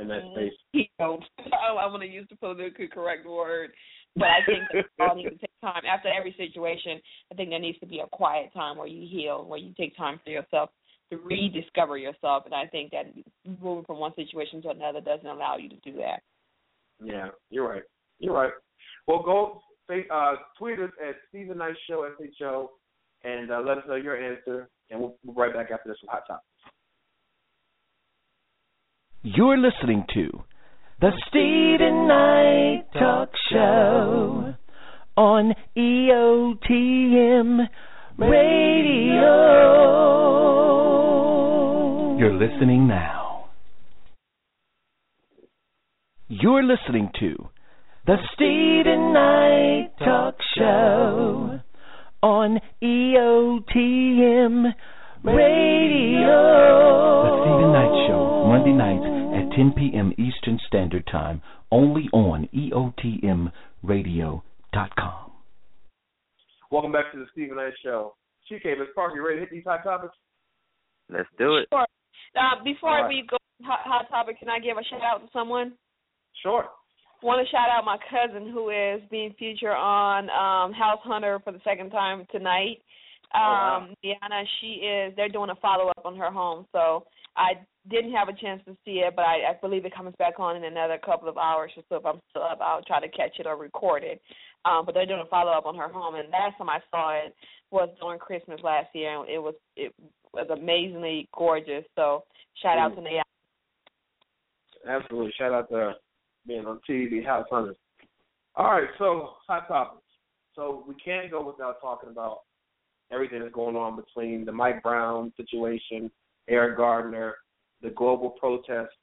In 0.00 0.08
that 0.08 0.22
space. 0.32 0.52
healed. 0.98 1.24
I, 1.52 1.72
I 1.72 1.86
want 1.86 2.02
to 2.02 2.08
use 2.08 2.26
the 2.30 2.36
politically 2.36 2.88
correct 2.88 3.26
word, 3.26 3.70
but 4.16 4.28
I 4.28 4.38
think 4.46 4.86
all 5.00 5.14
need 5.14 5.24
to 5.24 5.30
take 5.30 5.60
time 5.60 5.82
after 5.90 6.08
every 6.08 6.34
situation. 6.36 7.00
I 7.30 7.34
think 7.34 7.50
there 7.50 7.58
needs 7.58 7.78
to 7.80 7.86
be 7.86 8.00
a 8.00 8.06
quiet 8.06 8.52
time 8.52 8.76
where 8.76 8.86
you 8.86 9.06
heal, 9.08 9.44
where 9.44 9.58
you 9.58 9.72
take 9.76 9.96
time 9.96 10.20
for 10.24 10.30
yourself 10.30 10.70
to 11.10 11.18
rediscover 11.18 11.98
yourself. 11.98 12.44
And 12.46 12.54
I 12.54 12.66
think 12.66 12.92
that 12.92 13.12
moving 13.62 13.84
from 13.84 13.98
one 13.98 14.14
situation 14.14 14.62
to 14.62 14.70
another 14.70 15.00
doesn't 15.00 15.26
allow 15.26 15.56
you 15.56 15.68
to 15.68 15.76
do 15.76 15.92
that. 15.98 16.22
Yeah, 17.02 17.28
you're 17.50 17.68
right. 17.68 17.82
You're 18.18 18.34
right. 18.34 18.52
Well, 19.06 19.22
go 19.22 19.62
say, 19.88 20.06
uh, 20.12 20.34
tweet 20.58 20.78
us 20.78 20.90
at 21.06 21.16
Steven 21.28 21.58
Knight 21.58 21.74
Show 21.88 22.08
SHO 22.38 22.70
and 23.24 23.50
uh, 23.50 23.60
let 23.60 23.78
us 23.78 23.84
know 23.88 23.94
your 23.94 24.16
answer, 24.16 24.68
and 24.90 25.00
we'll, 25.00 25.16
we'll 25.24 25.34
be 25.34 25.40
right 25.40 25.54
back 25.54 25.70
after 25.70 25.88
this 25.88 25.98
with 26.02 26.10
Hot 26.10 26.22
Topics. 26.26 26.46
You're 29.24 29.56
listening 29.56 30.04
to 30.14 30.42
the 31.00 31.12
Steven 31.28 32.08
Knight 32.08 32.86
Talk 32.92 33.28
Show 33.52 34.54
on 35.16 35.54
EOTM 35.76 37.68
Radio. 38.18 39.38
You're 42.18 42.34
listening 42.34 42.88
now. 42.88 43.44
You're 46.28 46.64
listening 46.64 47.10
to 47.20 47.36
the 48.06 48.16
Steven 48.34 49.12
Knight 49.12 49.90
Talk 50.00 50.34
Show 50.58 51.60
on 52.24 52.58
EOTM 52.82 54.72
Radio. 55.22 56.42
The 57.22 57.30
Steven 57.42 57.72
Knight 57.72 57.94
Show, 58.08 58.22
Monday 58.48 58.72
nights 58.72 59.11
10 59.56 59.72
p.m. 59.76 60.12
Eastern 60.18 60.58
Standard 60.66 61.06
Time, 61.10 61.40
only 61.70 62.08
on 62.12 62.48
EOTMRadio.com. 62.54 65.30
Welcome 66.70 66.92
back 66.92 67.12
to 67.12 67.18
the 67.18 67.26
Steven 67.32 67.56
Knight 67.56 67.72
Show. 67.82 68.14
CK, 68.48 68.64
Miss 68.78 68.88
Parker, 68.94 69.16
you 69.16 69.26
ready 69.26 69.36
to 69.36 69.40
hit 69.42 69.50
these 69.50 69.64
hot 69.64 69.84
topics? 69.84 70.14
Let's 71.10 71.28
do 71.38 71.56
it. 71.56 71.68
Sure. 71.70 71.86
Uh, 72.34 72.64
before 72.64 72.96
All 72.96 73.02
right. 73.02 73.08
we 73.08 73.26
go 73.28 73.36
hot, 73.62 73.80
hot 73.84 74.08
topic, 74.08 74.38
can 74.38 74.48
I 74.48 74.58
give 74.58 74.78
a 74.78 74.84
shout 74.84 75.02
out 75.02 75.18
to 75.18 75.28
someone? 75.32 75.72
Sure. 76.42 76.64
want 77.22 77.46
to 77.46 77.50
shout 77.50 77.68
out 77.70 77.84
my 77.84 77.98
cousin 78.10 78.50
who 78.50 78.70
is 78.70 79.00
being 79.10 79.34
featured 79.38 79.76
on 79.76 80.24
um 80.30 80.72
House 80.72 80.98
Hunter 81.04 81.38
for 81.44 81.52
the 81.52 81.60
second 81.62 81.90
time 81.90 82.26
tonight. 82.32 82.78
Oh, 83.34 83.38
wow. 83.38 83.86
Um 83.88 83.94
Deanna, 84.04 84.44
she 84.60 84.66
is 84.84 85.12
they're 85.14 85.28
doing 85.28 85.50
a 85.50 85.54
follow 85.56 85.88
up 85.88 86.04
on 86.04 86.16
her 86.16 86.30
home. 86.30 86.66
So 86.72 87.04
I 87.36 87.52
didn't 87.90 88.12
have 88.12 88.28
a 88.28 88.34
chance 88.34 88.62
to 88.66 88.76
see 88.84 89.00
it, 89.00 89.14
but 89.16 89.22
I, 89.22 89.50
I 89.50 89.54
believe 89.60 89.84
it 89.84 89.94
comes 89.94 90.14
back 90.18 90.38
on 90.38 90.56
in 90.56 90.64
another 90.64 90.98
couple 90.98 91.28
of 91.28 91.38
hours 91.38 91.70
or 91.76 91.82
so. 91.88 91.96
If 91.96 92.06
I'm 92.06 92.20
still 92.30 92.42
up, 92.42 92.60
I'll 92.60 92.82
try 92.82 93.00
to 93.00 93.08
catch 93.08 93.38
it 93.38 93.46
or 93.46 93.56
record 93.56 94.04
it. 94.04 94.20
Um, 94.64 94.84
but 94.86 94.94
they're 94.94 95.06
doing 95.06 95.22
a 95.24 95.28
follow 95.28 95.50
up 95.52 95.66
on 95.66 95.74
her 95.76 95.88
home, 95.88 96.14
and 96.14 96.28
last 96.30 96.58
time 96.58 96.68
I 96.68 96.78
saw 96.90 97.12
it 97.16 97.34
was 97.70 97.88
during 98.00 98.18
Christmas 98.20 98.60
last 98.62 98.88
year, 98.94 99.18
and 99.18 99.28
it 99.28 99.38
was 99.38 99.54
it 99.76 99.92
was 100.32 100.46
amazingly 100.50 101.28
gorgeous. 101.34 101.84
So 101.96 102.24
shout 102.62 102.78
out 102.78 102.92
Mm. 102.92 102.96
to 102.96 103.00
Deanna. 103.02 103.22
Absolutely. 104.86 105.32
Shout 105.38 105.52
out 105.52 105.68
to 105.70 105.94
being 106.46 106.66
on 106.66 106.80
TV, 106.88 107.24
House 107.24 107.46
Hunters. 107.50 107.76
All 108.56 108.66
right, 108.66 108.88
so 108.98 109.30
hot 109.46 109.66
topics. 109.68 110.02
So 110.54 110.84
we 110.86 110.94
can't 110.96 111.30
go 111.30 111.44
without 111.44 111.80
talking 111.80 112.10
about 112.10 112.40
everything 113.10 113.40
that's 113.40 113.54
going 113.54 113.76
on 113.76 113.96
between 113.96 114.44
the 114.44 114.52
Mike 114.52 114.82
Brown 114.82 115.32
situation, 115.36 116.10
Eric 116.48 116.76
Gardner, 116.76 117.34
the 117.82 117.90
global 117.90 118.30
protest. 118.30 118.94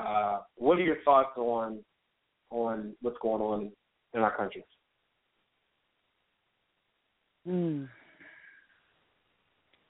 Uh, 0.00 0.40
what 0.56 0.78
are 0.78 0.84
your 0.84 1.02
thoughts 1.04 1.36
on 1.36 1.82
on 2.50 2.94
what's 3.00 3.18
going 3.22 3.42
on 3.42 3.72
in 4.14 4.20
our 4.20 4.36
country? 4.36 4.64
Hmm. 7.46 7.84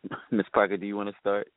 Miss 0.31 0.47
Parker, 0.53 0.77
do 0.77 0.87
you 0.87 0.97
want 0.97 1.09
to 1.09 1.15
start? 1.21 1.49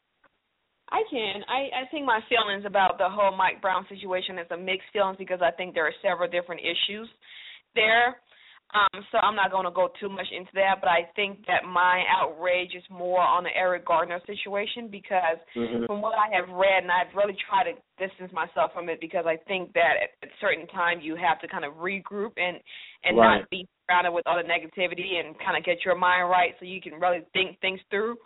I 0.89 1.01
can. 1.09 1.41
I, 1.47 1.83
I 1.83 1.89
think 1.89 2.05
my 2.05 2.19
feelings 2.29 2.65
about 2.65 2.97
the 2.97 3.09
whole 3.09 3.35
Mike 3.35 3.61
Brown 3.61 3.85
situation 3.89 4.37
is 4.37 4.47
a 4.51 4.57
mixed 4.57 4.89
feelings 4.93 5.17
because 5.17 5.39
I 5.41 5.51
think 5.51 5.73
there 5.73 5.87
are 5.87 6.01
several 6.03 6.29
different 6.29 6.61
issues 6.61 7.09
there. 7.73 8.17
Um, 8.73 9.05
so 9.11 9.19
I'm 9.21 9.35
not 9.35 9.51
going 9.51 9.65
to 9.65 9.71
go 9.71 9.89
too 10.01 10.09
much 10.09 10.25
into 10.33 10.49
that, 10.55 10.81
but 10.81 10.89
I 10.89 11.05
think 11.15 11.45
that 11.45 11.61
my 11.61 12.01
outrage 12.09 12.73
is 12.73 12.83
more 12.89 13.21
on 13.21 13.43
the 13.43 13.53
Eric 13.55 13.85
Gardner 13.85 14.19
situation 14.25 14.87
because 14.87 15.37
Mhm. 15.55 15.85
from 15.85 16.01
what 16.01 16.17
I 16.17 16.29
have 16.33 16.49
read, 16.49 16.81
and 16.81 16.91
I've 16.91 17.13
really 17.13 17.35
tried 17.35 17.65
to 17.65 17.77
distance 17.97 18.31
myself 18.33 18.73
from 18.73 18.89
it 18.89 18.99
because 18.99 19.27
I 19.27 19.37
think 19.37 19.73
that 19.73 19.97
at 19.97 20.09
a 20.23 20.37
certain 20.41 20.65
time 20.67 21.01
you 21.01 21.15
have 21.15 21.39
to 21.41 21.47
kind 21.47 21.63
of 21.65 21.75
regroup 21.75 22.33
and 22.37 22.59
and 23.03 23.17
Right. 23.17 23.41
not 23.41 23.49
be 23.51 23.67
surrounded 23.85 24.11
with 24.11 24.25
all 24.25 24.37
the 24.37 24.43
negativity 24.43 25.19
and 25.19 25.37
kind 25.39 25.55
of 25.55 25.63
get 25.63 25.85
your 25.85 25.95
mind 25.95 26.29
right 26.29 26.57
so 26.57 26.65
you 26.65 26.81
can 26.81 26.99
really 26.99 27.21
think 27.33 27.59
things 27.59 27.81
through. 27.91 28.17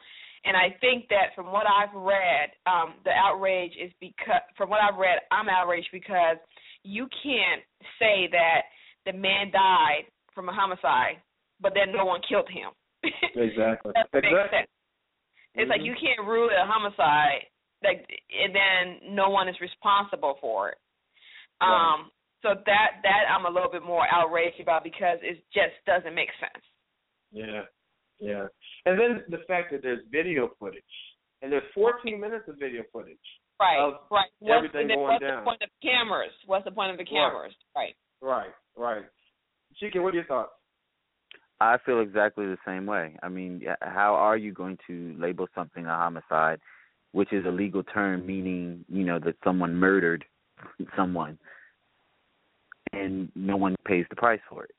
And 0.45 0.55
I 0.55 0.69
think 0.79 1.09
that 1.09 1.35
from 1.35 1.51
what 1.51 1.67
I've 1.67 1.93
read, 1.93 2.55
um, 2.67 2.93
the 3.03 3.11
outrage 3.11 3.75
is 3.75 3.91
because 3.99 4.41
from 4.55 4.69
what 4.69 4.81
I've 4.81 4.97
read, 4.97 5.19
I'm 5.31 5.49
outraged 5.49 5.89
because 5.91 6.37
you 6.83 7.07
can't 7.21 7.63
say 7.99 8.27
that 8.27 8.69
the 9.05 9.13
man 9.13 9.51
died 9.51 10.05
from 10.37 10.49
a 10.49 10.53
homicide, 10.53 11.17
but 11.59 11.73
then 11.73 11.89
no 11.89 12.05
one 12.05 12.21
killed 12.29 12.45
him. 12.53 12.69
Exactly. 13.33 13.93
Exactly. 14.13 14.29
sense. 14.53 14.69
It's 15.57 15.69
like 15.69 15.81
Mhm. 15.81 15.85
you 15.89 15.95
can't 15.97 16.21
rule 16.27 16.49
it 16.49 16.55
a 16.61 16.65
homicide, 16.69 17.49
like, 17.83 18.05
and 18.29 18.53
then 18.53 19.13
no 19.15 19.29
one 19.33 19.47
is 19.49 19.57
responsible 19.59 20.37
for 20.39 20.69
it. 20.69 20.77
Right. 21.59 21.73
Um, 21.73 22.11
so 22.43 22.53
that 22.69 23.01
that 23.01 23.23
I'm 23.33 23.45
a 23.45 23.49
little 23.49 23.71
bit 23.71 23.81
more 23.81 24.05
outraged 24.13 24.59
about 24.61 24.83
because 24.83 25.17
it 25.23 25.41
just 25.53 25.73
doesn't 25.89 26.13
make 26.13 26.29
sense. 26.39 26.63
Yeah, 27.31 27.63
yeah. 28.19 28.45
And 28.85 28.99
then 28.99 29.23
the 29.29 29.39
fact 29.49 29.71
that 29.71 29.81
there's 29.81 30.05
video 30.11 30.49
footage, 30.59 30.93
and 31.41 31.51
there's 31.51 31.65
14 31.73 32.19
minutes 32.21 32.47
of 32.47 32.57
video 32.59 32.83
footage. 32.93 33.17
Right, 33.59 33.79
Of 33.79 33.93
right. 34.11 34.29
What's, 34.37 34.53
everything 34.57 34.87
going 34.89 35.01
what's 35.01 35.21
down. 35.21 35.41
the 35.41 35.49
point 35.49 35.61
of 35.63 35.69
cameras? 35.81 36.31
What's 36.45 36.65
the 36.65 36.71
point 36.71 36.91
of 36.91 36.97
the 36.99 37.05
cameras? 37.05 37.53
Right. 37.75 37.95
Right, 38.21 38.53
right. 38.75 39.05
Chike, 39.81 40.01
what 40.01 40.13
are 40.13 40.17
your 40.17 40.25
thoughts? 40.25 40.51
I 41.59 41.77
feel 41.85 42.01
exactly 42.01 42.45
the 42.45 42.57
same 42.65 42.85
way. 42.85 43.15
I 43.23 43.29
mean, 43.29 43.61
how 43.81 44.13
are 44.13 44.37
you 44.37 44.53
going 44.53 44.77
to 44.87 45.15
label 45.17 45.47
something 45.55 45.85
a 45.85 45.89
homicide, 45.89 46.59
which 47.13 47.33
is 47.33 47.45
a 47.45 47.49
legal 47.49 47.83
term 47.83 48.25
meaning, 48.25 48.85
you 48.87 49.03
know, 49.03 49.19
that 49.19 49.35
someone 49.43 49.75
murdered 49.75 50.23
someone 50.95 51.37
and 52.93 53.31
no 53.35 53.57
one 53.57 53.75
pays 53.85 54.05
the 54.09 54.15
price 54.15 54.39
for 54.49 54.65
it? 54.65 54.71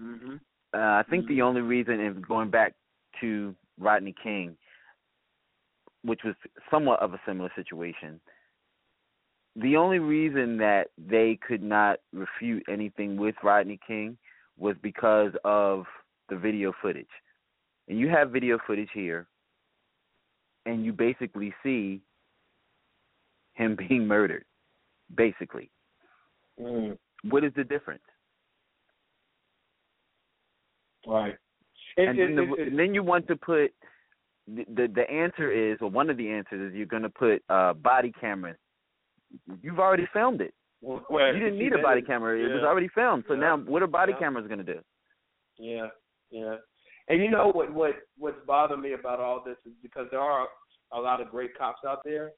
Mm-hmm. 0.00 0.36
Uh, 0.74 0.78
I 0.78 1.02
think 1.08 1.26
the 1.28 1.42
only 1.42 1.60
reason, 1.60 2.00
and 2.00 2.26
going 2.26 2.50
back 2.50 2.74
to 3.20 3.54
Rodney 3.78 4.14
King, 4.22 4.56
which 6.02 6.20
was 6.24 6.34
somewhat 6.70 7.00
of 7.00 7.12
a 7.14 7.20
similar 7.26 7.50
situation, 7.54 8.20
the 9.54 9.76
only 9.76 9.98
reason 9.98 10.58
that 10.58 10.88
they 10.98 11.38
could 11.46 11.62
not 11.62 11.98
refute 12.12 12.62
anything 12.70 13.16
with 13.16 13.34
Rodney 13.42 13.78
King 13.86 14.18
was 14.58 14.76
because 14.82 15.32
of 15.44 15.84
the 16.28 16.36
video 16.36 16.72
footage. 16.82 17.06
And 17.88 17.98
you 17.98 18.08
have 18.08 18.30
video 18.30 18.58
footage 18.66 18.88
here, 18.92 19.26
and 20.64 20.84
you 20.84 20.92
basically 20.92 21.54
see 21.62 22.00
him 23.54 23.76
being 23.88 24.06
murdered, 24.06 24.44
basically. 25.14 25.70
Mm, 26.60 26.96
What 27.28 27.44
is 27.44 27.52
the 27.56 27.64
difference? 27.64 28.02
right. 31.06 31.36
It, 31.96 32.08
and 32.08 32.18
it, 32.18 32.26
then, 32.26 32.36
the, 32.36 32.54
it, 32.62 32.76
then 32.76 32.94
you 32.94 33.02
want 33.02 33.26
to 33.28 33.36
put 33.36 33.72
the, 34.48 34.64
the 34.74 34.88
the 34.94 35.10
answer 35.10 35.50
is, 35.50 35.78
or 35.80 35.88
one 35.88 36.10
of 36.10 36.16
the 36.16 36.28
answers 36.28 36.70
is, 36.70 36.76
you're 36.76 36.86
going 36.86 37.02
to 37.02 37.08
put 37.08 37.42
uh 37.48 37.72
body 37.74 38.12
cameras. 38.20 38.56
You've 39.62 39.78
already 39.78 40.06
filmed 40.12 40.40
it. 40.40 40.52
Well, 40.86 41.34
You 41.34 41.40
didn't 41.40 41.58
need 41.58 41.72
a 41.72 41.82
body 41.82 42.02
camera; 42.02 42.38
it 42.38 42.52
was 42.52 42.62
already 42.62 42.88
filmed. 42.88 43.24
So 43.26 43.34
Yeah. 43.34 43.40
now, 43.40 43.56
what 43.58 43.82
are 43.82 43.86
body 43.86 44.12
Yeah. 44.12 44.18
cameras 44.18 44.46
going 44.46 44.64
to 44.64 44.74
do? 44.74 44.80
Yeah, 45.58 45.90
yeah. 46.30 46.56
And 47.08 47.22
you 47.22 47.30
know 47.30 47.48
what 47.48 47.72
what 47.72 47.96
what's 48.18 48.38
bothered 48.46 48.78
me 48.80 48.92
about 48.92 49.20
all 49.20 49.42
this 49.44 49.58
is 49.64 49.72
because 49.82 50.08
there 50.10 50.20
are 50.20 50.48
a 50.92 51.00
lot 51.00 51.20
of 51.20 51.30
great 51.30 51.56
cops 51.56 51.84
out 51.84 52.02
there, 52.04 52.32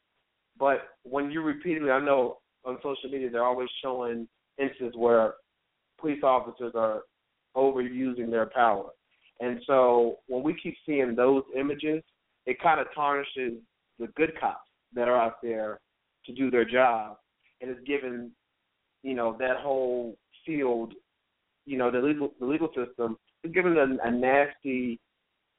but 0.57 0.97
when 1.03 1.31
you 1.31 1.43
repeatedly, 1.43 1.91
I 1.91 2.01
know 2.01 2.39
on 2.65 2.79
social 2.83 3.11
media 3.11 3.31
they're 3.31 3.45
always 3.45 3.69
showing 3.83 4.29
instances 4.59 4.97
where 4.97 5.35
police 5.99 6.23
officers 6.23 6.73
are 6.75 7.03
overusing 7.57 8.31
their 8.31 8.47
power, 8.47 8.91
and 9.41 9.63
so 9.67 10.19
when 10.27 10.43
we 10.43 10.55
keep 10.55 10.77
seeing 10.87 11.15
those 11.15 11.43
images, 11.55 12.03
it 12.47 12.61
kind 12.61 12.81
of 12.81 12.87
tarnishes 12.95 13.59
the 13.99 14.07
good 14.17 14.39
cops 14.41 14.71
that 14.95 15.09
are 15.09 15.19
out 15.19 15.43
there 15.43 15.81
to 16.25 16.33
do 16.33 16.51
their 16.51 16.65
job, 16.65 17.19
and 17.61 17.71
it's 17.71 17.85
given 17.87 18.33
you 19.03 19.15
know 19.15 19.37
that 19.39 19.59
whole 19.59 20.17
field 20.45 20.95
you 21.67 21.77
know 21.77 21.91
the 21.91 21.99
legal 21.99 22.33
the 22.41 22.47
legal 22.47 22.69
system 22.69 23.17
is 23.45 23.53
given 23.53 23.77
a, 23.77 24.07
a 24.07 24.11
nasty 24.11 24.99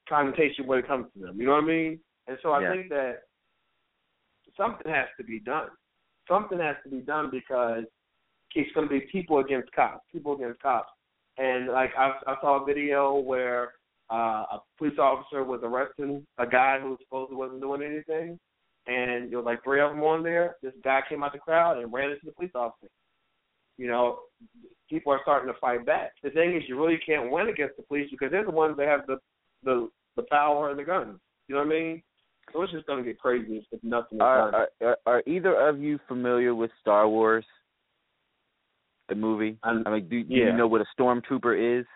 connotation 0.08 0.66
when 0.66 0.80
it 0.80 0.86
comes 0.86 1.06
to 1.14 1.20
them. 1.20 1.40
You 1.40 1.46
know 1.46 1.52
what 1.52 1.64
I 1.64 1.66
mean? 1.66 2.00
And 2.26 2.36
so 2.42 2.52
I 2.52 2.60
Yeah. 2.62 2.72
think 2.74 2.88
that 2.90 3.22
something 4.56 4.90
has 4.92 5.08
to 5.16 5.24
be 5.24 5.40
done. 5.40 5.68
Something 6.28 6.58
has 6.58 6.76
to 6.84 6.90
be 6.90 7.00
done 7.00 7.30
because 7.30 7.84
it's 8.54 8.72
going 8.72 8.88
to 8.88 8.92
be 8.92 9.00
people 9.12 9.38
against 9.38 9.72
cops, 9.72 10.04
people 10.12 10.34
against 10.34 10.60
cops. 10.60 10.90
And 11.38 11.68
like 11.68 11.90
I, 11.96 12.12
I 12.26 12.36
saw 12.40 12.62
a 12.62 12.64
video 12.66 13.14
where 13.18 13.74
uh, 14.12 14.44
a 14.52 14.62
police 14.76 14.98
officer 14.98 15.44
was 15.44 15.60
arresting 15.62 16.26
a 16.38 16.46
guy 16.46 16.78
who 16.80 16.96
supposedly 17.00 17.36
wasn't 17.36 17.60
doing 17.60 17.82
anything, 17.82 18.38
and 18.86 19.30
there 19.30 19.38
was 19.38 19.46
like 19.46 19.62
three 19.62 19.80
of 19.80 19.90
them 19.92 20.02
on 20.02 20.22
there. 20.22 20.56
This 20.62 20.74
guy 20.82 21.00
came 21.08 21.22
out 21.22 21.32
the 21.32 21.38
crowd 21.38 21.78
and 21.78 21.92
ran 21.92 22.10
into 22.10 22.26
the 22.26 22.32
police 22.32 22.50
officer. 22.54 22.88
You 23.80 23.86
know, 23.88 24.18
people 24.90 25.10
are 25.10 25.20
starting 25.22 25.50
to 25.50 25.58
fight 25.58 25.86
back. 25.86 26.10
The 26.22 26.28
thing 26.28 26.54
is, 26.54 26.62
you 26.68 26.78
really 26.78 26.98
can't 26.98 27.30
win 27.32 27.48
against 27.48 27.78
the 27.78 27.82
police 27.82 28.10
because 28.10 28.30
they're 28.30 28.44
the 28.44 28.50
ones 28.50 28.76
that 28.76 28.86
have 28.86 29.06
the 29.06 29.16
the 29.64 29.88
the 30.16 30.24
power 30.24 30.68
and 30.68 30.78
the 30.78 30.84
guns. 30.84 31.18
You 31.48 31.54
know 31.54 31.62
what 31.62 31.68
I 31.74 31.78
mean? 31.80 32.02
So 32.52 32.60
it's 32.60 32.72
just 32.72 32.86
going 32.86 33.02
to 33.02 33.08
get 33.10 33.18
crazy 33.18 33.56
if- 33.58 33.64
if 33.72 33.82
nothing 33.82 34.18
is 34.18 34.22
Are, 34.22 34.54
are 34.54 34.68
are 34.82 34.98
are 35.06 35.22
either 35.26 35.54
of 35.54 35.78
you 35.78 35.98
familiar 36.08 36.54
with 36.54 36.70
Star 36.82 37.08
Wars, 37.08 37.46
the 39.08 39.14
movie? 39.14 39.56
I'm- 39.62 39.82
I 39.86 39.90
mean, 39.92 40.08
do, 40.10 40.24
do 40.24 40.34
yeah. 40.34 40.46
you 40.46 40.52
know 40.52 40.66
what 40.66 40.82
a 40.82 40.86
stormtrooper 40.94 41.54
is? 41.80 41.86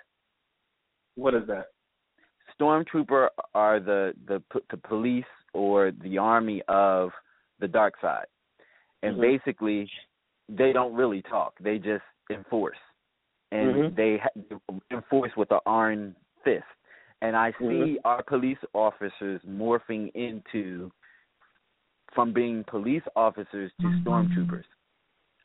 What 1.17 1.35
is 1.35 1.47
that? 1.49 1.67
Stormtrooper 2.59 3.29
are 3.55 3.79
the 3.81 4.15
the 4.27 4.43
the 4.71 4.79
police 4.79 5.33
or 5.53 5.91
the 5.91 6.17
army 6.17 6.63
of 6.69 7.11
the 7.59 7.69
dark 7.69 7.95
side, 8.01 8.29
and 9.03 9.17
Mhm. 9.19 9.21
basically 9.21 9.91
they 10.49 10.73
don't 10.73 10.95
really 10.95 11.23
talk; 11.23 11.55
they 11.61 11.79
just 11.79 12.05
enforce, 12.31 12.79
and 13.53 13.75
Mhm. 13.75 13.97
they 13.97 14.19
ha- 14.19 14.79
enforce 14.91 15.35
with 15.37 15.51
an 15.53 15.61
iron 15.67 16.17
fist. 16.45 16.65
And 17.23 17.37
I 17.37 17.53
see 17.53 17.65
Mhm. 17.65 17.99
our 18.05 18.23
police 18.23 18.59
officers 18.75 19.41
morphing 19.43 20.11
into 20.15 20.93
from 22.13 22.33
being 22.33 22.65
police 22.65 23.03
officers 23.17 23.73
to 23.81 23.89
stormtroopers. 24.03 24.65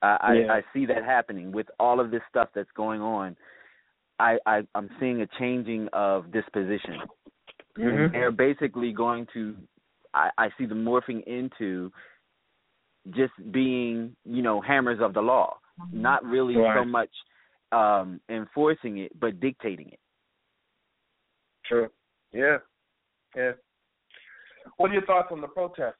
I, 0.01 0.35
Yeah. 0.35 0.53
I 0.53 0.57
I 0.57 0.63
see 0.73 0.85
that 0.85 1.03
happening 1.03 1.51
with 1.51 1.69
all 1.79 1.99
of 1.99 2.12
this 2.12 2.21
stuff 2.29 2.49
that's 2.53 2.71
going 2.71 3.01
on. 3.01 3.35
I, 4.19 4.38
I 4.45 4.67
I'm 4.75 4.89
seeing 4.99 5.21
a 5.21 5.27
changing 5.39 5.88
of 5.93 6.31
disposition. 6.31 7.01
Mhm. 7.77 8.12
They're 8.12 8.31
basically 8.31 8.91
going 8.91 9.25
to. 9.33 9.55
I, 10.13 10.31
I 10.38 10.49
see 10.57 10.65
them 10.65 10.83
morphing 10.83 11.23
into 11.25 11.91
just 13.15 13.34
being, 13.52 14.15
you 14.26 14.41
know, 14.41 14.62
hammers 14.62 15.00
of 15.02 15.13
the 15.13 15.22
law, 15.22 15.58
not 15.91 16.24
really 16.24 16.56
so 16.76 16.84
much 16.86 17.10
um 17.72 18.19
enforcing 18.30 19.00
it, 19.00 19.12
but 19.19 19.39
dictating 19.39 19.89
it. 19.89 20.00
True. 21.65 21.89
Yeah. 22.34 22.58
Yeah. 23.36 23.52
What 24.78 24.91
are 24.91 24.93
your 24.93 25.06
thoughts 25.06 25.30
on 25.32 25.41
the 25.41 25.48
protest? 25.48 25.95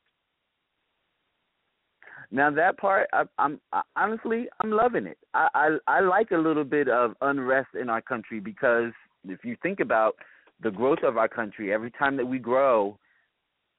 Now 2.32 2.52
that 2.52 2.78
part, 2.78 3.08
I, 3.14 3.24
I'm 3.38 3.60
I, 3.72 3.82
honestly 3.96 4.48
I'm 4.62 4.72
loving 4.72 5.06
it. 5.06 5.18
I, 5.34 5.48
I 5.54 5.78
I 5.88 6.00
like 6.02 6.32
a 6.32 6.38
little 6.38 6.64
bit 6.64 6.88
of 6.88 7.16
unrest 7.22 7.70
in 7.80 7.90
our 7.90 8.02
country 8.02 8.40
because 8.40 8.92
if 9.28 9.44
you 9.44 9.56
think 9.62 9.80
about 9.80 10.16
the 10.62 10.72
growth 10.72 11.04
of 11.04 11.18
our 11.18 11.28
country, 11.28 11.74
every 11.74 11.92
time 11.92 12.18
that 12.18 12.26
we 12.26 12.38
grow, 12.38 12.98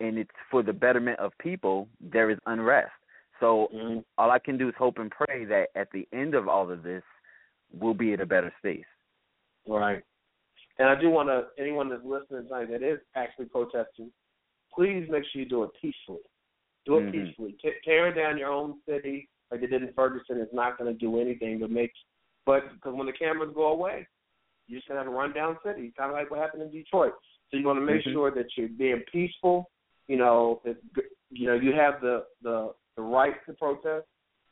and 0.01 0.19
it's 0.19 0.31
for 0.51 0.63
the 0.63 0.73
betterment 0.73 1.19
of 1.19 1.33
people, 1.39 1.89
there 2.01 2.31
is 2.31 2.39
unrest. 2.47 2.91
So 3.41 3.69
Mhm. 3.73 4.05
all 4.19 4.31
I 4.31 4.39
can 4.39 4.59
do 4.59 4.69
is 4.69 4.75
hope 4.77 4.99
and 4.99 5.11
pray 5.11 5.45
that 5.47 5.71
at 5.75 5.91
the 5.93 6.07
end 6.13 6.35
of 6.35 6.49
all 6.49 6.71
of 6.71 6.83
this, 6.83 7.03
we'll 7.73 7.95
be 7.95 8.13
in 8.13 8.21
a 8.21 8.27
better 8.27 8.53
space. 8.59 8.85
Right. 9.67 10.05
And 10.79 10.89
I 10.89 10.95
do 10.95 11.11
want 11.11 11.29
to 11.29 11.49
anyone 11.59 11.89
that's 11.89 12.05
listening 12.05 12.45
tonight 12.45 12.71
that 12.71 12.83
is 12.83 13.01
actually 13.15 13.47
protesting, 13.47 14.13
please 14.73 15.09
make 15.11 15.25
sure 15.27 15.43
you 15.43 15.49
do 15.49 15.65
it 15.65 15.71
peacefully. 15.81 16.23
Do 16.87 16.99
it 16.99 17.07
Mhm. 17.07 17.13
peacefully. 17.13 17.53
T- 17.55 17.81
tearing 17.85 18.15
down 18.15 18.39
your 18.39 18.51
own 18.51 18.81
city 18.83 19.29
like 19.51 19.61
they 19.61 19.67
did 19.67 19.83
in 19.83 19.93
Ferguson 19.93 20.39
is 20.41 20.53
not 20.53 20.79
going 20.79 20.93
to 20.93 20.99
do 20.99 21.21
anything 21.21 21.59
but 21.59 21.71
make. 21.71 21.93
But 22.47 22.73
because 22.75 22.95
when 22.95 23.07
the 23.07 23.13
cameras 23.13 23.53
go 23.55 23.69
away, 23.69 24.07
you're 24.67 24.79
just 24.79 24.89
gonna 24.89 25.01
have 25.01 25.13
a 25.13 25.15
rundown 25.15 25.59
city, 25.65 25.93
kind 25.97 26.11
of 26.11 26.17
like 26.17 26.31
what 26.31 26.41
happened 26.41 26.63
in 26.63 26.71
Detroit. 26.71 27.15
So 27.51 27.57
you 27.57 27.67
want 27.67 27.79
to 27.79 27.85
make 27.85 28.05
Mhm. 28.05 28.13
sure 28.13 28.31
that 28.31 28.57
you're 28.57 28.69
being 28.69 29.03
peaceful. 29.13 29.71
You 30.07 30.17
know 30.17 30.63
that 30.65 30.77
you 31.31 31.47
know 31.47 31.55
you 31.55 31.73
have 31.73 32.01
the 32.01 32.27
the 32.43 32.75
the 32.97 33.03
right 33.03 33.35
to 33.47 33.53
protest, 33.55 34.07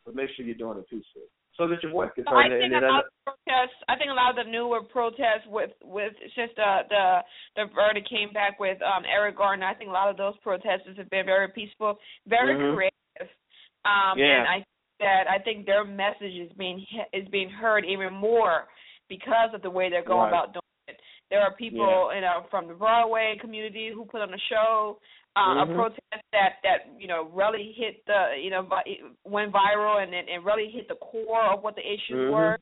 but 0.04 0.14
make 0.14 0.30
sure 0.36 0.44
you're 0.44 0.54
doing 0.54 0.78
it 0.78 0.88
peacefully. 0.88 1.26
so 1.56 1.66
that 1.66 1.82
your 1.82 1.90
voice 1.92 2.10
gets 2.14 2.28
So 2.28 2.34
heard. 2.36 2.52
I 2.52 2.58
think 2.60 2.72
and 2.72 2.84
a 2.84 2.88
lot 2.88 3.04
of 3.04 3.10
protests. 3.26 3.76
I 3.88 3.96
think 3.96 4.10
a 4.10 4.14
lot 4.14 4.30
of 4.30 4.38
the 4.44 4.50
newer 4.50 4.80
protests 4.82 5.46
with 5.48 5.70
with 5.82 6.12
just 6.36 6.54
the 6.56 6.82
the 6.88 7.20
the 7.56 7.64
verdict 7.74 8.08
came 8.08 8.32
back 8.32 8.60
with 8.60 8.78
um 8.82 9.02
Eric 9.04 9.36
Garner. 9.36 9.66
I 9.66 9.74
think 9.74 9.90
a 9.90 9.92
lot 9.92 10.08
of 10.08 10.16
those 10.16 10.34
protesters 10.38 10.96
have 10.96 11.10
been 11.10 11.26
very 11.26 11.48
peaceful, 11.48 11.98
very 12.26 12.54
Mhm. 12.54 12.74
creative. 12.74 13.36
Um, 13.84 14.18
Yeah. 14.18 14.38
and 14.38 14.48
I 14.48 14.64
that 15.00 15.28
I 15.28 15.38
think 15.38 15.66
their 15.66 15.84
message 15.84 16.34
is 16.34 16.52
being 16.54 16.84
is 17.12 17.26
being 17.28 17.50
heard 17.50 17.84
even 17.84 18.12
more 18.14 18.68
because 19.08 19.52
of 19.54 19.62
the 19.62 19.70
way 19.70 19.88
they're 19.90 20.02
going 20.02 20.20
Right. 20.20 20.28
about 20.28 20.52
doing 20.52 20.62
it. 20.88 21.00
There 21.30 21.40
are 21.42 21.52
people 21.54 22.12
you 22.14 22.20
know 22.20 22.46
from 22.50 22.68
the 22.68 22.74
Broadway 22.74 23.36
community 23.40 23.88
who 23.90 24.04
put 24.04 24.20
on 24.22 24.32
a 24.32 24.38
show. 24.38 25.00
Uh, 25.36 25.54
Mhm. 25.64 25.70
A 25.70 25.74
protest 25.74 26.24
that 26.32 26.58
that 26.64 26.86
you 26.98 27.06
know 27.06 27.24
really 27.24 27.72
hit 27.72 28.04
the 28.06 28.34
you 28.40 28.50
know 28.50 28.62
vi- 28.62 29.00
went 29.24 29.52
viral 29.52 30.02
and 30.02 30.12
and, 30.14 30.28
and 30.28 30.44
really 30.44 30.68
hit 30.68 30.88
the 30.88 30.96
core 30.96 31.42
of 31.44 31.62
what 31.62 31.76
the 31.76 31.86
issues 31.86 32.28
Mhm. 32.28 32.32
were. 32.32 32.58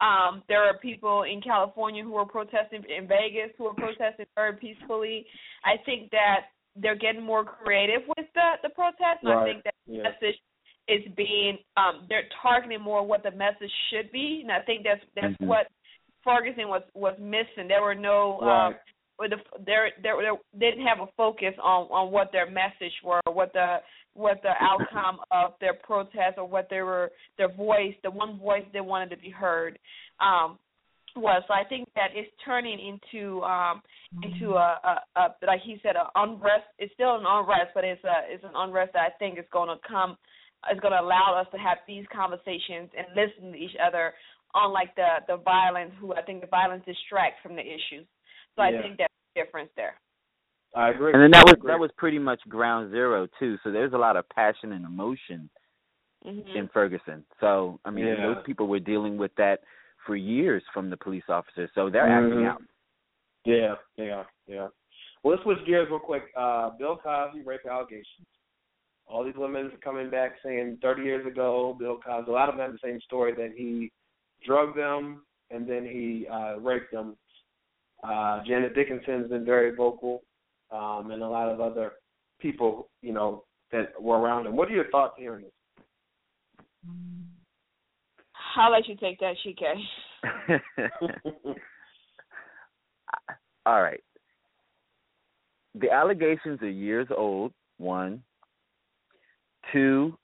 Um, 0.00 0.42
there 0.48 0.62
are 0.64 0.76
people 0.78 1.22
in 1.22 1.40
California 1.40 2.02
who 2.02 2.16
are 2.16 2.26
protesting 2.26 2.82
in 2.84 3.06
Vegas 3.06 3.52
who 3.56 3.66
are 3.68 3.74
protesting 3.74 4.26
very 4.34 4.54
peacefully. 4.56 5.26
I 5.64 5.76
think 5.78 6.10
that 6.10 6.48
they're 6.74 6.96
getting 6.96 7.22
more 7.22 7.44
creative 7.44 8.06
with 8.08 8.30
the 8.34 8.58
the 8.62 8.70
protest, 8.70 9.22
and 9.22 9.32
I 9.32 9.44
think 9.44 9.62
that 9.64 9.74
the 9.86 9.94
Yeah. 9.94 10.02
message 10.02 10.38
is 10.88 11.06
being 11.14 11.58
um 11.76 12.06
they're 12.08 12.28
targeting 12.42 12.80
more 12.80 13.02
what 13.04 13.22
the 13.22 13.30
message 13.30 13.72
should 13.88 14.10
be, 14.10 14.40
and 14.42 14.50
I 14.50 14.60
think 14.62 14.82
that's 14.84 15.04
that's 15.14 15.36
Mhm. 15.36 15.46
what 15.46 15.68
Ferguson 16.24 16.68
was 16.68 16.82
was 16.94 17.16
missing. 17.18 17.68
There 17.68 17.82
were 17.82 17.94
no 17.94 18.40
um 18.42 18.76
With 19.18 19.30
the 19.30 19.36
there 19.64 19.90
there 20.02 20.14
they 20.52 20.70
didn't 20.70 20.86
have 20.86 21.00
a 21.00 21.10
focus 21.16 21.54
on 21.62 21.86
on 21.88 22.12
what 22.12 22.32
their 22.32 22.50
message 22.50 22.92
were, 23.02 23.20
what 23.26 23.52
the 23.52 23.78
what 24.12 24.40
the 24.42 24.52
outcome 24.60 25.20
of 25.30 25.52
their 25.60 25.74
protest 25.74 26.38
or 26.38 26.46
what 26.46 26.68
they 26.70 26.80
were 26.80 27.12
their 27.38 27.52
voice, 27.52 27.94
the 28.02 28.10
one 28.10 28.38
voice 28.38 28.64
they 28.72 28.80
wanted 28.80 29.10
to 29.10 29.16
be 29.16 29.30
heard, 29.30 29.78
um, 30.20 30.58
was. 31.16 31.42
So 31.48 31.54
I 31.54 31.64
think 31.68 31.88
that 31.94 32.10
it's 32.14 32.30
turning 32.44 32.78
into 32.78 33.42
um 33.42 33.82
into 34.22 34.54
a, 34.54 34.78
a, 34.84 35.20
a 35.20 35.34
like 35.46 35.60
he 35.64 35.76
said, 35.82 35.96
a 35.96 36.08
unrest. 36.14 36.68
It's 36.78 36.92
still 36.94 37.16
an 37.16 37.24
unrest, 37.26 37.72
but 37.74 37.84
it's 37.84 38.02
a 38.04 38.28
it's 38.28 38.44
an 38.44 38.52
unrest 38.54 38.92
that 38.94 39.02
I 39.02 39.16
think 39.18 39.38
is 39.38 39.44
going 39.52 39.68
to 39.68 39.76
come 39.86 40.16
is 40.72 40.80
going 40.80 40.92
to 40.92 41.00
allow 41.00 41.38
us 41.38 41.46
to 41.52 41.58
have 41.58 41.78
these 41.86 42.04
conversations 42.12 42.90
and 42.96 43.06
listen 43.14 43.52
to 43.52 43.58
each 43.58 43.76
other. 43.80 44.14
Unlike 44.54 44.96
the 44.96 45.10
the 45.28 45.36
violence, 45.36 45.92
who 46.00 46.14
I 46.14 46.22
think 46.22 46.40
the 46.40 46.48
violence 46.48 46.84
distracts 46.86 47.40
from 47.42 47.56
the 47.56 47.62
issues. 47.62 48.06
So 48.56 48.62
I 48.62 48.72
think 48.72 48.98
that's 48.98 49.12
the 49.34 49.42
difference 49.42 49.70
there. 49.76 49.94
I 50.74 50.90
agree. 50.90 51.12
And 51.12 51.22
then 51.22 51.30
that 51.30 51.44
was 51.44 51.56
that 51.66 51.78
was 51.78 51.90
pretty 51.96 52.18
much 52.18 52.40
ground 52.48 52.90
zero 52.90 53.28
too. 53.38 53.56
So 53.62 53.70
there's 53.70 53.92
a 53.92 53.98
lot 53.98 54.16
of 54.16 54.28
passion 54.30 54.72
and 54.72 54.84
emotion 54.84 55.48
hmm 56.24 56.40
in 56.54 56.68
Ferguson. 56.72 57.24
So 57.40 57.78
I 57.84 57.90
mean, 57.90 58.06
Yeah. 58.06 58.22
those 58.22 58.42
people 58.44 58.66
were 58.66 58.80
dealing 58.80 59.16
with 59.16 59.34
that 59.36 59.60
for 60.04 60.16
years 60.16 60.62
from 60.72 60.90
the 60.90 60.96
police 60.96 61.28
officers. 61.28 61.70
So 61.74 61.90
they're 61.90 62.08
acting 62.08 62.40
Mhm. 62.40 62.46
out. 62.46 62.62
Yeah, 63.44 63.76
yeah, 63.96 64.24
yeah. 64.46 64.68
Well, 65.22 65.34
let's 65.34 65.42
switch 65.42 65.64
gears 65.64 65.88
real 65.88 65.98
quick. 65.98 66.32
Uh, 66.36 66.70
Bill 66.70 66.96
Cosby 66.96 67.42
rape 67.42 67.64
allegations. 67.66 68.26
All 69.06 69.22
these 69.24 69.36
women 69.36 69.70
coming 69.82 70.10
back 70.10 70.40
saying 70.42 70.78
30 70.78 71.04
years 71.04 71.26
ago, 71.26 71.74
Bill 71.74 71.98
Cosby. 71.98 72.30
A 72.30 72.34
lot 72.34 72.48
of 72.48 72.56
them 72.56 72.64
have 72.64 72.72
the 72.72 72.78
same 72.86 73.00
story 73.02 73.32
that 73.34 73.52
he 73.52 73.90
drugged 74.44 74.76
them 74.76 75.24
and 75.50 75.68
then 75.68 75.84
he 75.84 76.26
uh, 76.28 76.58
raped 76.58 76.90
them. 76.92 77.16
Uh, 78.02 78.42
Janice 78.46 78.72
Dickinson's 78.74 79.28
been 79.28 79.44
very 79.44 79.74
vocal, 79.74 80.22
um, 80.70 81.10
and 81.10 81.22
a 81.22 81.28
lot 81.28 81.48
of 81.48 81.60
other 81.60 81.92
people, 82.40 82.88
you 83.02 83.12
know, 83.12 83.44
that 83.72 84.00
were 84.00 84.18
around 84.18 84.46
him. 84.46 84.56
What 84.56 84.68
are 84.68 84.74
your 84.74 84.90
thoughts 84.90 85.14
hearing 85.18 85.44
this? 85.44 85.52
I'll 88.56 88.72
let 88.72 88.88
you 88.88 88.96
take 88.96 89.18
that, 89.20 89.34
Chike. 89.44 89.60
All 93.66 93.82
right. 93.82 94.02
The 95.74 95.90
allegations 95.90 96.62
are 96.62 96.70
years 96.70 97.08
old, 97.14 97.52
one. 97.78 98.22
Two, 99.72 100.16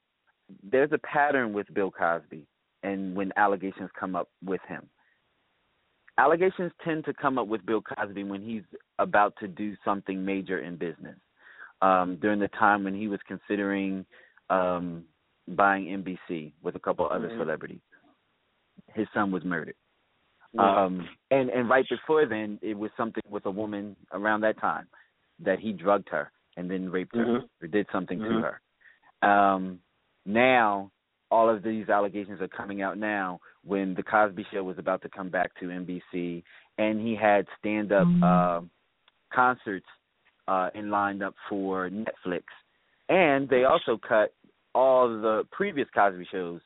there's 0.62 0.93
a 0.93 0.99
pattern 0.99 1.53
with 1.53 1.66
Bill 1.75 1.91
Cosby 1.91 2.47
and 2.83 3.14
when 3.14 3.33
allegations 3.37 3.91
come 3.99 4.16
up 4.16 4.29
with 4.45 4.61
him. 4.66 4.89
Allegations 6.23 6.70
tend 6.85 7.05
to 7.05 7.12
come 7.12 7.37
up 7.37 7.49
with 7.49 7.66
Bill 7.66 7.83
Cosby 7.83 8.23
when 8.23 8.43
he's 8.43 8.62
about 9.01 9.35
to 9.41 9.49
do 9.49 9.75
something 9.85 10.25
major 10.25 10.61
in 10.61 10.77
business. 10.77 11.16
Um, 11.81 12.16
during 12.23 12.39
the 12.39 12.47
time 12.47 12.85
when 12.85 12.95
he 12.95 13.09
was 13.09 13.18
considering 13.27 14.07
um, 14.49 15.05
buying 15.49 15.87
NBC 15.87 16.53
with 16.62 16.77
a 16.77 16.79
couple 16.79 17.09
other 17.11 17.29
Mhm. 17.29 17.39
celebrities, 17.39 17.81
his 18.95 19.09
son 19.12 19.33
was 19.33 19.45
murdered. 19.45 19.75
Yeah. 20.53 20.85
Um, 20.85 21.09
and 21.33 21.51
and 21.51 21.68
right 21.68 21.89
before 21.89 22.25
then, 22.27 22.61
it 22.62 22.79
was 22.79 22.93
something 22.97 23.25
with 23.29 23.47
a 23.47 23.51
woman 23.51 23.97
around 24.12 24.43
that 24.43 24.59
time 24.59 24.87
that 25.41 25.59
he 25.59 25.73
drugged 25.73 26.09
her 26.11 26.31
and 26.57 26.70
then 26.70 26.89
raped 26.89 27.16
her 27.16 27.25
Mhm. 27.25 27.49
or 27.61 27.66
did 27.66 27.89
something 27.91 28.20
Mhm. 28.20 28.29
to 28.29 28.41
her. 28.43 28.61
Um, 29.29 29.83
now, 30.25 30.93
all 31.33 31.49
of 31.49 31.64
these 31.64 31.89
allegations 31.89 32.41
are 32.41 32.49
coming 32.49 32.81
out 32.81 32.97
now 32.97 33.41
when 33.65 33.95
the 33.95 34.03
Cosby 34.03 34.47
Show 34.53 34.63
was 34.63 34.79
about 34.79 35.03
to 35.03 35.09
come 35.09 35.29
back 35.29 35.53
to 35.61 35.67
NBC, 35.67 36.43
and 36.79 37.01
he 37.01 37.15
had 37.15 37.47
stand-up 37.59 38.09
uh, 38.23 38.61
concerts 39.33 39.87
uh, 40.49 40.71
and 40.75 40.91
lined 40.91 41.23
up 41.23 41.35
for 41.49 41.89
Netflix, 41.91 42.43
and 43.09 43.49
they 43.49 43.65
also 43.65 43.99
cut 44.07 44.35
all 44.75 45.09
the 45.09 45.47
previous 45.53 45.89
Cosby 45.95 46.27
shows, 46.31 46.61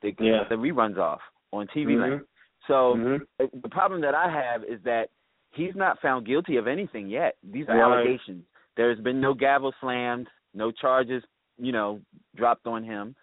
they 0.00 0.12
cut 0.12 0.24
Yeah. 0.24 0.44
the 0.48 0.54
reruns 0.54 0.96
off 0.96 1.20
on 1.52 1.66
TV 1.68 1.96
Mhm. 1.96 2.00
Land. 2.00 2.26
So 2.66 2.94
Mhm. 2.96 3.26
uh, 3.40 3.46
the 3.52 3.68
problem 3.68 4.00
that 4.02 4.14
I 4.14 4.28
have 4.28 4.64
is 4.64 4.80
that 4.82 5.10
he's 5.52 5.74
not 5.74 6.00
found 6.00 6.26
guilty 6.26 6.56
of 6.56 6.66
anything 6.66 7.08
yet. 7.08 7.36
These 7.42 7.68
are 7.68 7.76
Right. 7.76 7.82
allegations. 7.82 8.46
There's 8.76 9.00
been 9.00 9.20
no 9.20 9.34
gavel 9.34 9.72
slammed, 9.80 10.30
no 10.54 10.70
charges, 10.70 11.24
you 11.56 11.72
know, 11.72 12.00
dropped 12.36 12.66
on 12.66 12.84
him. 12.84 13.16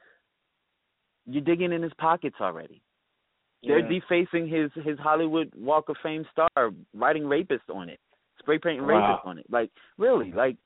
You're 1.26 1.43
digging 1.43 1.71
in 1.71 1.82
his 1.82 1.93
pockets 1.93 2.39
already. 2.41 2.82
They're 3.63 3.79
Yeah. 3.79 3.99
defacing 3.99 4.47
his 4.47 4.71
his 4.83 4.99
Hollywood 4.99 5.51
Walk 5.55 5.89
of 5.89 5.97
Fame 6.03 6.25
star, 6.31 6.71
writing 6.93 7.25
rapist 7.27 7.69
on 7.69 7.89
it, 7.89 7.99
spray 8.39 8.59
painting 8.59 8.85
Wow. 8.85 8.87
rapist 8.87 9.25
on 9.25 9.37
it. 9.39 9.45
Like 9.49 9.71
really, 9.97 10.31
like 10.31 10.57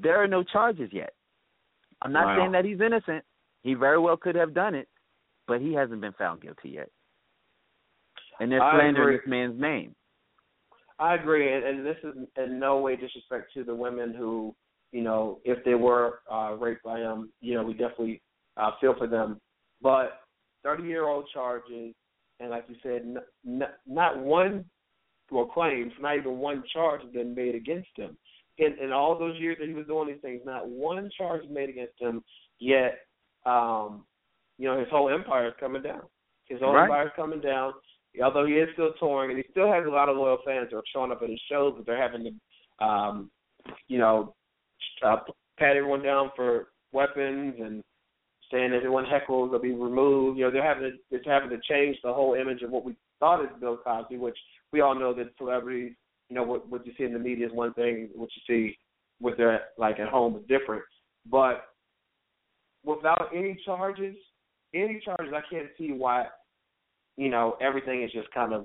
there 0.00 0.22
are 0.22 0.28
no 0.28 0.42
charges 0.42 0.92
yet. 0.92 1.14
I'm 2.02 2.12
not 2.12 2.26
Wow. 2.26 2.36
saying 2.36 2.52
that 2.52 2.64
he's 2.64 2.80
innocent. 2.80 3.24
He 3.62 3.74
very 3.74 3.98
well 3.98 4.16
could 4.16 4.34
have 4.34 4.54
done 4.54 4.74
it, 4.74 4.88
but 5.46 5.60
he 5.60 5.72
hasn't 5.72 6.00
been 6.00 6.12
found 6.12 6.42
guilty 6.42 6.70
yet. 6.70 6.90
And 8.40 8.52
they're 8.52 8.60
slandering 8.60 9.16
this 9.16 9.26
man's 9.26 9.60
name. 9.60 9.94
I 11.00 11.14
agree, 11.14 11.52
and, 11.52 11.64
and 11.64 11.86
this 11.86 11.96
is 12.02 12.14
in 12.36 12.58
no 12.58 12.78
way 12.78 12.96
disrespect 12.96 13.52
to 13.54 13.64
the 13.64 13.74
women 13.74 14.14
who, 14.14 14.54
you 14.92 15.02
know, 15.02 15.38
if 15.44 15.64
they 15.64 15.74
were 15.74 16.20
uh, 16.30 16.54
raped 16.54 16.82
by 16.82 16.98
him, 16.98 17.30
you 17.40 17.54
know, 17.54 17.62
we 17.62 17.72
definitely 17.72 18.20
uh, 18.56 18.72
feel 18.80 18.94
for 18.96 19.06
them. 19.06 19.40
But 19.80 20.20
thirty-year-old 20.62 21.28
charges, 21.32 21.94
and 22.40 22.50
like 22.50 22.64
you 22.68 22.76
said, 22.82 23.02
n- 23.02 23.18
n- 23.46 23.68
not 23.86 24.18
one, 24.18 24.64
well, 25.30 25.46
claims, 25.46 25.92
not 26.00 26.16
even 26.16 26.38
one 26.38 26.62
charge 26.72 27.02
has 27.02 27.12
been 27.12 27.34
made 27.34 27.54
against 27.54 27.90
him. 27.96 28.16
In 28.58 28.76
in 28.82 28.92
all 28.92 29.18
those 29.18 29.38
years 29.38 29.56
that 29.60 29.68
he 29.68 29.74
was 29.74 29.86
doing 29.86 30.08
these 30.08 30.22
things, 30.22 30.40
not 30.44 30.68
one 30.68 31.10
charge 31.16 31.42
was 31.42 31.50
made 31.50 31.68
against 31.68 32.00
him. 32.00 32.22
Yet, 32.58 32.98
um, 33.46 34.04
you 34.58 34.68
know, 34.68 34.78
his 34.78 34.88
whole 34.90 35.08
empire 35.08 35.48
is 35.48 35.54
coming 35.60 35.82
down. 35.82 36.02
His 36.46 36.60
whole 36.60 36.72
Right. 36.72 36.84
empire 36.84 37.06
is 37.06 37.12
coming 37.14 37.40
down 37.40 37.74
although 38.22 38.46
he 38.46 38.54
is 38.54 38.68
still 38.72 38.92
touring 38.98 39.30
and 39.30 39.38
he 39.38 39.50
still 39.50 39.70
has 39.70 39.84
a 39.86 39.90
lot 39.90 40.08
of 40.08 40.16
loyal 40.16 40.38
fans 40.44 40.68
who 40.70 40.78
are 40.78 40.82
showing 40.92 41.12
up 41.12 41.22
at 41.22 41.30
his 41.30 41.40
shows, 41.50 41.74
but 41.76 41.86
they're 41.86 42.00
having 42.00 42.24
to, 42.24 42.84
um, 42.84 43.30
you 43.86 43.98
know, 43.98 44.34
uh, 45.02 45.16
pat 45.58 45.76
everyone 45.76 46.02
down 46.02 46.30
for 46.34 46.68
weapons 46.92 47.54
and 47.60 47.82
saying 48.50 48.72
everyone 48.72 49.04
heckles 49.04 49.50
will 49.50 49.58
be 49.58 49.72
removed. 49.72 50.38
You 50.38 50.44
know, 50.44 50.50
they're 50.50 50.62
having 50.62 50.90
to, 50.90 51.16
it's 51.16 51.26
having 51.26 51.50
to 51.50 51.58
change 51.68 51.96
the 52.02 52.12
whole 52.12 52.34
image 52.34 52.62
of 52.62 52.70
what 52.70 52.84
we 52.84 52.96
thought 53.20 53.42
is 53.42 53.50
Bill 53.60 53.76
Cosby, 53.76 54.16
which 54.16 54.38
we 54.72 54.80
all 54.80 54.98
know 54.98 55.12
that 55.14 55.32
celebrities, 55.36 55.92
you 56.28 56.36
know, 56.36 56.42
what 56.42 56.68
what 56.68 56.86
you 56.86 56.92
see 56.96 57.04
in 57.04 57.12
the 57.12 57.18
media 57.18 57.46
is 57.46 57.52
one 57.52 57.74
thing, 57.74 58.08
what 58.14 58.30
you 58.34 58.42
see 58.46 58.78
with 59.20 59.36
their 59.36 59.60
like 59.76 59.98
at 59.98 60.08
home 60.08 60.36
is 60.36 60.42
different. 60.48 60.82
But 61.30 61.64
without 62.84 63.30
any 63.34 63.58
charges, 63.64 64.16
any 64.74 65.00
charges, 65.04 65.32
I 65.34 65.42
can't 65.50 65.68
see 65.76 65.92
why 65.92 66.26
you 67.18 67.28
know, 67.28 67.56
everything 67.60 68.02
is 68.04 68.12
just 68.12 68.30
kind 68.30 68.54
of 68.54 68.64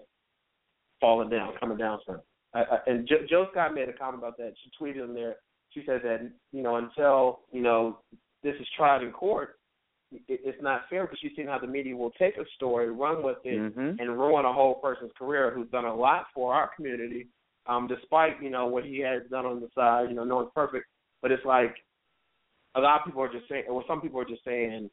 falling 1.02 1.30
down, 1.30 1.54
coming 1.60 1.78
down 1.78 2.00
some. 2.06 2.22
I, 2.54 2.64
and 2.86 3.08
jo, 3.08 3.16
Jill 3.28 3.48
Scott 3.52 3.74
made 3.74 3.90
a 3.90 3.94
comment 3.94 4.20
about 4.20 4.38
that. 4.38 4.54
She 4.64 4.70
tweeted 4.80 5.04
in 5.04 5.16
there. 5.16 5.38
She 5.72 5.82
said 5.88 6.02
that 6.04 6.30
you 6.52 6.62
know 6.62 6.76
until 6.76 7.40
you 7.52 7.62
know 7.62 7.98
this 8.44 8.54
is 8.62 8.68
tried 8.78 9.02
in 9.02 9.12
court, 9.12 9.56
it's 10.28 10.62
not 10.62 10.84
fair 10.90 11.04
because 11.04 11.20
you've 11.22 11.34
seen 11.36 11.48
how 11.48 11.60
the 11.60 11.68
media 11.68 11.96
will 11.96 12.12
take 12.12 12.38
a 12.38 12.46
story, 12.56 12.90
run 12.92 13.24
with 13.24 13.38
it, 13.46 13.60
Mhm. 13.60 14.00
and 14.00 14.18
ruin 14.18 14.46
a 14.46 14.54
whole 14.54 14.76
person's 14.76 15.12
career 15.14 15.52
who's 15.52 15.70
done 15.70 15.86
a 15.86 15.96
lot 15.96 16.28
for 16.34 16.54
our 16.54 16.70
community, 16.76 17.28
um, 17.68 17.88
despite 17.88 18.42
you 18.42 18.50
know 18.50 18.68
what 18.68 18.86
he 18.86 19.00
has 19.00 19.24
done 19.30 19.46
on 19.46 19.60
the 19.60 19.70
side. 19.76 20.10
You 20.10 20.16
know, 20.16 20.24
no 20.24 20.38
one's 20.38 20.52
perfect, 20.54 20.88
but 21.22 21.32
it's 21.32 21.46
like 21.46 21.76
a 22.76 22.80
lot 22.82 23.00
of 23.00 23.06
people 23.06 23.22
are 23.22 23.32
just 23.32 23.48
saying, 23.48 23.66
or 23.68 23.84
some 23.88 24.02
people 24.02 24.20
are 24.20 24.26
just 24.26 24.44
saying, 24.44 24.90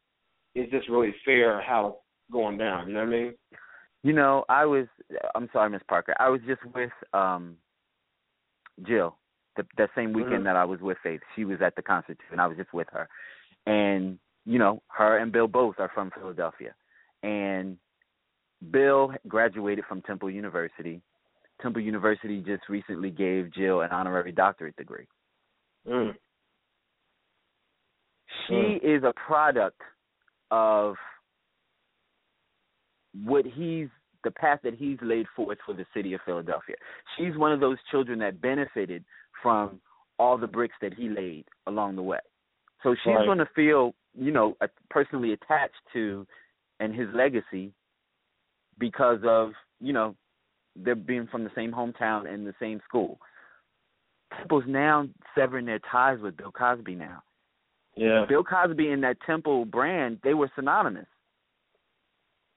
is 0.54 0.70
this 0.70 0.88
really 0.88 1.14
fair? 1.24 1.60
How 1.62 1.86
it's 1.88 2.32
going 2.32 2.58
down. 2.58 2.88
You 2.88 2.94
know 2.94 3.00
what 3.00 3.08
I 3.08 3.10
mean? 3.10 3.34
You 4.02 4.12
know, 4.12 4.44
I 4.48 4.64
was. 4.64 4.86
I'm 5.34 5.48
sorry, 5.52 5.70
Miss 5.70 5.82
Parker. 5.88 6.14
I 6.18 6.28
was 6.28 6.40
just 6.46 6.64
with 6.74 6.92
um 7.12 7.56
Jill 8.82 9.16
the, 9.56 9.66
that 9.76 9.90
same 9.94 10.12
weekend 10.12 10.42
Mhm. 10.42 10.44
that 10.44 10.56
I 10.56 10.64
was 10.64 10.80
with 10.80 10.98
Faith. 11.02 11.20
She 11.34 11.44
was 11.44 11.60
at 11.60 11.74
the 11.76 11.82
concert 11.82 12.18
too, 12.18 12.32
and 12.32 12.40
I 12.40 12.46
was 12.46 12.56
just 12.56 12.72
with 12.72 12.88
her. 12.92 13.08
And 13.66 14.18
you 14.45 14.59
know, 14.59 14.82
her 14.88 15.18
and 15.18 15.32
Bill 15.32 15.47
both 15.47 15.76
are 15.78 15.91
from 15.95 16.11
Philadelphia, 16.11 16.74
and 17.22 17.76
Bill 18.70 19.12
graduated 19.28 19.84
from 19.86 20.03
Temple 20.03 20.30
University. 20.30 21.01
Temple 21.62 21.82
University 21.82 22.41
just 22.41 22.68
recently 22.68 23.11
gave 23.11 23.53
Jill 23.53 23.82
an 23.82 23.91
honorary 23.91 24.32
doctorate 24.32 24.76
degree. 24.76 25.07
Mm. 25.86 26.16
She 28.47 28.55
Mm. 28.55 28.82
is 28.82 29.05
a 29.05 29.12
product 29.12 29.80
of 30.51 30.97
what 33.24 33.45
he's 33.45 33.88
the 34.22 34.30
path 34.30 34.61
that 34.62 34.74
he's 34.74 35.01
laid 35.01 35.26
forth 35.28 35.59
for 35.64 35.72
the 35.72 35.86
city 35.95 36.12
of 36.12 36.20
Philadelphia. 36.22 36.76
She's 37.16 37.36
one 37.36 37.53
of 37.53 37.61
those 37.61 37.78
children 37.91 38.18
that 38.18 38.41
benefited 38.41 39.05
from 39.43 39.80
all 40.18 40.36
the 40.36 40.47
bricks 40.47 40.76
that 40.82 40.93
he 40.93 41.09
laid 41.09 41.47
along 41.66 41.97
the 41.97 42.03
way. 42.03 42.20
So 42.82 42.95
she's 42.97 43.14
Right. 43.14 43.24
going 43.24 43.38
to 43.38 43.47
feel, 43.47 43.95
you 44.18 44.32
know, 44.32 44.56
personally 44.88 45.32
attached 45.32 45.74
to 45.92 46.26
and 46.80 46.94
his 46.94 47.08
legacy 47.14 47.72
because 48.78 49.20
of, 49.24 49.52
you 49.80 49.92
know, 49.92 50.14
they're 50.76 50.94
being 50.94 51.26
from 51.26 51.44
the 51.44 51.50
same 51.54 51.72
hometown 51.72 52.32
and 52.32 52.46
the 52.46 52.54
same 52.61 52.80
school. 52.88 53.18
Temple's 54.36 54.64
now 54.66 55.08
severing 55.34 55.66
their 55.66 55.80
ties 55.90 56.18
with 56.20 56.36
Bill 56.36 56.52
Cosby 56.52 56.94
now. 56.94 57.22
Yeah. 57.96 58.24
Bill 58.28 58.44
Cosby 58.44 58.88
and 58.90 59.02
that 59.02 59.16
Temple 59.26 59.64
brand, 59.64 60.18
they 60.22 60.34
were 60.34 60.50
synonymous. 60.54 61.06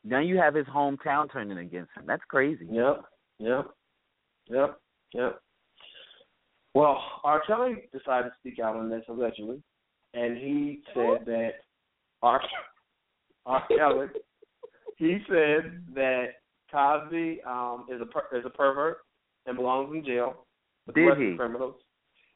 Now 0.03 0.19
you 0.19 0.37
have 0.37 0.53
his 0.53 0.67
hometown 0.67 1.31
turning 1.31 1.57
against 1.57 1.91
him. 1.95 2.03
That's 2.05 2.23
crazy. 2.27 2.67
Yep. 2.69 3.03
Yep. 3.39 3.65
Yep. 4.49 4.79
Yep. 5.13 5.41
Well, 6.75 7.01
R. 7.23 7.41
Kelly 7.45 7.89
decided 7.91 8.29
to 8.29 8.35
speak 8.39 8.59
out 8.59 8.75
on 8.75 8.89
this 8.89 9.03
allegedly, 9.07 9.61
and 10.13 10.37
he 10.37 10.81
said 10.93 11.25
that 11.25 11.49
R. 12.21 12.41
R. 13.45 13.63
Kelly, 13.67 14.07
he 14.97 15.17
said 15.27 15.81
that 15.95 16.25
Cosby 16.71 17.41
um, 17.45 17.85
is 17.93 18.01
a 18.01 18.05
per- 18.05 18.37
is 18.37 18.45
a 18.45 18.49
pervert 18.49 18.97
and 19.45 19.55
belongs 19.57 19.93
in 19.93 20.03
jail 20.05 20.45
with 20.87 20.95
Did 20.95 21.17
he? 21.17 21.35
criminals. 21.35 21.75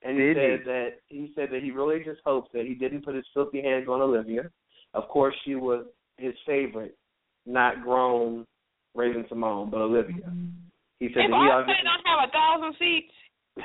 And 0.03 0.17
he 0.17 0.25
Did 0.33 0.37
said 0.37 0.59
he? 0.59 0.65
that 0.65 0.89
he 1.07 1.31
said 1.35 1.49
that 1.51 1.63
he 1.63 1.71
really 1.71 2.03
just 2.03 2.19
hopes 2.25 2.49
that 2.53 2.65
he 2.65 2.73
didn't 2.75 3.03
put 3.05 3.15
his 3.15 3.25
filthy 3.33 3.61
hands 3.61 3.87
on 3.87 4.01
Olivia. 4.01 4.49
Of 4.93 5.07
course, 5.09 5.35
she 5.45 5.55
was 5.55 5.85
his 6.17 6.33
favorite, 6.45 6.97
not 7.45 7.83
grown 7.83 8.45
Raven-Symoné, 8.95 9.69
but 9.71 9.81
Olivia. 9.81 10.31
He 10.99 11.07
said 11.13 11.25
If 11.25 11.31
that 11.31 11.41
he 11.41 11.49
obviously. 11.51 11.83
don't 11.83 12.05
have 12.05 12.29
a 12.29 12.31
thousand 12.31 12.75
seats, 12.79 13.13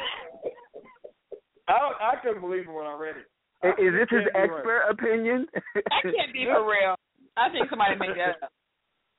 I 1.68 1.72
I 2.12 2.14
couldn't 2.22 2.40
believe 2.40 2.62
it 2.68 2.72
when 2.72 2.86
I 2.86 2.96
read 2.98 3.16
it. 3.16 3.26
I- 3.62 3.68
Is 3.80 3.92
this 3.94 4.08
his 4.10 4.26
can't 4.32 4.34
right. 4.34 4.50
expert 4.58 4.82
opinion? 4.90 5.46
that 5.74 6.02
can't 6.02 6.32
be 6.32 6.44
for 6.46 6.66
real. 6.68 6.96
I 7.36 7.48
think 7.50 7.70
somebody 7.70 7.96
made 7.96 8.16
that 8.18 8.42
up. 8.42 8.52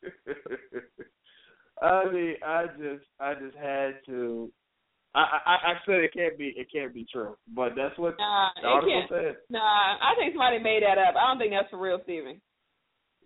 I 1.82 2.12
mean, 2.12 2.36
I 2.46 2.66
just, 2.78 3.06
I 3.20 3.34
just 3.34 3.58
had 3.58 3.96
to. 4.08 4.52
I, 5.16 5.20
I, 5.46 5.54
I 5.54 5.74
said 5.86 5.96
it 5.96 6.14
can't 6.14 6.38
be, 6.38 6.54
it 6.58 6.68
can't 6.74 6.94
be 6.94 7.06
true, 7.12 7.36
but 7.56 7.74
that's 7.76 7.98
what 8.00 8.16
Nah, 8.18 8.50
the 8.60 8.68
article 8.68 9.06
said. 9.10 9.36
Nah, 9.50 9.60
I 10.02 10.16
think 10.18 10.34
somebody 10.34 10.58
made 10.58 10.82
that 10.84 10.98
up. 10.98 11.16
I 11.16 11.28
don't 11.30 11.38
think 11.38 11.52
that's 11.52 11.70
for 11.70 11.78
real, 11.80 12.00
Steven. 12.04 12.42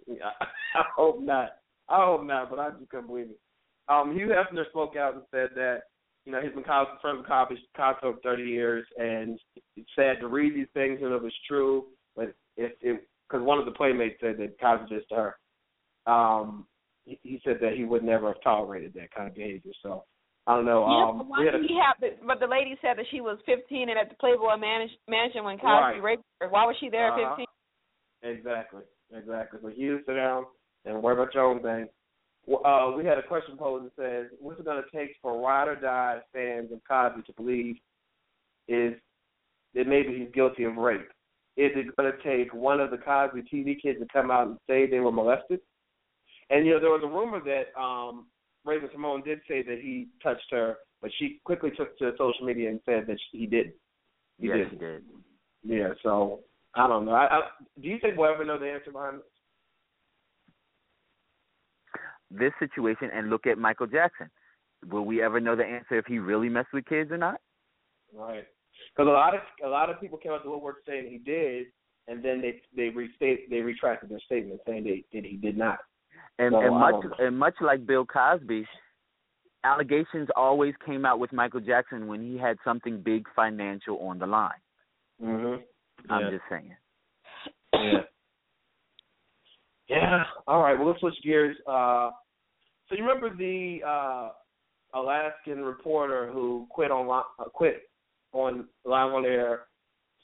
Yeah, 0.05 0.31
I 0.41 0.83
hope 0.95 1.21
not. 1.21 1.51
I 1.87 2.05
hope 2.05 2.25
not, 2.25 2.49
but 2.49 2.59
I 2.59 2.71
just 2.71 2.89
couldn't 2.89 3.07
believe 3.07 3.29
it. 3.29 3.39
Um, 3.87 4.13
Hugh 4.13 4.27
Hefner 4.27 4.67
spoke 4.69 4.97
out 4.97 5.13
and 5.13 5.23
said 5.31 5.49
that 5.55 5.83
you 6.27 6.33
know 6.33 6.41
he's 6.41 6.51
been 6.51 6.63
friends 6.65 7.19
with 7.19 7.27
Cosby, 7.27 7.55
Cosby 7.77 7.99
for 8.01 8.15
30 8.21 8.43
years, 8.43 8.85
and 8.97 9.39
it's 9.77 9.89
sad 9.95 10.19
to 10.19 10.27
read 10.27 10.53
these 10.53 10.67
things 10.73 10.99
and 11.01 11.13
if 11.13 11.23
it's 11.23 11.33
true, 11.47 11.85
but 12.17 12.35
if 12.57 12.73
it 12.81 13.07
because 13.29 13.45
one 13.45 13.59
of 13.59 13.65
the 13.65 13.71
playmates 13.71 14.19
said 14.19 14.37
that 14.37 14.59
did 14.89 15.03
to 15.09 15.15
her. 15.15 15.35
Um, 16.05 16.67
he, 17.05 17.17
he 17.23 17.41
said 17.45 17.57
that 17.61 17.73
he 17.75 17.85
would 17.85 18.03
never 18.03 18.27
have 18.27 18.41
tolerated 18.43 18.93
that 18.95 19.11
kind 19.11 19.29
of 19.29 19.35
behavior. 19.35 19.71
So 19.81 20.03
I 20.47 20.55
don't 20.55 20.65
know. 20.65 20.83
yeah, 20.83 21.09
um, 21.09 21.17
but 21.19 21.27
why 21.27 21.43
a, 21.47 21.59
he 21.59 21.79
have 21.79 21.95
the, 22.01 22.25
But 22.25 22.39
the 22.41 22.47
lady 22.47 22.77
said 22.81 22.97
that 22.97 23.05
she 23.09 23.21
was 23.21 23.37
15 23.45 23.89
and 23.89 23.97
at 23.97 24.09
the 24.09 24.15
Playboy 24.15 24.57
manage, 24.57 24.91
Mansion 25.09 25.45
when 25.45 25.57
Cosby 25.57 25.99
Right. 25.99 26.03
raped 26.03 26.23
her. 26.41 26.49
Why 26.49 26.65
was 26.65 26.75
she 26.79 26.89
there 26.89 27.07
at 27.07 27.19
Uh-huh. 27.19 27.35
15? 28.23 28.37
Exactly, 28.37 28.81
exactly. 29.13 29.59
So 29.61 29.69
you 29.69 29.99
sit 30.05 30.15
down 30.15 30.45
and 30.83 31.01
worry 31.01 31.13
about 31.13 31.33
your 31.33 31.45
own 31.45 31.61
thing. 31.61 31.87
Uh, 32.47 32.93
we 32.95 33.03
had 33.03 33.17
a 33.17 33.23
question 33.23 33.57
posed 33.57 33.85
that 33.85 33.95
says, 34.01 34.37
"What's 34.39 34.59
it 34.59 34.65
going 34.65 34.81
to 34.81 34.97
take 34.97 35.15
for 35.21 35.39
ride 35.41 35.67
or 35.67 35.75
die 35.75 36.19
fans 36.33 36.71
of 36.71 36.79
Cosby 36.87 37.23
to 37.23 37.33
believe 37.33 37.75
is 38.67 38.93
that 39.73 39.87
maybe 39.87 40.17
he's 40.17 40.29
guilty 40.33 40.63
of 40.63 40.77
rape? 40.77 41.09
Is 41.57 41.71
it 41.75 41.95
going 41.97 42.11
to 42.11 42.23
take 42.23 42.53
one 42.53 42.79
of 42.79 42.91
the 42.91 42.97
Cosby 42.97 43.43
TV 43.51 43.81
kids 43.81 43.99
to 43.99 44.05
come 44.13 44.31
out 44.31 44.47
and 44.47 44.57
say 44.67 44.85
they 44.89 44.99
were 44.99 45.11
molested? 45.11 45.59
And 46.49 46.65
you 46.65 46.73
know, 46.73 46.79
there 46.79 46.91
was 46.91 47.01
a 47.03 47.07
rumor 47.07 47.41
that 47.43 47.79
um, 47.79 48.27
Raven-Symoné 48.63 49.25
did 49.25 49.39
say 49.47 49.63
that 49.63 49.79
he 49.81 50.07
touched 50.23 50.49
her, 50.51 50.77
but 51.01 51.11
she 51.17 51.39
quickly 51.43 51.71
took 51.75 51.97
to 51.99 52.11
social 52.17 52.45
media 52.45 52.69
and 52.69 52.79
said 52.85 53.05
that 53.07 53.17
he 53.31 53.45
didn't. 53.45 53.73
He 54.39 54.47
yes, 54.47 54.57
didn't. 54.57 54.71
he 54.71 54.77
did. 54.77 55.03
Yeah, 55.63 55.89
so 56.03 56.41
I 56.75 56.87
don't 56.87 57.05
know. 57.05 57.13
I, 57.13 57.25
I, 57.25 57.41
do 57.81 57.89
you 57.89 57.97
think 57.99 58.17
we'll 58.17 58.31
ever 58.31 58.45
know 58.45 58.59
the 58.59 58.71
answer 58.71 58.91
behind 58.91 59.19
this? 62.31 62.53
Situation, 62.59 63.09
and 63.13 63.29
look 63.29 63.47
at 63.47 63.57
Michael 63.57 63.87
Jackson. 63.87 64.29
Will 64.89 65.05
we 65.05 65.21
ever 65.21 65.39
know 65.39 65.55
the 65.55 65.65
answer 65.65 65.97
if 65.97 66.05
he 66.05 66.19
really 66.19 66.49
messed 66.49 66.73
with 66.73 66.85
kids 66.85 67.11
or 67.11 67.17
not? 67.17 67.41
Right. 68.13 68.45
Because 68.95 69.07
a 69.07 69.11
lot 69.11 69.33
of 69.35 69.41
a 69.63 69.67
lot 69.67 69.89
of 69.89 69.99
people 69.99 70.17
came 70.17 70.31
out 70.31 70.43
the 70.43 70.49
woodwork 70.49 70.77
saying 70.85 71.09
he 71.09 71.17
did, 71.17 71.67
and 72.07 72.23
then 72.23 72.41
they 72.41 72.61
they 72.75 72.89
restate 72.89 73.49
they 73.49 73.61
retracted 73.61 74.09
their 74.09 74.19
statement 74.19 74.61
saying 74.65 74.83
they 74.83 75.03
that 75.13 75.25
he 75.25 75.37
did 75.37 75.57
not. 75.57 75.79
And 76.39 76.53
So, 76.53 76.61
and 76.61 76.75
much 76.75 77.05
and 77.19 77.37
much 77.37 77.55
like 77.61 77.85
Bill 77.85 78.05
Cosby, 78.05 78.67
allegations 79.63 80.29
always 80.35 80.73
came 80.85 81.05
out 81.05 81.19
with 81.19 81.33
Michael 81.33 81.59
Jackson 81.61 82.07
when 82.07 82.21
he 82.21 82.37
had 82.37 82.57
something 82.63 83.01
big 83.01 83.25
financial 83.35 83.99
on 83.99 84.19
the 84.19 84.27
line. 84.27 84.61
Mhm. 85.21 85.63
I'm 86.09 86.21
Yeah. 86.21 86.29
just 86.29 86.43
saying. 86.49 86.75
Yeah. 87.73 88.03
Yeah. 89.89 90.23
All 90.47 90.61
right. 90.61 90.77
Well, 90.77 90.89
let's 90.89 90.99
switch 90.99 91.15
gears. 91.23 91.55
Uh, 91.67 92.11
so 92.87 92.95
you 92.95 93.03
remember 93.03 93.35
the 93.35 93.79
uh, 93.85 94.29
Alaskan 94.97 95.63
reporter 95.63 96.29
who 96.31 96.67
quit 96.69 96.91
on 96.91 97.23
uh, 97.39 97.43
quit 97.45 97.83
on 98.33 98.65
live 98.85 99.13
on 99.13 99.25
air 99.25 99.61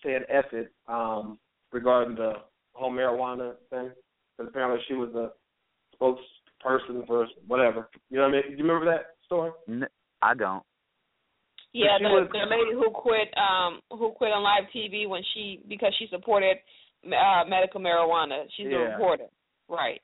saying 0.03 0.21
F 0.29 0.45
it 0.51 0.71
um, 0.87 1.39
regarding 1.71 2.15
the 2.15 2.33
whole 2.73 2.91
marijuana 2.91 3.53
thing? 3.69 3.91
Because 4.37 4.49
apparently 4.49 4.79
she 4.87 4.93
was 4.95 5.09
a 5.15 5.31
spokesperson 5.95 7.05
for 7.07 7.27
whatever. 7.47 7.89
You 8.09 8.17
know 8.17 8.23
what 8.23 8.29
I 8.29 8.31
mean? 8.31 8.43
Do 8.43 8.57
you 8.57 8.63
remember 8.63 8.85
that 8.85 9.15
story? 9.25 9.51
N- 9.69 9.87
I 10.21 10.33
don't. 10.33 10.63
Yeah, 11.73 11.97
she 11.97 12.03
the, 12.03 12.09
was- 12.09 12.29
the 12.31 12.45
lady 12.49 12.73
who 12.73 12.91
quit 12.91 13.33
um 13.37 13.79
who 13.91 14.11
quit 14.11 14.31
on 14.31 14.43
live 14.43 14.69
TV 14.75 15.07
when 15.07 15.21
she 15.33 15.61
because 15.67 15.93
she 15.99 16.07
supported 16.09 16.57
uh 17.05 17.43
medical 17.47 17.81
marijuana. 17.81 18.45
She's 18.55 18.67
a 18.67 18.77
reporter. 18.91 19.25
Right. 19.69 20.01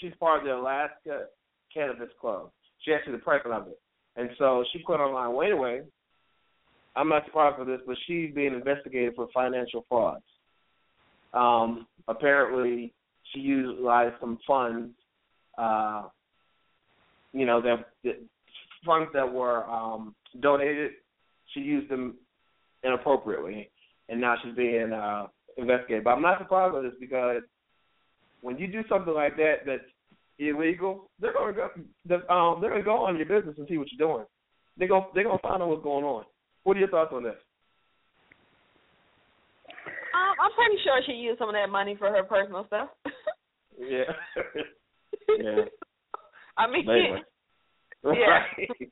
She's 0.00 0.12
part 0.20 0.40
of 0.40 0.44
the 0.46 0.54
Alaska 0.54 1.26
Cannabis 1.72 2.10
Club. 2.20 2.50
She's 2.80 2.94
actually 2.94 3.14
the 3.14 3.18
president 3.18 3.54
of 3.54 3.68
it. 3.68 3.80
And 4.16 4.30
so 4.38 4.64
she 4.72 4.82
quit 4.82 5.00
online. 5.00 5.34
Well, 5.34 5.46
anyway, 5.46 5.82
I'm 6.94 7.08
not 7.08 7.24
surprised 7.24 7.56
for 7.56 7.64
this, 7.64 7.80
but 7.86 7.96
she's 8.06 8.34
being 8.34 8.54
investigated 8.54 9.14
for 9.14 9.28
financial 9.32 9.84
frauds. 9.88 10.22
Um, 11.32 11.86
apparently, 12.08 12.92
she 13.32 13.40
utilized 13.40 14.16
some 14.20 14.38
funds, 14.46 14.90
uh, 15.56 16.04
you 17.32 17.46
know, 17.46 17.62
that, 17.62 17.86
that 18.04 18.20
funds 18.84 19.10
that 19.14 19.32
were 19.32 19.64
um, 19.64 20.14
donated. 20.40 20.92
She 21.54 21.60
used 21.60 21.90
them 21.90 22.16
inappropriately, 22.84 23.70
and 24.08 24.20
now 24.20 24.34
she's 24.42 24.54
being 24.54 24.92
uh, 24.92 25.26
investigated. 25.56 26.04
But 26.04 26.10
I'm 26.10 26.22
not 26.22 26.38
surprised 26.38 26.74
by 26.74 26.82
this 26.82 26.92
because 27.00 27.42
when 28.42 28.58
you 28.58 28.66
do 28.66 28.82
something 28.88 29.14
like 29.14 29.36
that 29.36 29.64
that's 29.64 29.82
illegal, 30.38 31.08
they're 31.18 31.32
gonna 31.32 31.52
go. 31.52 31.70
the- 32.04 32.30
Um, 32.32 32.60
they're 32.60 32.70
gonna 32.70 32.82
go 32.82 32.96
on 33.06 33.16
your 33.16 33.26
business 33.26 33.56
and 33.58 33.66
see 33.68 33.78
what 33.78 33.88
you're 33.92 34.06
doing. 34.06 34.26
They're 34.76 34.88
gonna 34.88 35.06
they're 35.14 35.24
gonna 35.24 35.38
find 35.38 35.62
out 35.62 35.68
what's 35.68 35.82
going 35.82 36.04
on. 36.04 36.24
What 36.64 36.76
are 36.76 36.80
your 36.80 36.88
thoughts 36.90 37.12
on 37.12 37.22
this? 37.24 37.36
Um, 40.14 40.34
I'm 40.40 40.52
pretty 40.52 40.76
sure 40.84 41.00
she 41.06 41.12
used 41.12 41.38
some 41.38 41.48
of 41.48 41.54
that 41.54 41.70
money 41.70 41.96
for 41.96 42.08
her 42.10 42.22
personal 42.24 42.66
stuff. 42.66 42.88
Yeah. 43.78 44.04
yeah. 45.38 45.64
I 46.56 46.66
mean, 46.70 46.86
Maybe. 46.86 47.22
Yeah. 48.04 48.42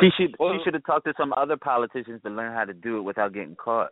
She 0.00 0.10
should 0.16 0.34
Well- 0.38 0.54
she 0.58 0.64
should 0.64 0.74
have 0.74 0.84
talked 0.84 1.06
to 1.06 1.14
some 1.16 1.32
other 1.34 1.56
politicians 1.56 2.20
to 2.22 2.30
learn 2.30 2.52
how 2.54 2.64
to 2.64 2.74
do 2.74 2.98
it 2.98 3.02
without 3.02 3.32
getting 3.32 3.54
caught. 3.56 3.90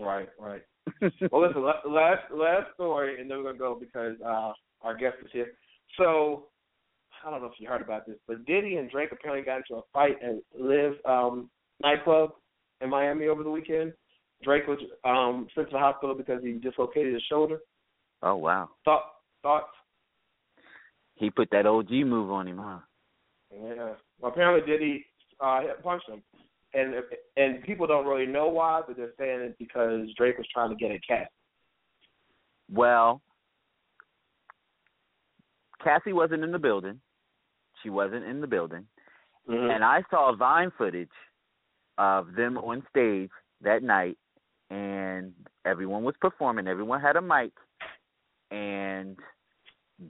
Right. 0.00 0.28
Right. 0.38 0.62
Well, 1.32 1.46
listen. 1.46 1.62
Last 1.62 2.22
last 2.32 2.74
story, 2.74 3.20
and 3.20 3.30
then 3.30 3.38
we're 3.38 3.52
gonna 3.52 3.58
go 3.58 3.76
because 3.78 4.16
uh, 4.24 4.52
our 4.82 4.96
guest 4.96 5.16
is 5.24 5.30
here. 5.32 5.52
So 5.98 6.46
I 7.24 7.30
don't 7.30 7.40
know 7.40 7.48
if 7.48 7.54
you 7.58 7.68
heard 7.68 7.82
about 7.82 8.06
this, 8.06 8.16
but 8.26 8.44
Diddy 8.46 8.76
and 8.76 8.90
Drake 8.90 9.10
apparently 9.12 9.44
got 9.44 9.58
into 9.58 9.76
a 9.76 9.82
fight 9.92 10.16
at 10.22 10.36
Live 10.58 10.94
um, 11.04 11.50
nightclub 11.82 12.30
in 12.80 12.90
Miami 12.90 13.26
over 13.26 13.42
the 13.42 13.50
weekend. 13.50 13.92
Drake 14.42 14.66
was 14.66 14.78
um, 15.04 15.48
sent 15.54 15.68
to 15.68 15.72
the 15.72 15.78
hospital 15.78 16.14
because 16.14 16.42
he 16.42 16.52
dislocated 16.52 17.14
his 17.14 17.22
shoulder. 17.28 17.58
Oh 18.22 18.36
wow. 18.36 18.70
Thought 18.84 19.04
thoughts? 19.42 19.66
He 21.14 21.30
put 21.30 21.48
that 21.50 21.66
OG 21.66 21.90
move 21.90 22.30
on 22.30 22.48
him, 22.48 22.58
huh? 22.58 22.78
Yeah. 23.50 23.92
Well, 24.20 24.32
apparently 24.32 24.70
Diddy 24.70 25.06
uh, 25.40 25.60
punched 25.82 26.08
him, 26.08 26.22
and 26.76 26.94
and 27.36 27.62
people 27.62 27.86
don't 27.86 28.06
really 28.06 28.26
know 28.26 28.48
why, 28.48 28.82
but 28.86 28.96
they're 28.96 29.14
saying 29.18 29.40
it 29.40 29.58
because 29.58 30.08
Drake 30.16 30.38
was 30.38 30.46
trying 30.52 30.70
to 30.70 30.76
get 30.76 30.90
a 30.90 31.00
cat. 31.06 31.30
Well, 32.70 33.22
Cassie 35.82 36.12
wasn't 36.12 36.44
in 36.44 36.52
the 36.52 36.58
building. 36.58 37.00
She 37.82 37.90
wasn't 37.90 38.24
in 38.24 38.40
the 38.40 38.46
building. 38.46 38.86
Mm-hmm. 39.48 39.70
And 39.70 39.84
I 39.84 40.02
saw 40.10 40.34
Vine 40.34 40.72
footage 40.76 41.08
of 41.98 42.34
them 42.34 42.58
on 42.58 42.82
stage 42.90 43.30
that 43.62 43.82
night, 43.82 44.18
and 44.70 45.32
everyone 45.64 46.02
was 46.02 46.14
performing. 46.20 46.66
Everyone 46.66 47.00
had 47.00 47.16
a 47.16 47.22
mic, 47.22 47.52
and 48.50 49.16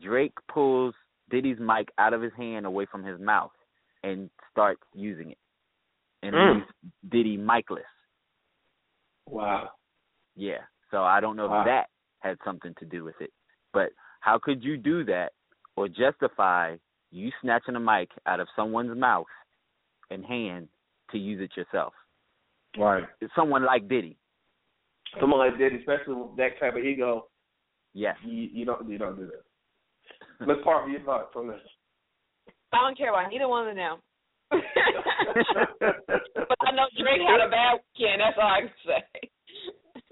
Drake 0.03 0.33
pulls 0.53 0.95
Diddy's 1.31 1.59
mic 1.61 1.89
out 1.99 2.15
of 2.15 2.23
his 2.23 2.33
hand 2.37 2.67
away 2.67 2.87
from 2.91 3.05
his 3.05 3.21
mouth 3.21 3.53
and 4.03 4.31
starts 4.51 4.83
using 4.95 5.33
it, 5.33 5.39
and 6.23 6.35
Mm. 6.35 6.67
Diddy 7.09 7.37
micless. 7.39 7.85
Wow. 9.27 9.71
Yeah. 10.35 10.65
So 10.91 11.03
I 11.03 11.21
don't 11.21 11.37
know 11.37 11.49
Wow. 11.49 11.61
if 11.61 11.67
that 11.67 11.91
had 12.21 12.39
something 12.45 12.75
to 12.75 12.85
do 12.85 13.05
with 13.05 13.21
it. 13.21 13.33
But 13.73 13.93
how 14.21 14.39
could 14.39 14.63
you 14.65 14.77
do 14.77 15.05
that 15.05 15.33
or 15.77 15.89
justify 15.89 16.77
you 17.11 17.31
snatching 17.41 17.77
a 17.77 17.81
mic 17.81 18.11
out 18.27 18.41
of 18.41 18.49
someone's 18.57 18.97
mouth 18.97 19.27
and 20.11 20.25
hand 20.25 20.69
to 21.11 21.19
use 21.19 21.41
it 21.41 21.57
yourself? 21.57 21.95
Right. 22.77 23.05
Someone 23.35 23.65
like 23.65 23.89
Diddy. 23.89 24.17
Someone 25.21 25.39
like 25.41 25.57
Diddy, 25.59 25.77
especially 25.79 26.15
with 26.15 26.37
that 26.37 26.59
type 26.61 26.75
of 26.77 26.85
ego, 26.85 27.29
Yes. 27.95 28.17
you, 28.23 28.43
you 28.53 28.65
don't 28.67 28.89
you 28.89 28.99
don't 28.99 29.17
do 29.17 29.27
that. 29.27 30.47
Let's 30.47 30.63
part 30.63 30.89
your 30.91 31.01
thoughts 31.01 31.35
on 31.35 31.49
this. 31.49 31.61
I 32.73 32.77
don't 32.79 32.97
care 32.99 33.09
about 33.11 33.31
neither 33.31 33.49
one 33.49 33.67
of 33.69 33.75
them. 33.75 34.03
But 34.51 34.61
I 36.61 36.71
know 36.73 36.87
Drake 36.99 37.23
had 37.27 37.41
a 37.47 37.51
bad 37.51 37.81
weekend. 37.83 38.21
That's 38.21 38.39
all 38.39 38.51
I 38.51 38.61
can 38.61 38.71
say. 38.87 39.03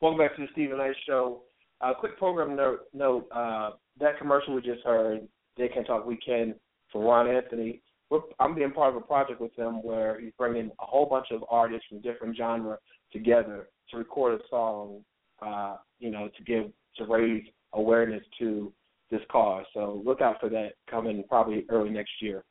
Welcome 0.00 0.18
back 0.18 0.34
to 0.36 0.42
the 0.42 0.48
Steven 0.52 0.78
Knight 0.78 0.94
Show. 1.06 1.42
Uh, 1.80 1.94
quick 1.94 2.18
program 2.18 2.56
note, 2.56 2.80
note 2.94 3.28
uh, 3.32 3.70
that 3.98 4.18
commercial 4.18 4.54
we 4.54 4.62
just 4.62 4.82
heard, 4.84 5.26
They 5.56 5.68
Can 5.68 5.84
Talk 5.84 6.06
We 6.06 6.16
Can, 6.16 6.54
for 6.90 7.04
Ron 7.04 7.28
Anthony. 7.28 7.80
We're, 8.10 8.20
I'm 8.38 8.54
being 8.54 8.72
part 8.72 8.94
of 8.94 9.02
a 9.02 9.06
project 9.06 9.40
with 9.40 9.56
him 9.56 9.82
where 9.82 10.20
he's 10.20 10.32
bringing 10.36 10.70
a 10.80 10.84
whole 10.84 11.06
bunch 11.06 11.28
of 11.30 11.42
artists 11.50 11.86
from 11.88 12.00
different 12.00 12.36
genres 12.36 12.78
together 13.12 13.68
to 13.90 13.96
record 13.96 14.40
a 14.40 14.44
song, 14.48 15.04
uh, 15.44 15.76
you 15.98 16.10
know, 16.10 16.28
to 16.36 16.44
give 16.44 16.70
to 16.96 17.04
raise 17.04 17.44
awareness 17.72 18.22
to 18.38 18.72
this 19.10 19.20
cause. 19.30 19.64
So 19.74 20.02
look 20.04 20.20
out 20.20 20.36
for 20.40 20.48
that 20.48 20.70
coming 20.90 21.22
probably 21.28 21.64
early 21.68 21.90
next 21.90 22.12
year. 22.20 22.44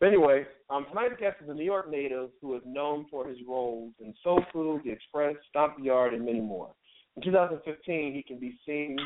But 0.00 0.08
anyway, 0.08 0.46
um, 0.70 0.86
tonight's 0.88 1.20
guest 1.20 1.36
is 1.44 1.50
a 1.50 1.54
New 1.54 1.64
York 1.64 1.90
native 1.90 2.30
who 2.40 2.56
is 2.56 2.62
known 2.64 3.06
for 3.10 3.28
his 3.28 3.36
roles 3.46 3.92
in 4.00 4.14
Soul 4.24 4.42
Food, 4.50 4.80
The 4.82 4.90
Express, 4.90 5.36
Stomp 5.50 5.76
the 5.76 5.84
Yard, 5.84 6.14
and 6.14 6.24
many 6.24 6.40
more. 6.40 6.70
In 7.16 7.22
2015, 7.22 8.14
he 8.14 8.22
can 8.22 8.40
be 8.40 8.58
seen 8.66 8.96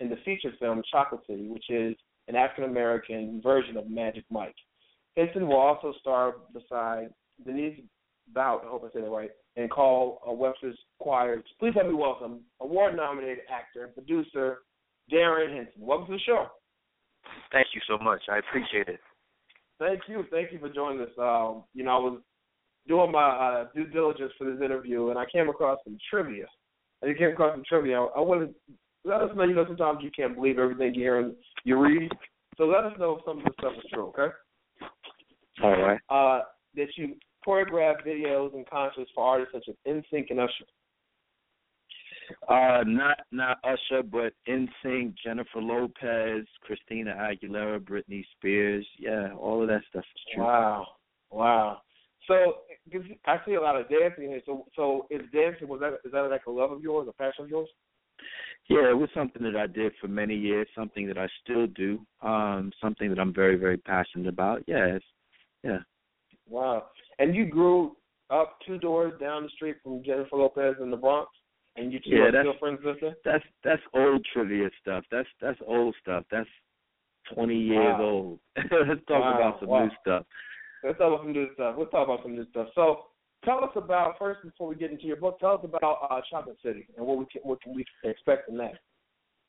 in 0.00 0.10
the 0.10 0.16
feature 0.24 0.50
film 0.58 0.82
Chocolate 0.90 1.20
City, 1.28 1.48
which 1.48 1.70
is 1.70 1.94
an 2.26 2.34
African 2.34 2.64
American 2.64 3.40
version 3.42 3.76
of 3.76 3.88
Magic 3.88 4.24
Mike. 4.28 4.56
Henson 5.16 5.46
will 5.46 5.56
also 5.56 5.92
star 6.00 6.34
beside 6.52 7.10
Denise 7.44 7.80
Boutte, 8.34 8.64
I 8.64 8.68
hope 8.68 8.84
I 8.84 8.92
said 8.92 9.04
that 9.04 9.10
right, 9.10 9.30
and 9.56 9.70
call 9.70 10.20
a 10.26 10.32
Webster's 10.32 10.78
Choir. 10.98 11.42
Please 11.60 11.74
help 11.74 11.86
me 11.86 11.94
welcome 11.94 12.40
award 12.60 12.96
nominated 12.96 13.40
actor 13.52 13.84
and 13.84 13.94
producer 13.94 14.58
Darrin 15.10 15.54
Henson. 15.54 15.80
Welcome 15.80 16.06
to 16.06 16.12
the 16.12 16.18
show. 16.20 16.46
Thank 17.52 17.68
you 17.74 17.80
so 17.88 18.02
much. 18.02 18.22
I 18.28 18.38
appreciate 18.38 18.88
it. 18.88 19.00
Thank 19.80 20.02
you. 20.06 20.24
Thank 20.30 20.52
you 20.52 20.58
for 20.60 20.68
joining 20.68 21.00
us. 21.00 21.08
Um, 21.18 21.64
you 21.74 21.84
know, 21.84 21.90
I 21.90 21.98
was 21.98 22.20
doing 22.86 23.10
my 23.10 23.28
uh, 23.28 23.66
due 23.74 23.86
diligence 23.86 24.32
for 24.38 24.48
this 24.48 24.62
interview, 24.62 25.08
and 25.08 25.18
I 25.18 25.24
came 25.32 25.48
across 25.48 25.78
some 25.84 25.96
trivia. 26.08 26.44
And 27.02 27.10
I 27.10 27.18
came 27.18 27.30
across 27.30 27.54
some 27.54 27.64
trivia. 27.66 27.98
I 27.98 28.20
wanted 28.20 28.48
to 28.48 28.74
let 29.04 29.22
us 29.22 29.30
know. 29.34 29.44
You 29.44 29.54
know, 29.54 29.64
sometimes 29.66 30.00
you 30.02 30.10
can't 30.14 30.36
believe 30.36 30.58
everything 30.58 30.94
you 30.94 31.00
hear 31.00 31.18
and 31.18 31.34
you 31.64 31.78
read. 31.80 32.12
So 32.58 32.64
let 32.64 32.84
us 32.84 32.92
know 32.98 33.16
if 33.16 33.24
some 33.24 33.38
of 33.38 33.44
this 33.44 33.54
stuff 33.58 33.72
is 33.78 33.90
true. 33.92 34.12
Okay. 34.18 34.34
All 35.62 35.82
right. 35.82 36.00
Uh, 36.10 36.42
that 36.76 36.88
you 36.96 37.14
choreograph 37.46 38.06
videos 38.06 38.54
and 38.54 38.68
concerts 38.68 39.10
for 39.14 39.24
artists 39.24 39.54
such 39.54 39.64
as 39.68 39.74
NSYNC 39.88 40.26
and 40.28 40.40
Usher. 40.40 40.66
Uh, 42.48 42.82
not 42.86 43.18
not 43.32 43.58
Usher, 43.64 44.02
but 44.02 44.32
NSYNC, 44.48 45.14
Jennifer 45.24 45.60
Lopez, 45.60 46.46
Christina 46.62 47.14
Aguilera, 47.14 47.78
Britney 47.78 48.24
Spears. 48.36 48.86
Yeah, 48.98 49.32
all 49.34 49.62
of 49.62 49.68
that 49.68 49.82
stuff 49.88 50.04
is 50.14 50.22
true. 50.34 50.44
Wow, 50.44 50.86
wow. 51.30 51.82
So 52.26 52.34
I 53.26 53.36
see 53.46 53.54
a 53.54 53.60
lot 53.60 53.76
of 53.76 53.88
dancing 53.88 54.28
here. 54.28 54.40
So, 54.46 54.66
so 54.76 55.06
is 55.10 55.22
dancing 55.32 55.68
was 55.68 55.80
that 55.80 55.94
is 56.04 56.12
that 56.12 56.30
like 56.30 56.46
a 56.46 56.50
love 56.50 56.72
of 56.72 56.82
yours, 56.82 57.08
a 57.08 57.12
passion 57.12 57.44
of 57.44 57.50
yours? 57.50 57.68
Yeah, 58.68 58.88
it 58.90 58.96
was 58.96 59.08
something 59.14 59.42
that 59.42 59.56
I 59.56 59.66
did 59.66 59.92
for 60.00 60.06
many 60.06 60.36
years, 60.36 60.68
something 60.76 61.08
that 61.08 61.18
I 61.18 61.26
still 61.42 61.66
do, 61.66 61.98
um, 62.22 62.70
something 62.80 63.08
that 63.08 63.18
I'm 63.18 63.34
very, 63.34 63.56
very 63.56 63.78
passionate 63.78 64.28
about. 64.28 64.62
Yeah, 64.68 64.84
it's, 64.84 65.04
yeah. 65.64 65.78
Wow. 66.48 66.86
And 67.18 67.34
you 67.34 67.46
grew 67.46 67.96
up 68.30 68.58
two 68.64 68.78
doors 68.78 69.12
down 69.20 69.42
the 69.42 69.48
street 69.50 69.76
from 69.82 70.04
Jennifer 70.04 70.36
Lopez 70.36 70.76
in 70.80 70.90
the 70.90 70.96
Bronx, 70.96 71.30
and 71.76 71.92
you 71.92 72.00
two 72.00 72.10
Yeah, 72.10 72.22
are 72.24 72.32
that's- 72.32 72.44
still 72.46 72.58
friends 72.58 72.80
with 72.84 73.00
her. 73.00 73.14
That's 73.24 73.44
that's 73.64 73.82
old 73.94 74.24
trivia 74.32 74.70
stuff. 74.80 75.04
That's 75.10 75.28
that's 75.40 75.58
old 75.66 75.94
stuff. 76.02 76.24
That's 76.30 76.48
twenty 77.34 77.56
years 77.58 77.96
Wow. 77.98 78.02
old. 78.02 78.38
Let's 78.56 79.04
talk 79.06 79.20
Wow, 79.22 79.34
about 79.36 79.60
some 79.60 79.68
wow. 79.68 79.84
new 79.84 79.90
stuff. 80.00 80.26
Let's 80.82 80.98
talk 80.98 81.08
about 81.08 81.20
some 81.24 81.32
new 81.32 81.52
stuff. 81.54 81.74
Let's 81.78 81.90
talk 81.90 82.08
about 82.08 82.22
some 82.22 82.34
new 82.34 82.46
stuff. 82.50 82.68
So, 82.74 83.04
tell 83.44 83.62
us 83.62 83.70
about 83.76 84.18
first 84.18 84.42
before 84.42 84.68
we 84.68 84.74
get 84.76 84.90
into 84.90 85.04
your 85.04 85.16
book. 85.16 85.38
Tell 85.38 85.52
us 85.54 85.60
about 85.64 85.98
uh, 86.10 86.20
Chocolate 86.30 86.56
City 86.64 86.86
and 86.96 87.06
what 87.06 87.18
we 87.18 87.26
can, 87.26 87.42
what 87.42 87.60
can 87.62 87.74
we 87.74 87.84
expect 88.04 88.46
from 88.46 88.56
that. 88.58 88.74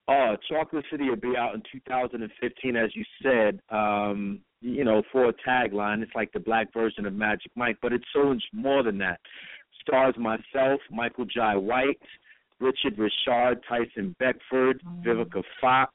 Uh, 0.09 0.35
Chocolate 0.49 0.83
City 0.91 1.09
will 1.09 1.15
be 1.15 1.37
out 1.37 1.55
in 1.55 1.63
2015, 1.71 2.75
as 2.75 2.89
you 2.95 3.05
said. 3.23 3.61
Um, 3.69 4.41
you 4.59 4.83
know, 4.83 5.01
for 5.11 5.29
a 5.29 5.33
tagline, 5.47 6.01
it's 6.03 6.11
like 6.15 6.31
the 6.33 6.39
black 6.39 6.73
version 6.73 7.05
of 7.05 7.13
Magic 7.13 7.51
Mike, 7.55 7.77
but 7.81 7.93
it's 7.93 8.03
so 8.13 8.25
much 8.33 8.43
more 8.53 8.83
than 8.83 8.97
that. 8.97 9.19
Stars 9.81 10.15
myself, 10.17 10.79
Michael 10.91 11.25
Jai 11.25 11.55
White, 11.55 11.99
Richard 12.59 12.97
Richard, 12.97 13.63
Tyson 13.67 14.15
Beckford, 14.19 14.81
Vivica 15.03 15.43
Fox, 15.59 15.93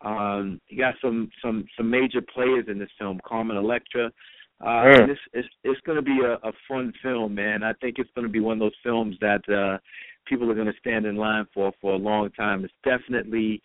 Um, 0.00 0.60
you 0.68 0.78
got 0.78 0.94
some 1.02 1.28
some 1.42 1.64
some 1.76 1.90
major 1.90 2.20
players 2.22 2.66
in 2.68 2.78
this 2.78 2.90
film. 2.98 3.18
Carmen 3.26 3.56
Electra. 3.56 4.12
Uh, 4.60 4.66
Mm. 4.84 5.00
and 5.00 5.10
this 5.10 5.18
it's 5.32 5.48
it's 5.64 5.80
going 5.82 5.96
to 5.96 6.02
be 6.02 6.20
a, 6.20 6.34
a 6.48 6.52
fun 6.68 6.92
film, 7.02 7.34
man. 7.34 7.62
I 7.62 7.72
think 7.74 7.98
it's 7.98 8.10
going 8.14 8.26
to 8.26 8.32
be 8.32 8.40
one 8.40 8.54
of 8.54 8.58
those 8.60 8.78
films 8.82 9.16
that 9.20 9.48
uh, 9.48 9.78
people 10.26 10.50
are 10.50 10.54
going 10.54 10.72
to 10.72 10.78
stand 10.80 11.06
in 11.06 11.16
line 11.16 11.46
for 11.54 11.72
for 11.80 11.94
a 11.94 11.96
long 11.96 12.30
time. 12.32 12.64
It's 12.64 12.74
definitely 12.84 13.62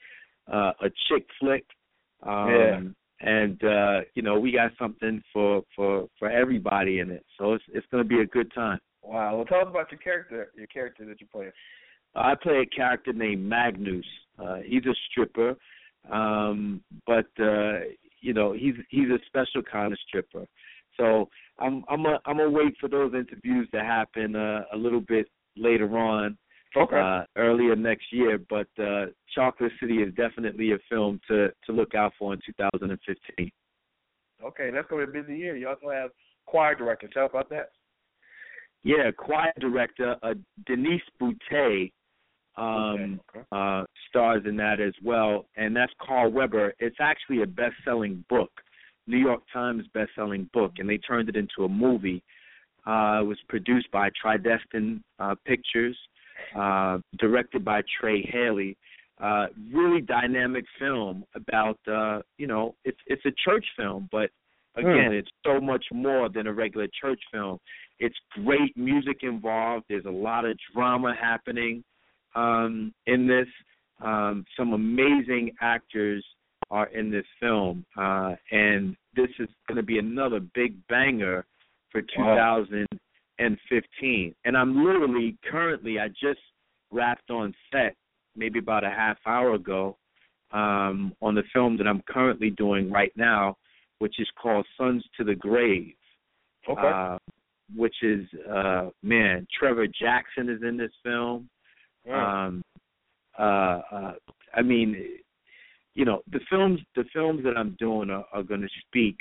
uh, 0.51 0.71
a 0.81 0.89
chick 1.07 1.25
flick. 1.39 1.65
Um, 2.23 2.49
Yeah. 2.49 2.79
And 3.25 3.63
uh, 3.63 4.01
you 4.15 4.21
know, 4.21 4.37
we 4.39 4.51
got 4.51 4.71
something 4.77 5.23
for 5.31 5.63
for 5.75 6.07
for 6.19 6.29
everybody 6.29 6.99
in 6.99 7.09
it. 7.11 7.25
So 7.37 7.53
it's 7.53 7.63
it's 7.73 7.87
going 7.91 8.03
to 8.03 8.07
be 8.15 8.21
a 8.21 8.25
good 8.25 8.51
time. 8.53 8.79
Wow. 9.03 9.35
Well, 9.37 9.45
tell 9.45 9.59
us 9.59 9.67
about 9.69 9.91
your 9.91 9.99
character. 9.99 10.51
Your 10.55 10.67
character 10.67 11.05
that 11.05 11.19
you 11.19 11.27
play. 11.27 11.51
I 12.15 12.35
play 12.35 12.59
a 12.61 12.75
character 12.75 13.11
named 13.13 13.43
Magnus. 13.43 14.05
Uh, 14.39 14.57
he's 14.65 14.85
a 14.85 14.93
stripper, 15.09 15.55
um, 16.11 16.81
but 17.05 17.27
uh, 17.39 17.79
you 18.21 18.33
know 18.33 18.53
he's 18.53 18.75
he's 18.89 19.09
a 19.09 19.19
special 19.27 19.61
kind 19.69 19.91
of 19.93 19.99
stripper. 20.07 20.45
So 20.97 21.29
I'm 21.59 21.83
I'm 21.89 22.05
a, 22.05 22.19
I'm 22.25 22.37
gonna 22.37 22.49
wait 22.49 22.75
for 22.79 22.87
those 22.87 23.13
interviews 23.13 23.67
to 23.73 23.79
happen 23.81 24.35
uh, 24.35 24.63
a 24.73 24.77
little 24.77 25.01
bit 25.01 25.27
later 25.55 25.97
on, 25.97 26.37
Okay. 26.75 26.99
uh, 26.99 27.23
earlier 27.35 27.75
next 27.75 28.05
year. 28.11 28.39
But 28.49 28.67
uh, 28.81 29.07
Chocolate 29.33 29.71
City 29.79 29.97
is 29.97 30.13
definitely 30.15 30.71
a 30.73 30.77
film 30.89 31.19
to 31.29 31.49
to 31.65 31.71
look 31.71 31.95
out 31.95 32.13
for 32.17 32.33
in 32.33 32.39
2015. 32.45 33.51
Okay, 34.43 34.71
that's 34.71 34.87
gonna 34.87 35.07
be 35.07 35.19
a 35.19 35.21
busy 35.23 35.37
year. 35.37 35.55
You 35.55 35.69
also 35.69 35.89
have 35.89 36.11
choir 36.45 36.75
director. 36.75 37.07
Tell 37.07 37.25
us 37.25 37.31
about 37.31 37.49
that. 37.49 37.71
Yeah, 38.83 39.11
choir 39.17 39.53
director 39.59 40.17
uh, 40.23 40.33
Denise 40.65 41.01
Boutte 41.21 41.91
um, 42.57 43.19
Okay. 43.29 43.45
uh, 43.51 43.83
stars 44.09 44.43
in 44.45 44.55
that 44.57 44.79
as 44.79 44.93
well, 45.03 45.45
and 45.55 45.75
that's 45.75 45.93
Carl 46.01 46.31
Weber. 46.31 46.73
It's 46.79 46.97
actually 46.99 47.41
a 47.41 47.47
best-selling 47.47 48.23
book, 48.29 48.51
New 49.07 49.17
York 49.17 49.41
Times 49.51 49.85
best-selling 49.93 50.49
book, 50.53 50.73
and 50.77 50.89
they 50.89 50.97
turned 50.97 51.29
it 51.29 51.35
into 51.35 51.63
a 51.63 51.69
movie. 51.69 52.21
Uh, 52.85 53.21
it 53.21 53.25
was 53.25 53.39
produced 53.47 53.89
by 53.91 54.09
Tridestin 54.23 55.01
uh, 55.17 55.35
Pictures, 55.45 55.97
uh, 56.55 56.99
directed 57.17 57.63
by 57.63 57.81
Trey 57.99 58.21
Haley. 58.21 58.77
Uh, 59.21 59.45
really 59.71 60.01
dynamic 60.01 60.65
film 60.79 61.23
about 61.35 61.79
uh, 61.87 62.19
you 62.37 62.47
know 62.47 62.75
it's 62.83 62.97
it's 63.07 63.25
a 63.25 63.31
church 63.45 63.65
film, 63.77 64.09
but 64.11 64.29
again 64.75 65.13
it's 65.13 65.29
so 65.45 65.59
much 65.61 65.85
more 65.91 66.29
than 66.29 66.47
a 66.47 66.53
regular 66.53 66.87
church 66.99 67.21
film. 67.31 67.59
It's 67.99 68.15
great 68.43 68.75
music 68.75 69.17
involved. 69.21 69.85
There's 69.89 70.05
a 70.05 70.09
lot 70.09 70.45
of 70.45 70.57
drama 70.73 71.13
happening 71.19 71.83
um, 72.35 72.93
in 73.05 73.27
this. 73.27 73.47
Um, 74.01 74.45
some 74.57 74.73
amazing 74.73 75.51
actors 75.61 76.25
are 76.71 76.87
in 76.87 77.11
this 77.11 77.25
film, 77.39 77.85
uh, 77.97 78.33
and 78.51 78.95
this 79.15 79.29
is 79.39 79.47
going 79.67 79.77
to 79.77 79.83
be 79.83 79.99
another 79.99 80.39
big 80.53 80.75
banger 80.87 81.45
for 81.91 82.01
Wow. 82.17 82.65
2015. 82.69 84.35
And 84.45 84.57
I'm 84.57 84.83
literally 84.83 85.37
currently, 85.49 85.99
I 85.99 86.07
just 86.09 86.39
wrapped 86.91 87.29
on 87.29 87.53
set 87.71 87.95
maybe 88.35 88.59
about 88.59 88.83
a 88.83 88.89
half 88.89 89.17
hour 89.25 89.53
ago 89.53 89.97
um, 90.51 91.13
on 91.21 91.35
the 91.35 91.43
film 91.53 91.77
that 91.77 91.87
I'm 91.87 92.01
currently 92.07 92.49
doing 92.49 92.91
right 92.91 93.11
now, 93.15 93.57
which 94.03 94.19
is 94.19 94.27
called 94.41 94.65
Sons 94.77 95.01
to 95.15 95.23
the 95.23 95.33
Grave 95.33 95.95
Okay. 96.67 96.91
uh, 96.93 97.17
which 97.73 97.95
is 98.03 98.25
uh 98.53 98.89
man, 99.01 99.47
Trevor 99.57 99.87
Jackson 99.87 100.49
is 100.49 100.61
in 100.61 100.75
this 100.75 100.91
film. 101.01 101.49
Mm. 102.05 102.13
Um 102.13 102.63
uh 103.39 103.79
uh 103.95 104.13
I 104.53 104.61
mean 104.61 104.89
you 105.95 106.03
know, 106.03 106.19
the 106.35 106.41
films 106.49 106.81
the 106.95 107.05
films 107.13 107.41
that 107.45 107.55
I'm 107.57 107.77
doing 107.79 108.09
are, 108.09 108.25
are 108.33 108.43
gonna 108.43 108.73
speak 108.85 109.15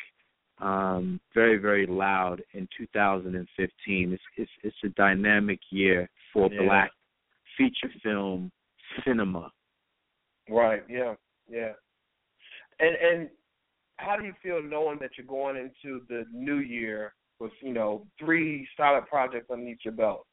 um 0.59 1.21
very, 1.33 1.59
very 1.59 1.87
loud 1.87 2.43
in 2.53 2.69
two 2.77 2.89
thousand 2.93 3.37
and 3.37 3.49
fifteen. 3.57 4.13
It's 4.13 4.29
it's 4.37 4.57
it's 4.65 4.83
a 4.85 4.89
dynamic 5.05 5.61
year 5.71 6.11
for 6.33 6.51
Yeah. 6.53 6.63
black 6.65 6.91
feature 7.57 7.93
film 8.03 8.51
cinema. 9.05 9.45
Right. 10.49 10.83
Yeah. 10.89 11.15
Yeah. 11.49 11.75
And 12.81 12.95
and 13.09 13.31
how 13.97 14.17
do 14.17 14.25
you 14.25 14.35
feel 14.43 14.63
knowing 14.63 14.99
that 15.01 15.11
you're 15.17 15.27
going 15.27 15.57
into 15.57 16.03
the 16.09 16.25
new 16.33 16.59
year 16.59 17.15
with 17.41 17.53
you 17.61 17.73
know 17.73 18.07
three 18.19 18.67
solid 18.77 19.07
projects 19.07 19.51
underneath 19.51 19.79
your 19.85 19.95
belt? 19.95 20.27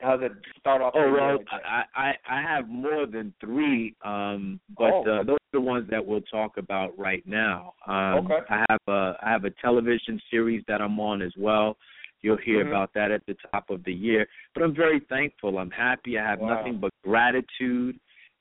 How 0.00 0.16
does 0.16 0.30
it 0.30 0.32
start 0.58 0.82
off? 0.82 0.92
Oh 0.94 1.10
well, 1.12 1.38
like? 1.38 1.46
I, 1.50 1.84
I 1.94 2.14
I 2.38 2.42
have 2.42 2.68
more 2.68 3.06
than 3.06 3.32
three, 3.40 3.94
um, 4.04 4.60
but 4.76 4.92
Oh. 4.92 5.04
uh, 5.04 5.22
those 5.22 5.36
are 5.36 5.52
the 5.54 5.60
ones 5.60 5.88
that 5.90 6.04
we'll 6.04 6.20
talk 6.22 6.58
about 6.58 6.96
right 6.98 7.26
now. 7.26 7.72
Um, 7.86 8.30
Okay. 8.30 8.40
I 8.50 8.64
have 8.68 8.80
a 8.88 9.16
I 9.22 9.30
have 9.30 9.44
a 9.44 9.50
television 9.62 10.20
series 10.30 10.62
that 10.68 10.82
I'm 10.82 11.00
on 11.00 11.22
as 11.22 11.32
well. 11.38 11.78
You'll 12.20 12.36
hear 12.36 12.64
Mhm. 12.64 12.68
about 12.68 12.92
that 12.94 13.10
at 13.10 13.24
the 13.26 13.36
top 13.52 13.70
of 13.70 13.84
the 13.84 13.92
year. 13.92 14.28
But 14.52 14.64
I'm 14.64 14.74
very 14.74 15.00
thankful. 15.00 15.58
I'm 15.58 15.70
happy. 15.70 16.18
I 16.18 16.26
have 16.26 16.40
Wow. 16.40 16.56
nothing 16.56 16.78
but 16.78 16.92
gratitude 17.02 17.98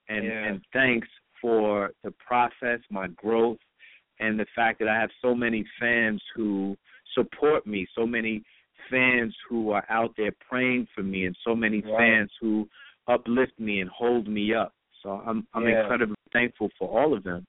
and 0.09 0.25
Yeah. 0.25 0.43
and 0.45 0.65
thanks 0.73 1.07
for 1.41 1.93
the 2.03 2.11
process, 2.11 2.79
my 2.89 3.07
growth, 3.07 3.59
and 4.19 4.39
the 4.39 4.45
fact 4.55 4.79
that 4.79 4.87
I 4.87 4.99
have 4.99 5.09
so 5.21 5.35
many 5.35 5.65
fans 5.79 6.21
who 6.35 6.77
support 7.13 7.65
me, 7.65 7.87
so 7.95 8.05
many 8.05 8.43
fans 8.89 9.35
who 9.49 9.71
are 9.71 9.85
out 9.89 10.13
there 10.17 10.31
praying 10.47 10.87
for 10.93 11.03
me, 11.03 11.25
and 11.25 11.35
so 11.43 11.55
many 11.55 11.81
Right. 11.81 11.97
fans 11.97 12.31
who 12.39 12.69
uplift 13.07 13.59
me 13.59 13.81
and 13.81 13.89
hold 13.89 14.27
me 14.27 14.53
up. 14.53 14.73
So 15.01 15.21
I'm 15.25 15.47
I'm 15.53 15.67
Yeah. 15.67 15.81
incredibly 15.81 16.15
thankful 16.31 16.69
for 16.77 16.89
all 16.89 17.13
of 17.13 17.23
them. 17.23 17.45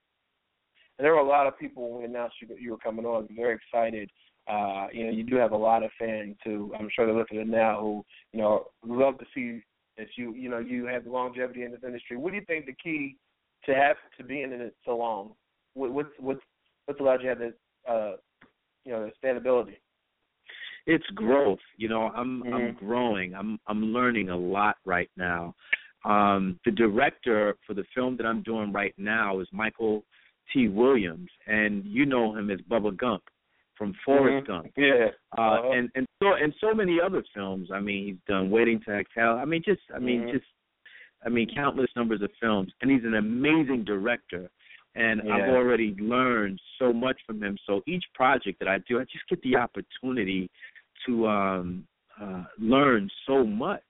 And 0.98 1.04
there 1.04 1.12
were 1.12 1.20
a 1.20 1.24
lot 1.24 1.46
of 1.46 1.58
people 1.58 1.90
when 1.90 1.98
we 2.00 2.04
announced 2.04 2.40
you 2.40 2.48
you 2.58 2.70
were 2.70 2.78
coming 2.78 3.06
on, 3.06 3.28
very 3.28 3.54
excited. 3.54 4.10
Uh, 4.46 4.86
you 4.92 5.04
know, 5.04 5.10
you 5.10 5.24
do 5.24 5.36
have 5.36 5.52
a 5.52 5.56
lot 5.56 5.82
of 5.82 5.90
fans 5.98 6.36
who 6.44 6.72
I'm 6.78 6.88
sure 6.94 7.06
they're 7.06 7.14
listening 7.16 7.50
now 7.50 7.80
who, 7.80 8.04
you 8.32 8.40
know, 8.40 8.68
love 8.84 9.18
to 9.18 9.26
see 9.34 9.62
that 9.98 10.06
you 10.16 10.34
you 10.34 10.48
know, 10.48 10.58
you 10.58 10.86
have 10.86 11.04
the 11.04 11.10
longevity 11.10 11.64
in 11.64 11.72
this 11.72 11.82
industry. 11.84 12.16
What 12.16 12.30
do 12.30 12.36
you 12.36 12.44
think 12.44 12.66
the 12.66 12.74
key 12.74 13.16
to 13.64 13.74
have 13.74 13.96
to 14.18 14.24
being 14.24 14.52
in 14.52 14.60
it 14.60 14.76
so 14.84 14.96
long? 14.96 15.34
What 15.74 15.92
what's 15.92 16.10
what's 16.18 16.40
what's 16.86 17.00
allowed 17.00 17.14
you 17.22 17.24
to 17.24 17.28
have 17.28 17.38
this 17.38 17.54
uh 17.88 18.12
you 18.84 18.92
know, 18.92 19.08
the 19.08 19.12
standability? 19.26 19.76
it's 20.86 21.06
growth 21.14 21.58
you 21.76 21.88
know 21.88 22.04
i'm 22.14 22.42
i'm 22.54 22.72
Mhm. 22.74 22.76
growing 22.78 23.34
i'm 23.34 23.58
i'm 23.66 23.92
learning 23.92 24.30
a 24.30 24.36
lot 24.36 24.76
right 24.84 25.10
now 25.16 25.54
um 26.04 26.58
the 26.64 26.70
director 26.70 27.56
for 27.66 27.74
the 27.74 27.84
film 27.94 28.16
that 28.16 28.24
i'm 28.26 28.42
doing 28.42 28.72
right 28.72 28.94
now 28.96 29.40
is 29.40 29.48
michael 29.52 30.04
t 30.52 30.68
williams 30.68 31.28
and 31.48 31.84
you 31.84 32.06
know 32.06 32.36
him 32.36 32.50
as 32.50 32.60
bubba 32.70 32.96
gump 32.96 33.24
from 33.76 33.92
forrest 34.04 34.44
Mhm. 34.44 34.46
gump 34.46 34.72
Yeah. 34.76 35.10
uh 35.36 35.40
Uh-huh. 35.40 35.70
and 35.72 35.90
and 35.96 36.06
so 36.22 36.34
and 36.34 36.54
so 36.60 36.72
many 36.72 37.00
other 37.00 37.24
films 37.34 37.70
i 37.72 37.80
mean 37.80 38.06
he's 38.06 38.22
done 38.28 38.48
waiting 38.50 38.78
to 38.82 38.92
exhale 38.92 39.32
i 39.42 39.44
mean 39.44 39.62
just 39.64 39.82
i 39.92 39.98
mean 39.98 40.22
Mhm. 40.22 40.32
just 40.34 40.46
i 41.24 41.28
mean 41.28 41.48
countless 41.52 41.90
numbers 41.96 42.22
of 42.22 42.30
films 42.40 42.72
and 42.80 42.90
he's 42.92 43.04
an 43.04 43.14
amazing 43.14 43.82
director 43.82 44.48
and 44.96 45.20
Yeah. 45.24 45.34
I've 45.34 45.48
already 45.50 45.94
learned 46.00 46.60
so 46.78 46.92
much 46.92 47.18
from 47.26 47.38
them. 47.38 47.56
So 47.66 47.82
each 47.86 48.04
project 48.14 48.58
that 48.60 48.68
I 48.68 48.78
do, 48.88 48.98
I 48.98 49.04
just 49.04 49.28
get 49.28 49.40
the 49.42 49.56
opportunity 49.56 50.50
to 51.04 51.28
um 51.28 51.86
uh 52.20 52.44
learn 52.58 53.10
so 53.26 53.44
much. 53.44 53.82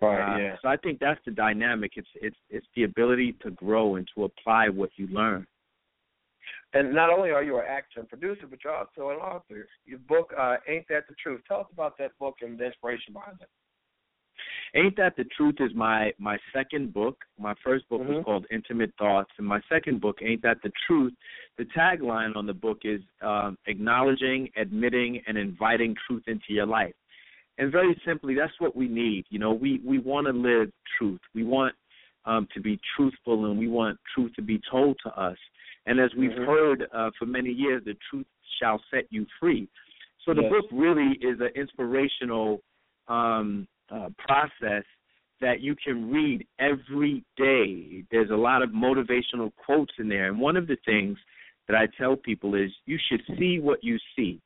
Right, 0.00 0.34
Uh, 0.34 0.38
yeah. 0.38 0.56
So 0.60 0.68
I 0.68 0.76
think 0.76 0.98
that's 0.98 1.20
the 1.24 1.30
dynamic. 1.30 1.92
It's 1.96 2.08
it's 2.14 2.36
it's 2.50 2.66
the 2.76 2.84
ability 2.84 3.32
to 3.42 3.50
grow 3.52 3.96
and 3.96 4.08
to 4.14 4.24
apply 4.24 4.68
what 4.68 4.90
you 4.96 5.06
learn. 5.08 5.46
And 6.74 6.92
not 6.92 7.08
only 7.08 7.30
are 7.30 7.42
you 7.42 7.56
an 7.58 7.64
actor 7.68 8.00
and 8.00 8.08
producer, 8.08 8.46
but 8.48 8.58
you're 8.64 8.74
also 8.74 9.10
an 9.10 9.16
author. 9.16 9.68
Your 9.86 10.00
book, 10.00 10.32
uh, 10.36 10.56
Ain't 10.68 10.86
That 10.88 11.04
the 11.08 11.14
Truth? 11.22 11.42
Tell 11.46 11.60
us 11.60 11.66
about 11.72 11.96
that 11.98 12.10
book 12.18 12.36
and 12.42 12.58
the 12.58 12.66
inspiration 12.66 13.12
behind 13.14 13.38
it. 13.40 13.48
Ain't 14.76 14.96
that 14.96 15.14
the 15.16 15.24
truth 15.36 15.56
is 15.60 15.72
my 15.74 16.12
my 16.18 16.36
second 16.52 16.92
book. 16.92 17.24
My 17.38 17.54
first 17.62 17.88
book 17.88 18.02
Mhm. 18.02 18.16
was 18.16 18.24
called 18.24 18.46
Intimate 18.50 18.92
Thoughts, 18.96 19.30
and 19.38 19.46
my 19.46 19.60
second 19.68 20.00
book, 20.00 20.18
Ain't 20.20 20.42
That 20.42 20.60
the 20.62 20.72
Truth. 20.86 21.14
The 21.56 21.64
tagline 21.66 22.34
on 22.36 22.46
the 22.46 22.54
book 22.54 22.80
is 22.84 23.00
um, 23.20 23.56
acknowledging, 23.66 24.50
admitting, 24.56 25.22
and 25.26 25.38
inviting 25.38 25.94
truth 26.06 26.24
into 26.26 26.52
your 26.52 26.66
life. 26.66 26.94
And 27.58 27.70
very 27.70 28.00
simply, 28.04 28.34
that's 28.34 28.58
what 28.58 28.74
we 28.74 28.88
need. 28.88 29.26
You 29.30 29.38
know, 29.38 29.52
we 29.52 29.80
we 29.84 29.98
want 30.00 30.26
to 30.26 30.32
live 30.32 30.72
truth. 30.98 31.20
We 31.34 31.44
want 31.44 31.74
um, 32.24 32.48
to 32.54 32.60
be 32.60 32.80
truthful, 32.96 33.46
and 33.46 33.58
we 33.58 33.68
want 33.68 34.00
truth 34.12 34.32
to 34.34 34.42
be 34.42 34.58
told 34.70 34.98
to 35.04 35.10
us. 35.20 35.38
And 35.86 36.00
as 36.00 36.12
we've 36.14 36.30
Mhm. 36.32 36.46
heard 36.46 36.88
uh, 36.92 37.10
for 37.18 37.26
many 37.26 37.50
years, 37.50 37.84
the 37.84 37.94
truth 38.10 38.26
shall 38.58 38.82
set 38.90 39.06
you 39.12 39.26
free. 39.38 39.68
So 40.24 40.32
the 40.34 40.42
Yes. 40.42 40.50
book 40.50 40.66
really 40.72 41.12
is 41.18 41.38
an 41.40 41.48
inspirational 41.54 42.62
um, 43.08 43.68
uh, 43.90 44.08
process 44.18 44.84
that 45.40 45.60
you 45.60 45.74
can 45.76 46.10
read 46.10 46.46
every 46.58 47.24
day. 47.36 48.04
There's 48.10 48.30
a 48.30 48.36
lot 48.36 48.62
of 48.62 48.70
motivational 48.70 49.52
quotes 49.56 49.92
in 49.98 50.08
there, 50.08 50.28
and 50.28 50.38
one 50.38 50.56
of 50.56 50.66
the 50.66 50.76
things 50.84 51.18
that 51.68 51.76
I 51.76 51.86
tell 51.98 52.16
people 52.16 52.54
is 52.54 52.70
you 52.86 52.98
should 53.08 53.22
see 53.38 53.58
what 53.58 53.82
you 53.82 53.98
see. 54.16 54.40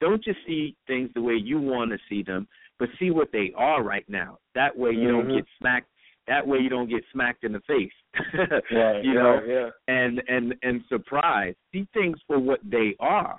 Don't 0.00 0.22
just 0.22 0.38
see 0.46 0.76
things 0.86 1.10
the 1.14 1.22
way 1.22 1.34
you 1.34 1.58
want 1.58 1.90
to 1.90 1.98
see 2.08 2.22
them, 2.22 2.46
but 2.78 2.88
see 2.98 3.10
what 3.10 3.32
they 3.32 3.52
are 3.56 3.82
right 3.82 4.06
now. 4.08 4.38
That 4.54 4.76
way 4.76 4.90
you 4.90 5.08
don't 5.08 5.28
Mhm. 5.28 5.36
get 5.36 5.46
smacked 5.58 5.88
That 6.26 6.44
way 6.44 6.58
you 6.58 6.68
don't 6.68 6.88
get 6.88 7.04
smacked 7.12 7.44
in 7.44 7.52
the 7.52 7.60
face. 7.60 7.92
Right, 8.72 9.04
you 9.04 9.14
know, 9.14 9.36
right, 9.36 9.46
yeah. 9.46 9.70
and 9.86 10.20
and 10.28 10.56
and 10.64 10.84
surprised. 10.88 11.56
See 11.72 11.86
things 11.94 12.18
for 12.26 12.36
what 12.40 12.58
they 12.64 12.96
are, 12.98 13.38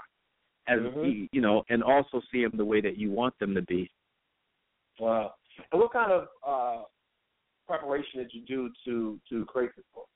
as 0.67 0.79
Mhm. 0.79 1.27
you 1.33 1.41
know, 1.41 1.65
and 1.67 1.83
also 1.83 2.21
see 2.31 2.43
them 2.43 2.55
the 2.55 2.63
way 2.63 2.79
that 2.79 2.95
you 2.97 3.11
want 3.11 3.37
them 3.39 3.53
to 3.55 3.61
be. 3.63 3.91
Wow. 4.99 5.33
And 5.71 5.81
what 5.81 5.91
kind 5.91 6.11
of 6.11 6.27
uh, 6.45 6.83
preparation 7.67 8.19
did 8.19 8.31
you 8.33 8.41
do 8.45 8.69
to 8.85 9.19
to 9.29 9.45
create 9.45 9.71
this 9.75 9.85
book? 9.93 10.07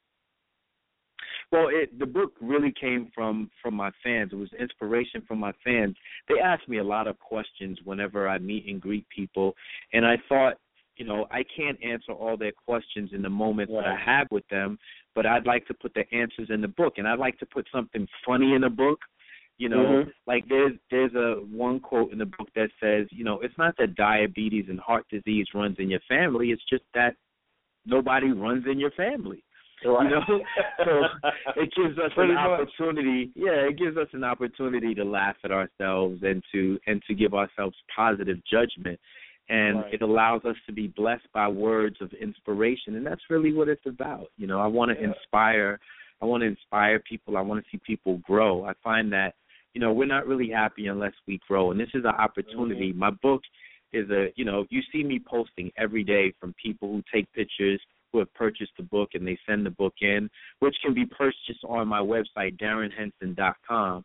Well, 1.52 1.68
it 1.70 1.98
the 2.00 2.06
book 2.06 2.34
really 2.40 2.74
came 2.80 3.12
from 3.14 3.50
from 3.62 3.74
my 3.76 3.92
fans. 4.04 4.32
It 4.32 4.38
was 4.38 4.50
inspiration 4.60 5.22
from 5.28 5.40
my 5.40 5.52
fans. 5.64 5.96
They 6.30 6.40
ask 6.40 6.68
me 6.68 6.78
a 6.78 6.84
lot 6.84 7.08
of 7.08 7.20
questions 7.20 7.80
whenever 7.84 8.28
I 8.28 8.38
meet 8.38 8.68
and 8.68 8.80
greet 8.80 9.06
people, 9.10 9.56
and 9.94 10.06
I 10.06 10.16
thought, 10.30 10.58
you 10.96 11.06
know, 11.06 11.28
I 11.32 11.44
can't 11.56 11.78
answer 11.84 12.14
all 12.14 12.38
their 12.38 12.54
questions 12.54 13.12
in 13.14 13.22
the 13.22 13.30
moment 13.30 13.70
that 13.72 13.86
I 13.86 13.98
have 14.04 14.28
with 14.32 14.48
them, 14.50 14.80
but 15.14 15.26
I'd 15.26 15.46
like 15.46 15.68
to 15.68 15.74
put 15.74 15.94
the 15.94 16.04
answers 16.16 16.50
in 16.50 16.62
the 16.62 16.68
book, 16.68 16.94
and 16.98 17.08
I'd 17.08 17.20
like 17.20 17.38
to 17.40 17.46
put 17.46 17.68
something 17.74 18.08
funny 18.26 18.54
in 18.54 18.62
the 18.62 18.70
book. 18.70 19.00
You 19.62 19.70
know, 19.70 19.86
Mhm. 19.86 20.14
like 20.26 20.48
there's 20.48 20.76
there's 20.90 21.14
a 21.14 21.36
one 21.52 21.80
quote 21.80 22.12
in 22.12 22.18
the 22.18 22.26
book 22.26 22.50
that 22.56 22.72
says, 22.80 23.06
you 23.12 23.24
know, 23.24 23.40
it's 23.42 23.56
not 23.60 23.78
that 23.78 23.94
diabetes 23.94 24.68
and 24.70 24.80
heart 24.80 25.06
disease 25.08 25.46
runs 25.54 25.78
in 25.78 25.88
your 25.88 26.00
family. 26.08 26.50
It's 26.50 26.66
just 26.66 26.84
that 26.96 27.16
nobody 27.86 28.32
runs 28.32 28.66
in 28.66 28.80
your 28.80 28.90
family. 28.92 29.44
Right. 29.86 30.04
You 30.04 30.10
know, 30.10 30.24
so 30.86 31.04
it 31.56 31.72
gives 31.76 32.00
us 32.00 32.12
an 32.18 32.32
opportunity. 32.32 33.30
Yeah, 33.36 33.68
it 33.70 33.78
gives 33.78 33.98
us 33.98 34.08
an 34.14 34.24
opportunity 34.24 34.96
to 34.96 35.04
laugh 35.04 35.38
at 35.44 35.52
ourselves 35.52 36.24
and 36.24 36.44
to 36.52 36.80
and 36.88 37.04
to 37.04 37.14
give 37.14 37.36
ourselves 37.36 37.78
positive 37.96 38.44
judgment, 38.46 39.00
and 39.50 39.82
Right. 39.82 39.94
it 39.94 40.02
allows 40.02 40.44
us 40.44 40.56
to 40.66 40.72
be 40.72 40.88
blessed 40.88 41.32
by 41.34 41.48
words 41.48 42.02
of 42.02 42.12
inspiration, 42.14 42.96
and 42.96 43.06
that's 43.06 43.30
really 43.30 43.54
what 43.54 43.68
it's 43.70 43.86
about. 43.86 44.32
You 44.38 44.48
know, 44.48 44.60
I 44.60 44.66
want 44.66 44.90
to 44.90 45.00
Yeah. 45.00 45.10
inspire. 45.10 45.80
I 46.20 46.26
want 46.26 46.42
to 46.42 46.48
inspire 46.48 46.98
people. 46.98 47.38
I 47.38 47.42
want 47.42 47.64
to 47.64 47.70
see 47.70 47.80
people 47.86 48.18
grow. 48.26 48.66
I 48.66 48.74
find 48.84 49.14
that 49.14 49.36
you 49.74 49.82
know 49.82 49.94
we're 49.94 50.06
not 50.06 50.28
really 50.28 50.50
happy 50.50 50.88
unless 50.88 51.14
we 51.28 51.40
grow, 51.48 51.72
and 51.72 51.80
this 51.80 51.90
is 51.94 52.04
an 52.04 52.16
opportunity. 52.18 52.90
Mm-hmm. 52.90 53.00
My 53.00 53.12
book 53.12 53.42
is 53.94 54.10
a 54.10 54.28
you 54.36 54.46
know 54.46 54.66
you 54.70 54.82
see 54.92 55.04
me 55.04 55.20
posting 55.26 55.72
every 55.78 56.04
day 56.04 56.34
from 56.40 56.54
people 56.62 56.90
who 56.90 57.04
take 57.14 57.32
pictures 57.34 57.82
who 58.12 58.20
have 58.20 58.34
purchased 58.34 58.72
the 58.78 58.84
book 58.84 59.10
and 59.14 59.26
they 59.26 59.38
send 59.48 59.66
the 59.66 59.72
book 59.72 59.94
in, 60.02 60.30
which 60.60 60.76
can 60.84 60.94
be 60.94 61.06
purchased 61.06 61.64
on 61.68 61.88
my 61.88 62.00
website 62.00 62.58
darrinhenson.com. 62.60 64.04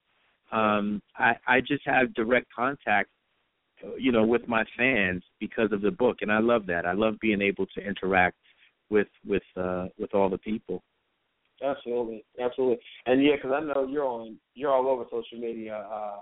Um, 0.52 1.02
I 1.16 1.34
I 1.46 1.60
just 1.60 1.82
have 1.86 2.14
direct 2.14 2.46
contact, 2.54 3.10
you 3.98 4.12
know, 4.12 4.24
with 4.24 4.46
my 4.46 4.64
fans 4.76 5.22
because 5.40 5.72
of 5.72 5.82
the 5.82 5.90
book, 5.90 6.18
and 6.20 6.30
I 6.30 6.38
love 6.38 6.66
that. 6.66 6.86
I 6.86 6.92
love 6.92 7.16
being 7.20 7.42
able 7.42 7.66
to 7.66 7.80
interact 7.84 8.36
with 8.90 9.08
with 9.26 9.42
uh, 9.56 9.86
with 9.98 10.14
all 10.14 10.28
the 10.28 10.38
people. 10.38 10.82
Absolutely, 11.62 12.24
absolutely, 12.40 12.78
and 13.06 13.22
yeah, 13.24 13.36
because 13.36 13.52
I 13.54 13.60
know 13.60 13.86
you're 13.88 14.04
on, 14.04 14.36
you're 14.54 14.72
all 14.72 14.88
over 14.88 15.04
social 15.10 15.38
media. 15.38 15.86
Uh, 15.90 16.16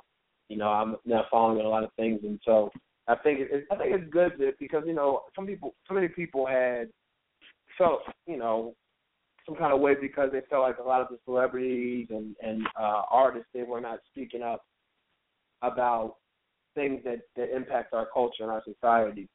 you 0.48 0.56
know, 0.56 0.68
I'm 0.68 0.96
now 1.04 1.24
following 1.30 1.64
a 1.64 1.68
lot 1.68 1.82
of 1.82 1.90
things, 1.96 2.20
and 2.22 2.38
so 2.44 2.70
I 3.08 3.16
think 3.16 3.40
it, 3.40 3.66
I 3.70 3.76
think 3.76 3.94
it's 3.94 4.12
good 4.12 4.32
that 4.38 4.58
because 4.60 4.84
you 4.86 4.94
know 4.94 5.22
some 5.34 5.46
people, 5.46 5.74
so 5.88 5.94
many 5.94 6.06
people 6.08 6.46
had 6.46 6.88
felt 7.76 8.02
you 8.26 8.36
know 8.36 8.74
some 9.46 9.56
kind 9.56 9.72
of 9.72 9.80
way 9.80 9.94
because 10.00 10.30
they 10.32 10.40
felt 10.48 10.62
like 10.62 10.78
a 10.78 10.82
lot 10.82 11.00
of 11.00 11.08
the 11.08 11.18
celebrities 11.24 12.06
and 12.10 12.36
and 12.40 12.66
uh, 12.78 13.02
artists 13.10 13.48
they 13.52 13.64
were 13.64 13.80
not 13.80 13.98
speaking 14.12 14.42
up 14.42 14.64
about 15.62 16.16
things 16.74 17.00
that 17.04 17.22
that 17.36 17.54
impact 17.54 17.92
our 17.92 18.06
culture 18.12 18.42
and 18.42 18.50
our 18.50 18.62
society. 18.64 19.28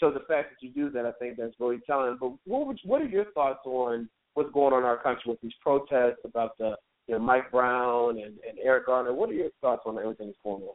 So 0.00 0.10
the 0.10 0.20
fact 0.20 0.50
that 0.50 0.66
you 0.66 0.70
do 0.70 0.90
that, 0.90 1.06
I 1.06 1.12
think 1.12 1.36
that's 1.36 1.54
really 1.60 1.80
telling. 1.86 2.16
But 2.18 2.32
what 2.44 2.66
would, 2.66 2.80
what 2.84 3.02
are 3.02 3.06
your 3.06 3.26
thoughts 3.32 3.60
on 3.64 4.08
what's 4.34 4.52
going 4.52 4.72
on 4.72 4.80
in 4.80 4.84
our 4.84 4.96
country 5.02 5.24
with 5.26 5.40
these 5.40 5.52
protests 5.60 6.20
about 6.24 6.56
the 6.58 6.76
you 7.06 7.14
know 7.14 7.20
Mike 7.20 7.50
Brown 7.50 8.10
and, 8.18 8.38
and 8.48 8.58
Eric 8.62 8.86
Garner? 8.86 9.12
What 9.12 9.30
are 9.30 9.34
your 9.34 9.50
thoughts 9.60 9.82
on 9.86 9.98
everything 9.98 10.28
that's 10.28 10.38
going 10.44 10.62
on? 10.62 10.74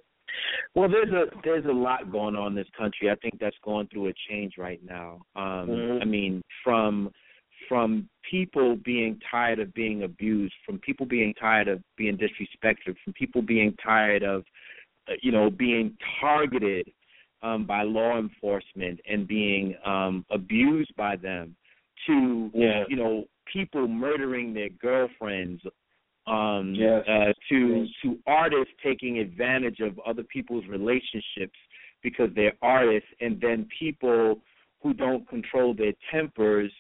Well, 0.76 0.89
there's 0.89 1.12
a 1.12 1.26
there's 1.43 1.66
a 1.66 1.72
lot 1.72 2.12
going 2.12 2.36
on 2.36 2.47
in 2.47 2.55
this 2.55 2.68
country. 2.78 3.10
I 3.10 3.16
think 3.16 3.39
that's 3.39 3.55
going 3.64 3.88
through 3.88 4.08
a 4.10 4.14
change 4.30 4.53
right 4.58 4.82
now. 4.84 5.22
Um 5.36 5.70
Mhm. 5.70 6.01
I 6.01 6.05
mean, 6.05 6.41
from 6.64 7.12
from 7.68 8.08
people 8.30 8.76
being 8.86 9.20
tired 9.32 9.60
of 9.60 9.74
being 9.74 10.03
abused, 10.03 10.53
from 10.66 10.80
people 10.80 11.05
being 11.05 11.34
tired 11.34 11.68
of 11.68 11.82
being 11.97 12.18
disrespected, 12.18 12.95
from 13.03 13.14
people 13.14 13.41
being 13.41 13.74
tired 13.84 14.24
of 14.24 14.43
uh, 15.10 15.14
you 15.22 15.32
know 15.32 15.49
being 15.49 15.97
targeted 16.22 16.91
um 17.41 17.66
by 17.66 17.84
law 17.84 18.18
enforcement 18.18 18.99
and 19.08 19.28
being 19.28 19.76
um 19.86 20.26
abused 20.30 20.93
by 20.95 21.16
them 21.16 21.55
to 22.05 22.51
Yeah. 22.53 22.84
you 22.89 22.95
know 22.95 23.26
people 23.51 23.87
murdering 23.87 24.53
their 24.53 24.69
girlfriends 24.69 25.61
um 26.27 26.73
Yes. 26.75 27.03
uh 27.07 27.33
to 27.49 27.57
Yes. 27.85 27.87
to 28.03 28.19
artists 28.27 28.73
taking 28.83 29.19
advantage 29.19 29.79
of 29.79 29.99
other 30.05 30.23
people's 30.23 30.65
relationships 30.67 31.57
because 32.03 32.29
they're 32.35 32.57
artists 32.61 33.09
and 33.21 33.39
then 33.41 33.67
people 33.79 34.39
who 34.81 34.93
don't 34.93 35.27
control 35.29 35.73
their 35.73 35.93
tempers 36.11 36.71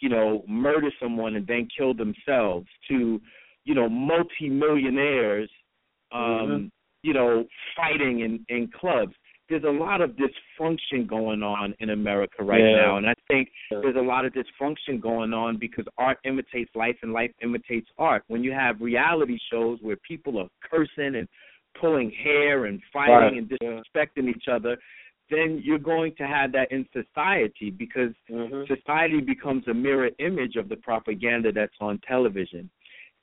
you 0.00 0.08
know 0.08 0.42
murder 0.48 0.90
someone 1.00 1.36
and 1.36 1.46
then 1.46 1.68
kill 1.76 1.94
themselves 1.94 2.66
to 2.88 3.20
you 3.64 3.74
know 3.74 3.88
multimillionaires 3.88 5.50
um 6.12 6.20
Mhm. 6.22 6.70
you 7.02 7.12
know 7.12 7.46
fighting 7.76 8.20
in 8.20 8.44
in 8.48 8.68
clubs 8.68 9.14
there's 9.48 9.64
a 9.64 9.70
lot 9.70 10.00
of 10.00 10.12
dysfunction 10.12 11.06
going 11.06 11.42
on 11.42 11.74
in 11.78 11.90
America 11.90 12.42
right 12.42 12.60
Yeah. 12.60 12.76
now 12.76 12.96
and 12.96 13.06
I 13.06 13.14
think 13.28 13.50
there's 13.70 13.96
a 13.96 14.00
lot 14.00 14.24
of 14.24 14.32
dysfunction 14.32 15.00
going 15.00 15.32
on 15.32 15.56
because 15.58 15.86
art 15.98 16.18
imitates 16.24 16.70
life 16.74 16.96
and 17.02 17.12
life 17.12 17.30
imitates 17.42 17.90
art. 17.98 18.24
When 18.28 18.42
you 18.42 18.52
have 18.52 18.80
reality 18.80 19.38
shows 19.50 19.78
where 19.82 19.96
people 19.96 20.38
are 20.38 20.48
cursing 20.62 21.16
and 21.16 21.28
pulling 21.74 22.10
hair 22.10 22.66
and 22.66 22.80
fighting 22.92 23.14
Right. 23.14 23.32
and 23.36 23.48
disrespecting 23.48 24.28
each 24.34 24.48
other, 24.48 24.78
then 25.30 25.60
you're 25.64 25.78
going 25.78 26.14
to 26.16 26.26
have 26.26 26.52
that 26.52 26.70
in 26.70 26.86
society 26.92 27.70
because 27.70 28.14
Mhm. 28.30 28.66
society 28.66 29.20
becomes 29.20 29.66
a 29.68 29.74
mirror 29.74 30.10
image 30.18 30.56
of 30.56 30.68
the 30.68 30.76
propaganda 30.76 31.50
that's 31.50 31.76
on 31.80 31.98
television. 32.00 32.70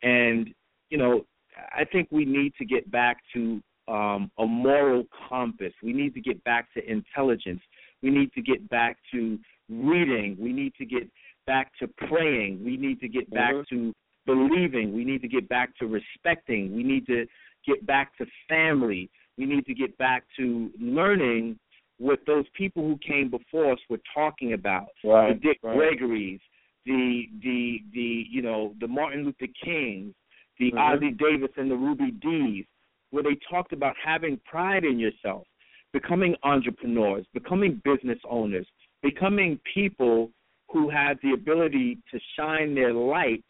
And, 0.02 0.54
you 0.90 0.98
know, 0.98 1.26
I 1.74 1.86
think 1.86 2.12
we 2.12 2.26
need 2.26 2.56
to 2.56 2.66
get 2.66 2.90
back 2.90 3.24
to 3.34 3.62
um, 3.88 4.32
a 4.38 4.46
moral 4.46 5.06
compass. 5.30 5.74
We 5.84 5.94
need 5.94 6.14
to 6.14 6.22
get 6.22 6.44
back 6.44 6.74
to 6.76 6.90
intelligence. 6.90 7.62
We 8.02 8.10
need 8.10 8.32
to 8.34 8.42
get 8.42 8.68
back 8.70 8.98
to 9.12 9.40
reading. 9.70 10.38
We 10.40 10.54
need 10.54 10.74
to 10.76 10.86
get 10.86 11.10
back 11.48 11.72
to 11.80 11.88
praying. 11.88 12.64
We 12.64 12.78
need 12.78 13.00
to 13.02 13.08
get 13.08 13.30
back 13.32 13.54
Mhm. 13.56 13.68
to 13.70 13.94
believing. 14.26 14.94
We 14.94 15.04
need 15.04 15.22
to 15.22 15.28
get 15.28 15.48
back 15.50 15.76
to 15.78 15.88
respecting. 15.88 16.76
We 16.76 16.84
need 16.84 17.06
to 17.08 17.26
get 17.66 17.86
back 17.86 18.16
to 18.18 18.26
family. 18.48 19.10
We 19.38 19.46
need 19.46 19.66
to 19.66 19.74
get 19.74 19.98
back 19.98 20.24
to 20.38 20.72
learning 20.80 21.58
what 21.98 22.26
those 22.26 22.46
people 22.50 22.84
who 22.88 22.98
came 22.98 23.30
before 23.30 23.72
us 23.72 23.80
were 23.90 24.02
talking 24.14 24.54
about. 24.54 24.88
Right, 25.04 25.34
The 25.34 25.40
Dick 25.40 25.60
right. 25.64 25.76
Gregory's, 25.76 26.40
the 26.86 27.30
the 27.42 27.84
the 27.94 28.26
you 28.30 28.42
know 28.42 28.76
the 28.80 28.88
Martin 28.88 29.24
Luther 29.24 29.48
Kings, 29.64 30.16
the 30.58 30.72
Mhm. 30.72 30.78
Ossie 30.78 31.18
Davis 31.18 31.52
and 31.58 31.70
the 31.70 31.76
Ruby 31.78 32.12
Dees, 32.12 32.66
where 33.12 33.24
they 33.24 33.38
talked 33.50 33.74
about 33.74 33.96
having 34.04 34.40
pride 34.46 34.84
in 34.84 34.98
yourself, 34.98 35.46
becoming 35.94 36.36
entrepreneurs, 36.44 37.26
becoming 37.34 37.82
business 37.84 38.20
owners, 38.30 38.68
becoming 39.04 39.60
people 39.74 40.32
who 40.72 40.90
have 40.90 41.18
the 41.22 41.34
ability 41.34 41.98
to 42.10 42.20
shine 42.36 42.74
their 42.74 42.94
light 42.94 43.44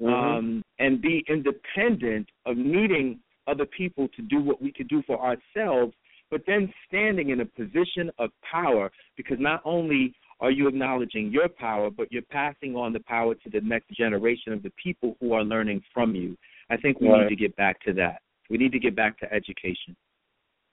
Mhm. 0.00 0.12
um, 0.12 0.64
and 0.78 1.00
be 1.00 1.24
independent 1.28 2.30
of 2.44 2.56
needing 2.56 3.20
other 3.46 3.66
people 3.66 4.06
to 4.08 4.22
do 4.22 4.40
what 4.40 4.60
we 4.60 4.70
could 4.70 4.88
do 4.88 5.02
for 5.02 5.18
ourselves, 5.18 5.94
but 6.30 6.44
then 6.46 6.72
standing 6.86 7.30
in 7.30 7.40
a 7.40 7.46
position 7.46 8.10
of 8.18 8.30
power 8.42 8.92
because 9.16 9.38
not 9.40 9.62
only 9.64 10.12
are 10.40 10.50
you 10.50 10.68
acknowledging 10.68 11.32
your 11.32 11.48
power, 11.48 11.90
but 11.90 12.12
you're 12.12 12.22
passing 12.22 12.76
on 12.76 12.92
the 12.92 13.00
power 13.00 13.34
to 13.34 13.50
the 13.50 13.60
next 13.62 13.88
generation 13.90 14.52
of 14.52 14.62
the 14.62 14.70
people 14.82 15.16
who 15.20 15.32
are 15.32 15.42
learning 15.42 15.82
from 15.92 16.14
you. 16.14 16.36
I 16.70 16.76
think 16.76 17.00
we 17.00 17.08
Right. 17.08 17.22
need 17.22 17.30
to 17.30 17.36
get 17.36 17.56
back 17.56 17.80
to 17.80 17.92
that. 17.94 18.22
We 18.50 18.56
need 18.56 18.72
to 18.72 18.78
get 18.78 18.96
back 18.96 19.18
to 19.20 19.32
education. 19.32 19.96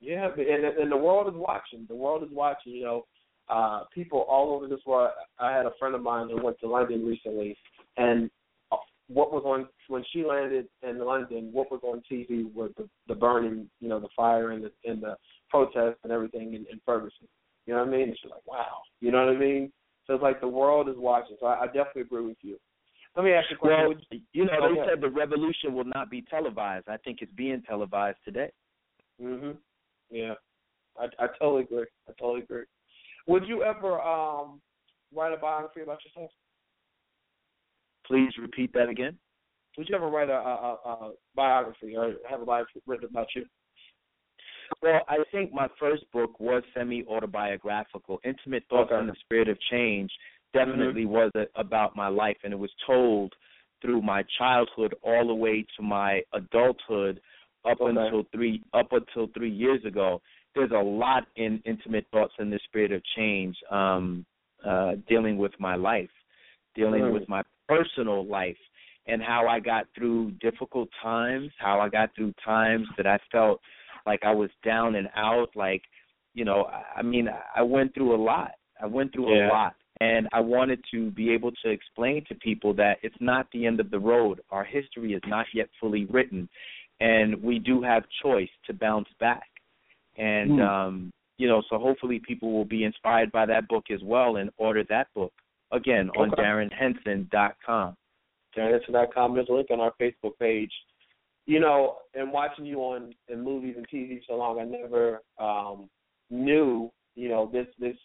Yeah, 0.01 0.29
and 0.37 0.65
and 0.65 0.91
the 0.91 0.97
world 0.97 1.27
is 1.27 1.33
watching. 1.35 1.85
The 1.87 1.95
world 1.95 2.23
is 2.23 2.29
watching. 2.31 2.73
You 2.73 2.83
know, 2.83 3.05
uh, 3.49 3.83
people 3.93 4.25
all 4.29 4.53
over 4.53 4.67
this 4.67 4.85
world. 4.85 5.11
I 5.39 5.51
had 5.51 5.65
a 5.65 5.71
friend 5.79 5.95
of 5.95 6.01
mine 6.01 6.29
who 6.29 6.43
went 6.43 6.59
to 6.59 6.67
London 6.67 7.05
recently, 7.05 7.57
and 7.97 8.29
what 9.07 9.31
was 9.31 9.43
on 9.45 9.67
when 9.87 10.03
she 10.11 10.23
landed 10.23 10.67
in 10.81 10.99
London, 10.99 11.49
what 11.51 11.71
was 11.71 11.81
on 11.83 12.01
TV 12.11 12.51
was 12.53 12.71
the, 12.77 12.89
the 13.07 13.15
burning, 13.15 13.69
you 13.79 13.87
know, 13.87 13.99
the 13.99 14.07
fire 14.15 14.51
and 14.51 14.63
the 14.63 14.71
and 14.83 15.01
the 15.01 15.15
protests 15.49 15.99
and 16.03 16.11
everything 16.11 16.55
in, 16.55 16.65
in 16.71 16.81
Ferguson. 16.85 17.27
You 17.65 17.73
know 17.73 17.81
what 17.81 17.89
I 17.89 17.91
mean? 17.91 18.09
And 18.09 18.17
she's 18.21 18.31
like, 18.31 18.45
wow. 18.45 18.81
You 19.01 19.11
know 19.11 19.25
what 19.25 19.35
I 19.35 19.39
mean? 19.39 19.71
So 20.05 20.13
it's 20.13 20.23
like 20.23 20.41
the 20.41 20.47
world 20.47 20.89
is 20.89 20.95
watching. 20.97 21.37
So 21.39 21.47
I, 21.47 21.63
I 21.63 21.65
definitely 21.67 22.03
agree 22.03 22.25
with 22.25 22.37
you. 22.41 22.57
Let 23.15 23.23
me 23.23 23.31
ask 23.31 23.49
you 23.49 23.55
a 23.55 23.59
question. 23.59 23.87
Well, 23.87 24.19
you 24.33 24.45
know, 24.45 24.51
Oh, 24.61 24.75
they 24.75 24.89
said 24.89 25.01
the 25.01 25.09
revolution 25.09 25.73
will 25.73 25.85
not 25.85 26.09
be 26.09 26.21
televised. 26.23 26.89
I 26.89 26.97
think 26.97 27.19
it's 27.21 27.31
being 27.33 27.61
televised 27.63 28.17
today. 28.25 28.51
Mhm. 29.21 29.57
Yeah, 30.09 30.35
I 30.99 31.05
I 31.17 31.27
totally 31.39 31.63
agree. 31.63 31.87
I 32.07 32.11
totally 32.19 32.41
agree. 32.41 32.65
Would 33.27 33.47
you 33.47 33.63
ever 33.63 34.01
um 34.01 34.61
write 35.13 35.33
a 35.33 35.37
biography 35.37 35.81
about 35.81 36.03
yourself? 36.03 36.31
Please 38.05 38.37
repeat 38.37 38.73
that 38.73 38.89
again. 38.89 39.17
Would 39.77 39.89
you 39.89 39.95
ever 39.95 40.07
write 40.07 40.29
a, 40.29 40.33
a, 40.35 40.79
a, 40.85 40.89
a 40.89 41.13
biography 41.35 41.95
or 41.95 42.15
have 42.29 42.41
a 42.41 42.45
biography 42.45 42.81
written 42.85 43.05
about 43.09 43.27
you? 43.35 43.45
Well, 44.81 45.01
I 45.07 45.17
think 45.31 45.53
my 45.53 45.67
first 45.79 46.09
book 46.11 46.39
was 46.39 46.63
semi 46.73 47.03
autobiographical. 47.05 48.19
Intimate 48.23 48.63
Thoughts 48.69 48.91
Okay. 48.91 48.99
on 48.99 49.07
the 49.07 49.15
Spirit 49.21 49.47
of 49.47 49.59
Change 49.71 50.11
definitely 50.55 51.05
was 51.05 51.31
a, 51.35 51.45
about 51.55 51.95
my 51.95 52.07
life, 52.07 52.37
and 52.43 52.51
it 52.53 52.59
was 52.59 52.71
told 52.85 53.33
through 53.81 54.01
my 54.01 54.23
childhood 54.39 54.95
all 55.03 55.27
the 55.27 55.33
way 55.33 55.65
to 55.77 55.83
my 55.83 56.21
adulthood 56.33 57.19
up 57.69 57.81
Okay. 57.81 57.97
until 57.97 58.23
three 58.31 58.61
up 58.73 58.91
until 58.91 59.27
three 59.35 59.49
years 59.63 59.83
ago. 59.85 60.21
There's 60.55 60.71
a 60.71 60.85
lot 61.03 61.23
in 61.35 61.61
Intimate 61.65 62.05
Thoughts 62.11 62.33
in 62.39 62.49
the 62.49 62.59
Spirit 62.67 62.91
of 62.93 63.01
Change, 63.17 63.55
um, 63.69 64.25
uh, 64.63 64.95
dealing 65.07 65.37
with 65.37 65.51
my 65.59 65.75
life, 65.75 66.13
dealing 66.75 67.03
Mm. 67.03 67.13
with 67.13 67.27
my 67.27 67.43
personal 67.67 68.25
life, 68.25 68.57
and 69.07 69.21
how 69.21 69.47
I 69.47 69.59
got 69.59 69.83
through 69.95 70.31
difficult 70.47 70.89
times, 71.01 71.51
how 71.57 71.79
I 71.81 71.89
got 71.89 72.15
through 72.15 72.33
times 72.43 72.87
that 72.97 73.05
I 73.05 73.17
felt 73.31 73.61
like 74.05 74.23
I 74.23 74.33
was 74.33 74.49
down 74.63 74.95
and 74.95 75.09
out. 75.15 75.49
Like, 75.55 75.83
you 76.33 76.45
know, 76.45 76.59
I 76.65 76.99
I 76.99 77.01
mean, 77.01 77.29
I 77.55 77.61
went 77.61 77.93
through 77.93 78.15
a 78.15 78.21
lot. 78.33 78.53
I 78.81 78.85
went 78.85 79.11
through 79.13 79.29
Yeah. 79.35 79.47
a 79.47 79.57
lot. 79.57 79.75
And 80.01 80.27
I 80.33 80.41
wanted 80.41 80.83
to 80.91 81.09
be 81.11 81.31
able 81.31 81.51
to 81.63 81.69
explain 81.69 82.25
to 82.25 82.35
people 82.35 82.73
that 82.73 82.97
it's 83.01 83.15
not 83.19 83.47
the 83.51 83.65
end 83.65 83.79
of 83.79 83.91
the 83.91 83.99
road. 83.99 84.41
Our 84.51 84.63
history 84.65 85.13
is 85.13 85.21
not 85.25 85.45
yet 85.53 85.69
fully 85.79 86.05
written. 86.05 86.49
And 86.99 87.41
we 87.41 87.59
do 87.59 87.81
have 87.81 88.03
choice 88.21 88.49
to 88.67 88.73
bounce 88.73 89.07
back. 89.19 89.47
And, 90.17 90.51
Hmm. 90.51 90.61
um, 90.61 91.13
you 91.37 91.47
know, 91.47 91.61
so 91.69 91.77
hopefully 91.77 92.19
people 92.19 92.51
will 92.51 92.65
be 92.65 92.83
inspired 92.83 93.31
by 93.31 93.45
that 93.45 93.67
book 93.67 93.89
as 93.91 94.01
well 94.03 94.37
and 94.37 94.49
order 94.57 94.83
that 94.85 95.07
book. 95.13 95.33
Again, 95.71 96.09
on 96.17 96.31
Okay. 96.31 96.41
DarrinHenson.com. 96.41 97.97
DarrinHenson.com. 98.55 99.33
There's 99.35 99.49
a 99.49 99.53
link 99.53 99.71
on 99.71 99.79
our 99.79 99.91
Facebook 99.99 100.37
page. 100.39 100.71
You 101.47 101.59
know, 101.59 101.97
and 102.13 102.31
watching 102.31 102.65
you 102.65 102.79
on 102.79 103.13
in 103.27 103.41
movies 103.41 103.75
and 103.77 103.87
TV 103.87 104.21
so 104.25 104.35
long, 104.35 104.59
I 104.59 104.63
never 104.63 105.21
um, 105.37 105.89
knew, 106.29 106.91
you 107.15 107.29
know, 107.29 107.45
this 107.51 107.67
this 107.77 107.95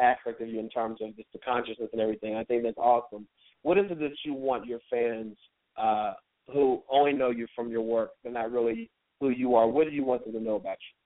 aspect 0.00 0.40
of 0.40 0.48
you 0.48 0.58
in 0.58 0.68
terms 0.68 0.98
of 1.00 1.16
just 1.16 1.28
the 1.32 1.38
consciousness 1.38 1.88
and 1.92 2.00
everything. 2.00 2.36
I 2.36 2.44
think 2.44 2.62
that's 2.62 2.78
awesome. 2.78 3.26
What 3.62 3.78
is 3.78 3.90
it 3.90 3.98
that 3.98 4.12
you 4.24 4.34
want 4.34 4.66
your 4.66 4.80
fans 4.90 5.36
uh, 5.76 6.14
who 6.52 6.82
only 6.90 7.12
know 7.12 7.30
you 7.30 7.46
from 7.54 7.70
your 7.70 7.82
work, 7.82 8.10
but 8.22 8.32
not 8.32 8.50
really 8.50 8.90
who 9.20 9.30
you 9.30 9.54
are? 9.54 9.68
What 9.68 9.84
do 9.88 9.92
you 9.92 10.04
want 10.04 10.24
them 10.24 10.32
to 10.32 10.40
know 10.40 10.56
about 10.56 10.78
you? 10.80 10.96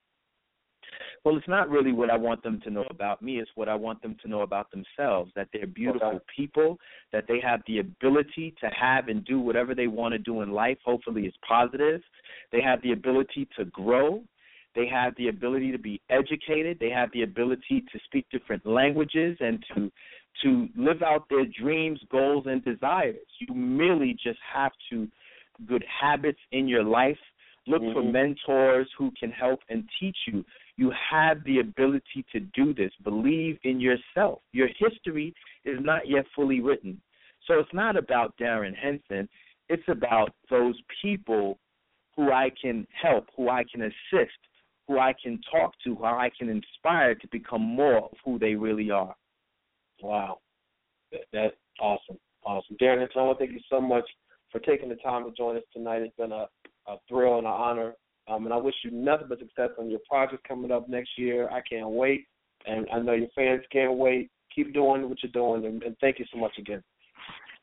Well, 1.25 1.37
it's 1.37 1.49
not 1.49 1.71
really 1.71 1.93
what 1.93 2.11
I 2.11 2.17
want 2.17 2.43
them 2.43 2.61
to 2.65 2.71
know 2.71 2.85
about 2.91 3.23
me. 3.23 3.39
It's 3.39 3.51
what 3.55 3.69
I 3.69 3.75
want 3.75 4.03
them 4.03 4.17
to 4.23 4.29
know 4.29 4.43
about 4.43 4.71
themselves. 4.71 5.33
That 5.35 5.49
they're 5.53 5.67
beautiful 5.67 6.09
Okay. 6.09 6.25
people. 6.37 6.79
That 7.13 7.27
they 7.27 7.41
have 7.41 7.63
the 7.67 7.79
ability 7.79 8.55
to 8.61 8.69
have 8.69 9.09
and 9.09 9.25
do 9.25 9.41
whatever 9.41 9.75
they 9.75 9.87
want 9.87 10.13
to 10.13 10.19
do 10.19 10.43
in 10.43 10.53
life. 10.53 10.79
Hopefully, 10.85 11.27
it's 11.27 11.37
positive. 11.47 12.03
They 12.53 12.61
have 12.61 12.83
the 12.83 12.93
ability 12.93 13.49
to 13.57 13.65
grow. 13.67 14.23
They 14.75 14.87
have 14.89 15.15
the 15.17 15.29
ability 15.29 15.73
to 15.73 15.79
be 15.79 16.01
educated. 16.11 16.79
They 16.81 16.91
have 16.91 17.11
the 17.13 17.23
ability 17.23 17.85
to 17.93 17.99
speak 18.05 18.27
different 18.31 18.67
languages 18.67 19.37
and 19.41 19.65
to 19.75 19.91
to 20.43 20.69
live 20.77 21.01
out 21.03 21.29
their 21.31 21.47
dreams, 21.47 22.01
goals, 22.11 22.47
and 22.47 22.65
desires. 22.65 23.25
You 23.39 23.55
merely 23.55 24.15
just 24.15 24.41
have 24.53 24.73
to 24.91 25.09
good 25.67 25.85
habits 25.85 26.41
in 26.51 26.67
your 26.67 26.83
life. 26.83 27.19
Look 27.67 27.83
for 27.93 28.03
Mhm. 28.03 28.13
mentors 28.13 28.91
who 28.99 29.13
can 29.13 29.31
help 29.31 29.63
and 29.69 29.89
teach 29.99 30.27
you. 30.27 30.45
You 30.77 30.91
have 30.91 31.45
the 31.45 31.61
ability 31.61 32.25
to 32.33 32.41
do 32.41 32.75
this. 32.75 32.93
Believe 32.97 33.59
in 33.63 33.81
yourself. 33.81 34.43
Your 34.53 34.67
history 34.67 35.35
is 35.65 35.81
not 35.81 36.09
yet 36.09 36.27
fully 36.35 36.61
written. 36.61 37.01
So 37.47 37.61
it's 37.61 37.73
not 37.73 37.97
about 37.97 38.37
Darrin 38.37 38.75
Henson. 38.75 39.29
It's 39.69 39.89
about 39.89 40.35
those 40.51 40.79
people 41.01 41.59
who 42.17 42.33
I 42.33 42.51
can 42.51 42.87
help, 42.91 43.31
who 43.37 43.49
I 43.49 43.65
can 43.65 43.83
assist, 43.83 44.39
who 44.87 44.99
I 44.99 45.15
can 45.23 45.41
talk 45.51 45.75
to, 45.85 45.95
who 45.95 46.05
I 46.05 46.31
can 46.39 46.49
inspire 46.49 47.15
to 47.15 47.29
become 47.29 47.63
more 47.63 47.97
of 47.97 48.11
who 48.25 48.39
they 48.39 48.55
really 48.55 48.91
are. 48.91 49.15
Wow. 50.03 50.39
That's 51.33 51.55
awesome. 51.81 52.19
Awesome. 52.45 52.77
Darrin 52.79 53.09
want 53.15 53.39
to 53.39 53.45
thank 53.45 53.57
you 53.57 53.63
so 53.71 53.81
much 53.81 54.05
for 54.53 54.59
taking 54.61 54.89
the 54.89 54.97
time 54.97 55.25
to 55.25 55.31
join 55.33 55.57
us 55.57 55.63
tonight. 55.73 56.03
It's 56.03 56.17
been 56.17 56.33
a, 56.33 56.47
a 56.87 56.97
thrill 57.09 57.39
and 57.39 57.47
an 57.47 57.53
honor. 57.53 57.95
Um, 58.29 58.45
and 58.45 58.55
I 58.55 58.57
wish 58.57 58.75
you 58.85 58.91
nothing 58.91 59.27
but 59.29 59.39
success 59.39 59.71
on 59.79 59.91
your 59.91 60.01
project 60.09 60.47
coming 60.47 60.71
up 60.71 60.89
next 60.89 61.11
year. 61.17 61.49
I 61.51 61.61
can't 61.69 61.91
wait. 61.91 62.27
And 62.67 62.87
I 62.93 62.99
know 63.01 63.13
your 63.13 63.29
fans 63.35 63.63
can't 63.71 63.97
wait. 63.97 64.31
Keep 64.55 64.75
doing 64.75 65.09
what 65.09 65.23
you're 65.23 65.33
doing. 65.33 65.67
And, 65.67 65.83
and 65.83 65.97
thank 66.01 66.19
you 66.19 66.25
so 66.33 66.39
much 66.39 66.53
again. 66.59 66.83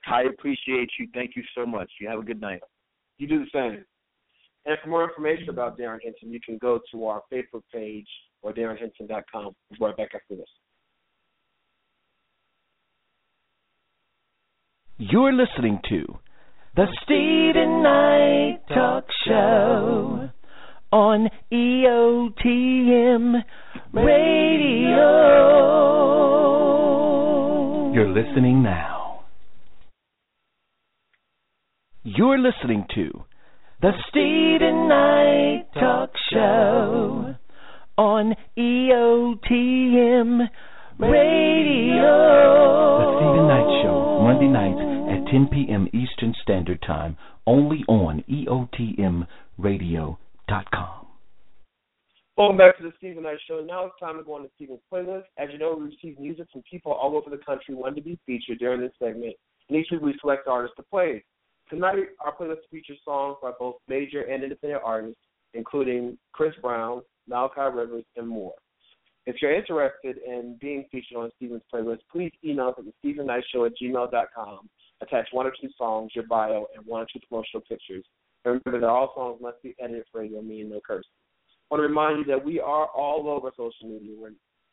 I 0.07 0.23
appreciate 0.23 0.89
you. 0.99 1.07
Thank 1.13 1.35
you 1.35 1.43
so 1.55 1.65
much. 1.65 1.89
You 1.99 2.07
have 2.09 2.19
a 2.19 2.23
good 2.23 2.41
night. 2.41 2.61
You 3.17 3.27
do 3.27 3.39
the 3.39 3.51
same. 3.53 3.85
And 4.65 4.77
for 4.83 4.89
more 4.89 5.03
information 5.03 5.49
about 5.49 5.77
Darrin 5.77 5.99
Henson, 6.03 6.31
you 6.31 6.39
can 6.45 6.57
go 6.57 6.79
to 6.91 7.05
our 7.07 7.21
Facebook 7.33 7.63
page 7.73 8.07
or 8.41 8.53
DarrinHenson.com. 8.53 9.43
We'll 9.43 9.53
be 9.71 9.77
right 9.79 9.97
back 9.97 10.09
after 10.13 10.35
this. 10.35 10.47
You're 14.97 15.33
listening 15.33 15.79
to 15.89 16.19
the 16.75 16.85
Steven 17.03 17.81
Knight 17.81 18.59
Talk 18.69 19.05
Show 19.25 20.29
on 20.91 21.29
EOTM 21.51 23.43
Radio. 23.93 25.11
You're 27.93 28.09
listening 28.09 28.61
now. 28.61 29.23
You're 32.03 32.37
listening 32.39 32.85
to 32.95 33.23
the 33.81 33.91
Steven 34.09 34.87
Knight 34.87 35.65
Talk 35.73 36.11
Show 36.31 37.33
on 37.97 38.35
EOTM 38.55 40.47
Radio. 40.99 42.11
The 42.99 43.07
Steven 43.17 43.47
Knight 43.47 43.81
Show, 43.81 44.21
Monday 44.21 44.49
nights 44.49 44.77
at 45.09 45.25
10 45.31 45.47
p.m. 45.51 45.87
Eastern 45.87 46.35
Standard 46.43 46.79
Time, 46.85 47.17
only 47.47 47.83
on 47.87 48.23
EOTMRadio.com. 48.29 49.27
Welcome 52.37 52.57
back 52.57 52.77
to 52.77 52.83
the 52.83 52.93
Steven 52.97 53.23
Knight 53.23 53.39
Show. 53.47 53.65
Now 53.67 53.87
it's 53.87 53.95
time 53.99 54.17
to 54.17 54.23
go 54.23 54.35
on 54.35 54.43
to 54.43 54.49
Steven's 54.57 54.81
playlist. 54.93 55.23
As 55.39 55.49
you 55.51 55.57
know, 55.57 55.75
we 55.75 55.85
receive 55.85 56.19
music 56.19 56.45
from 56.53 56.61
people 56.69 56.91
all 56.91 57.17
over 57.17 57.31
the 57.31 57.43
country 57.43 57.73
wanting 57.73 57.95
to 57.95 58.01
be 58.07 58.19
featured 58.27 58.59
during 58.59 58.79
this 58.79 58.93
segment. 58.99 59.33
And 59.69 59.77
each 59.79 59.87
week 59.91 60.01
we 60.01 60.13
select 60.21 60.47
artists 60.47 60.75
to 60.77 60.83
play. 60.83 61.23
Tonight, 61.71 62.09
our 62.19 62.35
playlist 62.35 62.67
features 62.69 62.99
songs 63.05 63.37
by 63.41 63.51
both 63.57 63.75
major 63.87 64.23
and 64.23 64.43
independent 64.43 64.81
artists, 64.83 65.21
including 65.53 66.17
Chris 66.33 66.53
Brown, 66.61 67.01
Malachi 67.29 67.73
Rivers, 67.73 68.03
and 68.17 68.27
more. 68.27 68.53
If 69.25 69.37
you're 69.41 69.55
interested 69.55 70.17
in 70.17 70.57
being 70.59 70.83
featured 70.91 71.17
on 71.17 71.31
Steven's 71.37 71.61
playlist, 71.73 71.99
please 72.11 72.33
email 72.43 72.67
us 72.67 72.75
at 72.77 72.83
the 73.01 73.23
Knight 73.23 73.45
Show 73.53 73.63
at 73.63 73.71
gmail.com. 73.81 74.69
Attach 75.01 75.27
one 75.31 75.47
or 75.47 75.53
two 75.61 75.69
songs, 75.77 76.11
your 76.13 76.25
bio, 76.25 76.65
and 76.75 76.85
one 76.85 77.03
or 77.03 77.05
two 77.05 77.21
promotional 77.29 77.61
pictures. 77.61 78.03
And 78.43 78.59
remember 78.65 78.85
that 78.85 78.91
all 78.91 79.13
songs 79.15 79.39
must 79.41 79.63
be 79.63 79.73
edited 79.79 80.03
for 80.11 80.19
radio, 80.19 80.41
meaning 80.41 80.71
no 80.71 80.81
cursing. 80.85 81.05
I 81.71 81.75
want 81.75 81.83
to 81.83 81.87
remind 81.87 82.19
you 82.19 82.25
that 82.25 82.43
we 82.43 82.59
are 82.59 82.87
all 82.87 83.29
over 83.29 83.49
social 83.55 83.87
media. 83.87 84.13
We're 84.19 84.31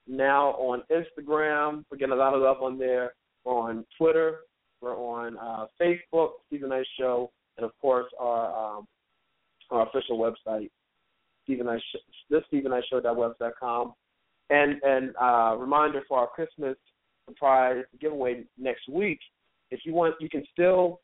now 0.08 0.48
on 0.54 0.82
Instagram. 0.90 1.84
We're 1.92 1.98
getting 1.98 2.14
a 2.14 2.16
lot 2.16 2.34
of 2.34 2.42
love 2.42 2.60
on 2.60 2.76
there. 2.76 3.12
We're 3.44 3.54
on 3.54 3.84
Twitter. 3.96 4.40
We're 4.80 4.96
on 4.96 5.36
uh, 5.38 5.66
Facebook, 5.80 6.30
Steven 6.46 6.70
Knight 6.70 6.86
Show, 6.98 7.30
and 7.56 7.64
of 7.64 7.72
course 7.80 8.06
our 8.18 8.78
um, 8.78 8.86
our 9.70 9.86
official 9.86 10.18
website, 10.18 10.70
Steven 11.44 11.66
Show, 11.66 11.98
this 12.30 12.42
Steven 12.48 12.70
Knight 12.70 12.84
Show.webs.com. 12.90 13.94
And 14.50 14.80
and 14.82 15.14
uh, 15.20 15.56
reminder 15.58 16.02
for 16.08 16.18
our 16.20 16.26
Christmas 16.28 16.76
surprise 17.28 17.84
giveaway 18.00 18.44
next 18.56 18.88
week. 18.88 19.18
If 19.70 19.80
you 19.84 19.92
want, 19.92 20.14
you 20.20 20.28
can 20.28 20.44
still 20.52 21.00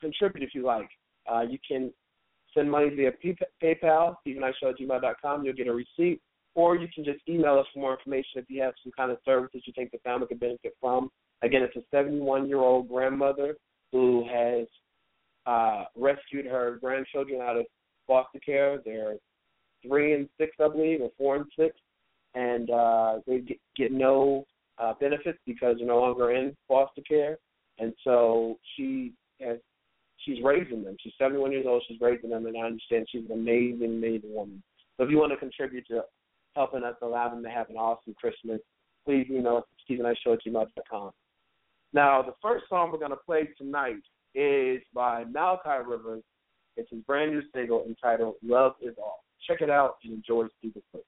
contribute 0.00 0.42
if 0.42 0.54
you 0.54 0.64
like. 0.64 0.88
Uh, 1.30 1.42
you 1.42 1.58
can 1.66 1.92
send 2.54 2.70
money 2.70 2.88
via 2.90 3.12
PayPal, 3.62 4.16
StevenKnightShow@gmail.com. 4.26 5.44
You'll 5.44 5.54
get 5.54 5.68
a 5.68 5.72
receipt, 5.72 6.20
or 6.54 6.76
you 6.76 6.88
can 6.92 7.04
just 7.04 7.20
email 7.28 7.58
us 7.58 7.66
for 7.72 7.80
more 7.80 7.96
information 7.96 8.40
if 8.40 8.46
you 8.48 8.60
have 8.62 8.74
some 8.82 8.92
kind 8.96 9.12
of 9.12 9.18
services 9.24 9.62
you 9.66 9.72
think 9.74 9.92
the 9.92 9.98
family 9.98 10.26
could 10.26 10.40
benefit 10.40 10.74
from. 10.80 11.10
Again, 11.42 11.62
it's 11.62 11.76
a 11.76 11.96
71-year-old 11.96 12.88
grandmother 12.88 13.56
who 13.92 14.26
has 14.30 14.66
uh, 15.46 15.84
rescued 15.96 16.46
her 16.46 16.78
grandchildren 16.80 17.40
out 17.40 17.56
of 17.56 17.66
foster 18.06 18.38
care. 18.38 18.80
They're 18.84 19.14
three 19.86 20.14
and 20.14 20.28
six, 20.38 20.52
I 20.60 20.68
believe, 20.68 21.00
or 21.00 21.10
four 21.16 21.36
and 21.36 21.46
six, 21.58 21.76
and 22.34 22.70
uh, 22.70 23.18
they 23.26 23.38
get, 23.38 23.58
get 23.76 23.92
no 23.92 24.44
uh, 24.78 24.92
benefits 25.00 25.38
because 25.46 25.76
they're 25.78 25.86
no 25.86 26.00
longer 26.00 26.32
in 26.32 26.54
foster 26.68 27.02
care. 27.02 27.38
And 27.78 27.94
so 28.04 28.58
she 28.76 29.14
has 29.40 29.58
she's 30.18 30.42
raising 30.44 30.84
them. 30.84 30.96
She's 31.00 31.14
71 31.18 31.52
years 31.52 31.64
old. 31.66 31.82
She's 31.88 32.00
raising 32.00 32.30
them, 32.30 32.46
and 32.46 32.56
I 32.56 32.66
understand 32.66 33.06
she's 33.10 33.24
an 33.24 33.32
amazing, 33.32 33.84
amazing 33.84 34.34
woman. 34.34 34.62
So 34.96 35.04
if 35.04 35.10
you 35.10 35.18
want 35.18 35.32
to 35.32 35.38
contribute 35.38 35.86
to 35.88 36.02
helping 36.54 36.84
us 36.84 36.96
allow 37.00 37.30
them 37.30 37.42
to 37.42 37.48
have 37.48 37.70
an 37.70 37.76
awesome 37.76 38.14
Christmas, 38.14 38.60
please 39.06 39.26
email 39.30 39.56
us 39.56 39.64
at 39.72 39.96
StephenIShow. 39.96 40.36
Now, 41.92 42.22
the 42.22 42.34
first 42.40 42.66
song 42.68 42.92
we're 42.92 42.98
going 42.98 43.10
to 43.10 43.16
play 43.16 43.48
tonight 43.58 44.02
is 44.34 44.80
by 44.94 45.24
Malachi 45.24 45.84
Rivers. 45.84 46.22
It's 46.76 46.88
his 46.90 47.00
brand 47.00 47.32
new 47.32 47.42
single 47.52 47.84
entitled 47.84 48.36
Love 48.44 48.74
Is 48.80 48.94
All. 48.96 49.24
Check 49.48 49.60
it 49.60 49.70
out 49.70 49.96
and 50.04 50.14
enjoy 50.14 50.46
Stupid 50.58 50.82
Clip. 50.92 51.04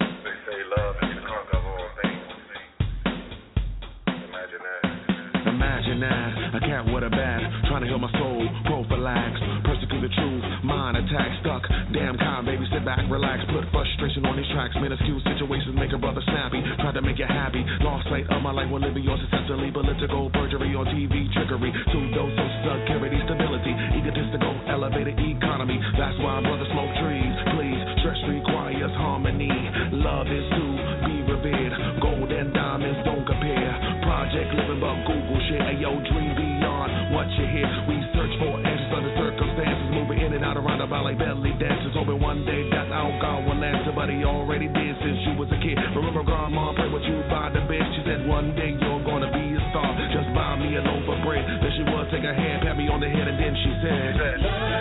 They 0.00 0.36
say 0.46 0.58
love 0.78 0.96
is 1.02 1.10
the 1.14 1.22
conquer 1.26 1.58
of 1.58 1.64
all 1.66 1.88
things. 2.02 2.22
Imagine 5.46 6.00
that. 6.00 6.41
Cat 6.62 6.86
with 6.94 7.02
a 7.02 7.10
bat, 7.10 7.42
trying 7.66 7.82
to 7.82 7.90
heal 7.90 7.98
my 7.98 8.10
soul, 8.14 8.46
prophylax, 8.70 9.34
persecute 9.66 9.98
the 9.98 10.12
truth, 10.14 10.44
mind 10.62 10.94
attack, 10.94 11.34
stuck, 11.42 11.66
damn 11.90 12.14
calm, 12.14 12.46
baby, 12.46 12.62
sit 12.70 12.86
back, 12.86 13.02
relax, 13.10 13.42
put 13.50 13.66
frustration 13.74 14.22
on 14.30 14.38
these 14.38 14.46
tracks, 14.54 14.70
minuscule 14.78 15.18
situations 15.26 15.74
make 15.74 15.90
a 15.90 15.98
brother 15.98 16.22
snappy, 16.30 16.62
try 16.78 16.94
to 16.94 17.02
make 17.02 17.18
you 17.18 17.26
happy, 17.26 17.66
lost 17.82 18.06
sight 18.06 18.30
of 18.30 18.38
my 18.46 18.54
life 18.54 18.70
when 18.70 18.78
living 18.78 19.02
yours 19.02 19.18
successfully, 19.26 19.74
political 19.74 20.30
perjury 20.30 20.70
on 20.78 20.86
TV, 20.86 21.26
trickery, 21.34 21.74
pseudo 21.90 22.30
social 22.30 22.78
security, 22.86 23.18
stability, 23.26 23.74
egotistical, 23.98 24.54
elevated 24.70 25.18
economy, 25.18 25.82
that's 25.98 26.14
why 26.22 26.38
brother 26.46 26.66
smoke 26.70 26.94
trees, 27.02 27.34
please, 27.58 27.82
stress 28.06 28.20
requires 28.30 28.94
harmony, 29.02 29.50
love 29.98 30.30
is 30.30 30.46
to 30.54 30.64
be 31.10 31.16
revered, 31.26 31.74
gold 31.98 32.30
and 32.30 32.54
diamonds 32.54 33.02
don't 33.02 33.26
compare, 33.26 33.74
project 34.06 34.46
living 34.54 34.78
but 34.78 34.94
Google 35.10 35.42
shit, 35.50 35.58
ayo, 35.58 35.98
dream 36.06 36.21
said, 53.82 54.71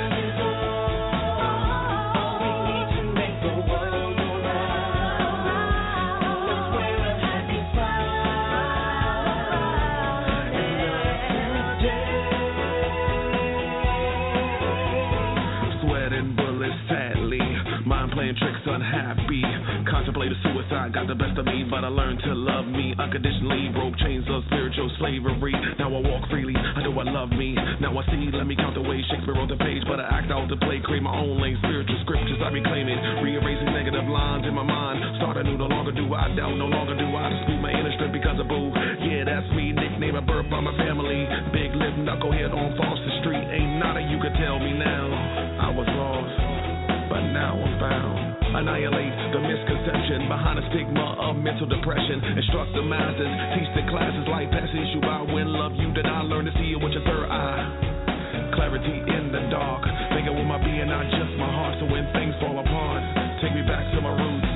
Contemplated 20.22 20.54
suicide 20.54 20.94
got 20.94 21.10
the 21.10 21.18
best 21.18 21.34
of 21.42 21.50
me, 21.50 21.66
but 21.66 21.82
I 21.82 21.90
learned 21.90 22.22
to 22.22 22.38
love 22.38 22.70
me 22.70 22.94
unconditionally. 22.94 23.74
Broke 23.74 23.98
chains 24.06 24.22
of 24.30 24.46
spiritual 24.54 24.86
slavery. 25.02 25.50
Now 25.82 25.90
I 25.90 25.98
walk 25.98 26.30
freely. 26.30 26.54
I 26.54 26.86
know 26.86 26.94
I 26.94 27.10
love 27.10 27.34
me. 27.34 27.58
Now 27.82 27.98
I 27.98 28.06
see. 28.06 28.30
Let 28.30 28.46
me 28.46 28.54
count 28.54 28.78
the 28.78 28.86
ways 28.86 29.02
Shakespeare 29.10 29.34
wrote 29.34 29.50
the 29.50 29.58
page, 29.58 29.82
but 29.90 29.98
I 29.98 30.22
act 30.22 30.30
out 30.30 30.46
the 30.46 30.62
play. 30.62 30.78
Create 30.86 31.02
my 31.02 31.10
own 31.10 31.42
lane. 31.42 31.58
Spiritual 31.66 31.98
scriptures 32.06 32.38
I 32.38 32.54
reclaim 32.54 32.86
it. 32.86 33.02
Rearranging 33.26 33.74
negative 33.74 34.06
lines 34.06 34.46
in 34.46 34.54
my 34.54 34.62
mind. 34.62 35.02
Start 35.18 35.42
anew. 35.42 35.58
No 35.58 35.66
longer 35.66 35.90
do 35.90 36.06
I 36.14 36.30
doubt. 36.38 36.54
No 36.54 36.70
longer 36.70 36.94
do 36.94 37.08
I 37.18 37.26
dispute 37.34 37.58
my 37.58 37.74
inner 37.74 37.94
strength 37.98 38.14
because 38.14 38.38
of 38.38 38.46
boo. 38.46 38.70
Yeah, 39.02 39.26
that's 39.26 39.50
me. 39.58 39.74
Nickname 39.74 40.22
a 40.22 40.22
birth 40.22 40.46
by 40.54 40.62
my 40.62 40.78
family. 40.78 41.26
Big 41.50 41.74
lip 41.74 41.98
knucklehead 41.98 42.54
on 42.54 42.78
Foster 42.78 43.14
Street. 43.26 43.42
Ain't 43.42 43.82
nada 43.82 44.06
you 44.06 44.22
could 44.22 44.38
tell 44.38 44.62
me 44.62 44.70
now. 44.78 45.66
I 45.66 45.74
was 45.74 45.90
lost 45.90 46.41
but 47.12 47.28
now 47.36 47.60
I'm 47.60 47.76
found. 47.76 48.16
Annihilate 48.56 49.16
the 49.36 49.44
misconception 49.44 50.32
behind 50.32 50.64
the 50.64 50.66
stigma 50.72 51.20
of 51.20 51.36
mental 51.36 51.68
depression. 51.68 52.24
Instruct 52.40 52.72
the 52.72 52.84
masses, 52.88 53.32
teach 53.60 53.68
the 53.76 53.84
classes 53.92 54.24
like 54.32 54.48
passes 54.48 54.88
you 54.96 55.04
by. 55.04 55.20
When 55.28 55.52
love 55.52 55.76
you, 55.76 55.92
I 55.92 56.24
learn 56.24 56.48
to 56.48 56.56
see 56.56 56.72
it 56.72 56.80
with 56.80 56.96
your 56.96 57.04
third 57.04 57.28
eye. 57.28 58.56
Clarity 58.56 58.96
in 59.12 59.36
the 59.36 59.44
dark, 59.52 59.84
thinking 60.16 60.40
with 60.40 60.48
my 60.48 60.60
being, 60.64 60.88
not 60.88 61.04
just 61.12 61.36
my 61.36 61.52
heart. 61.52 61.76
So 61.84 61.86
when 61.92 62.08
things 62.16 62.32
fall 62.40 62.56
apart, 62.56 63.04
take 63.44 63.52
me 63.60 63.64
back 63.68 63.84
to 63.92 64.00
my 64.00 64.16
roots. 64.16 64.51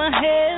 My 0.00 0.10
hands 0.18 0.49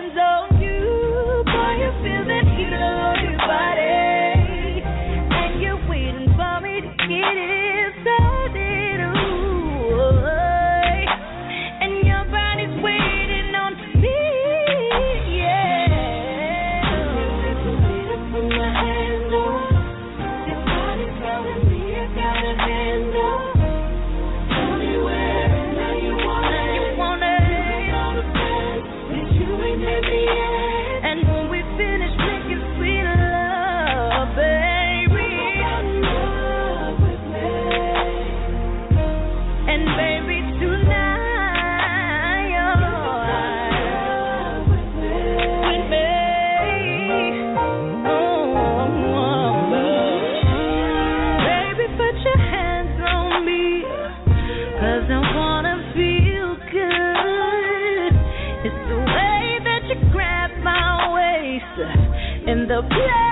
the 62.73 62.83
place 62.89 63.32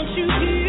Don't 0.00 0.16
you 0.16 0.24
hear? 0.24 0.59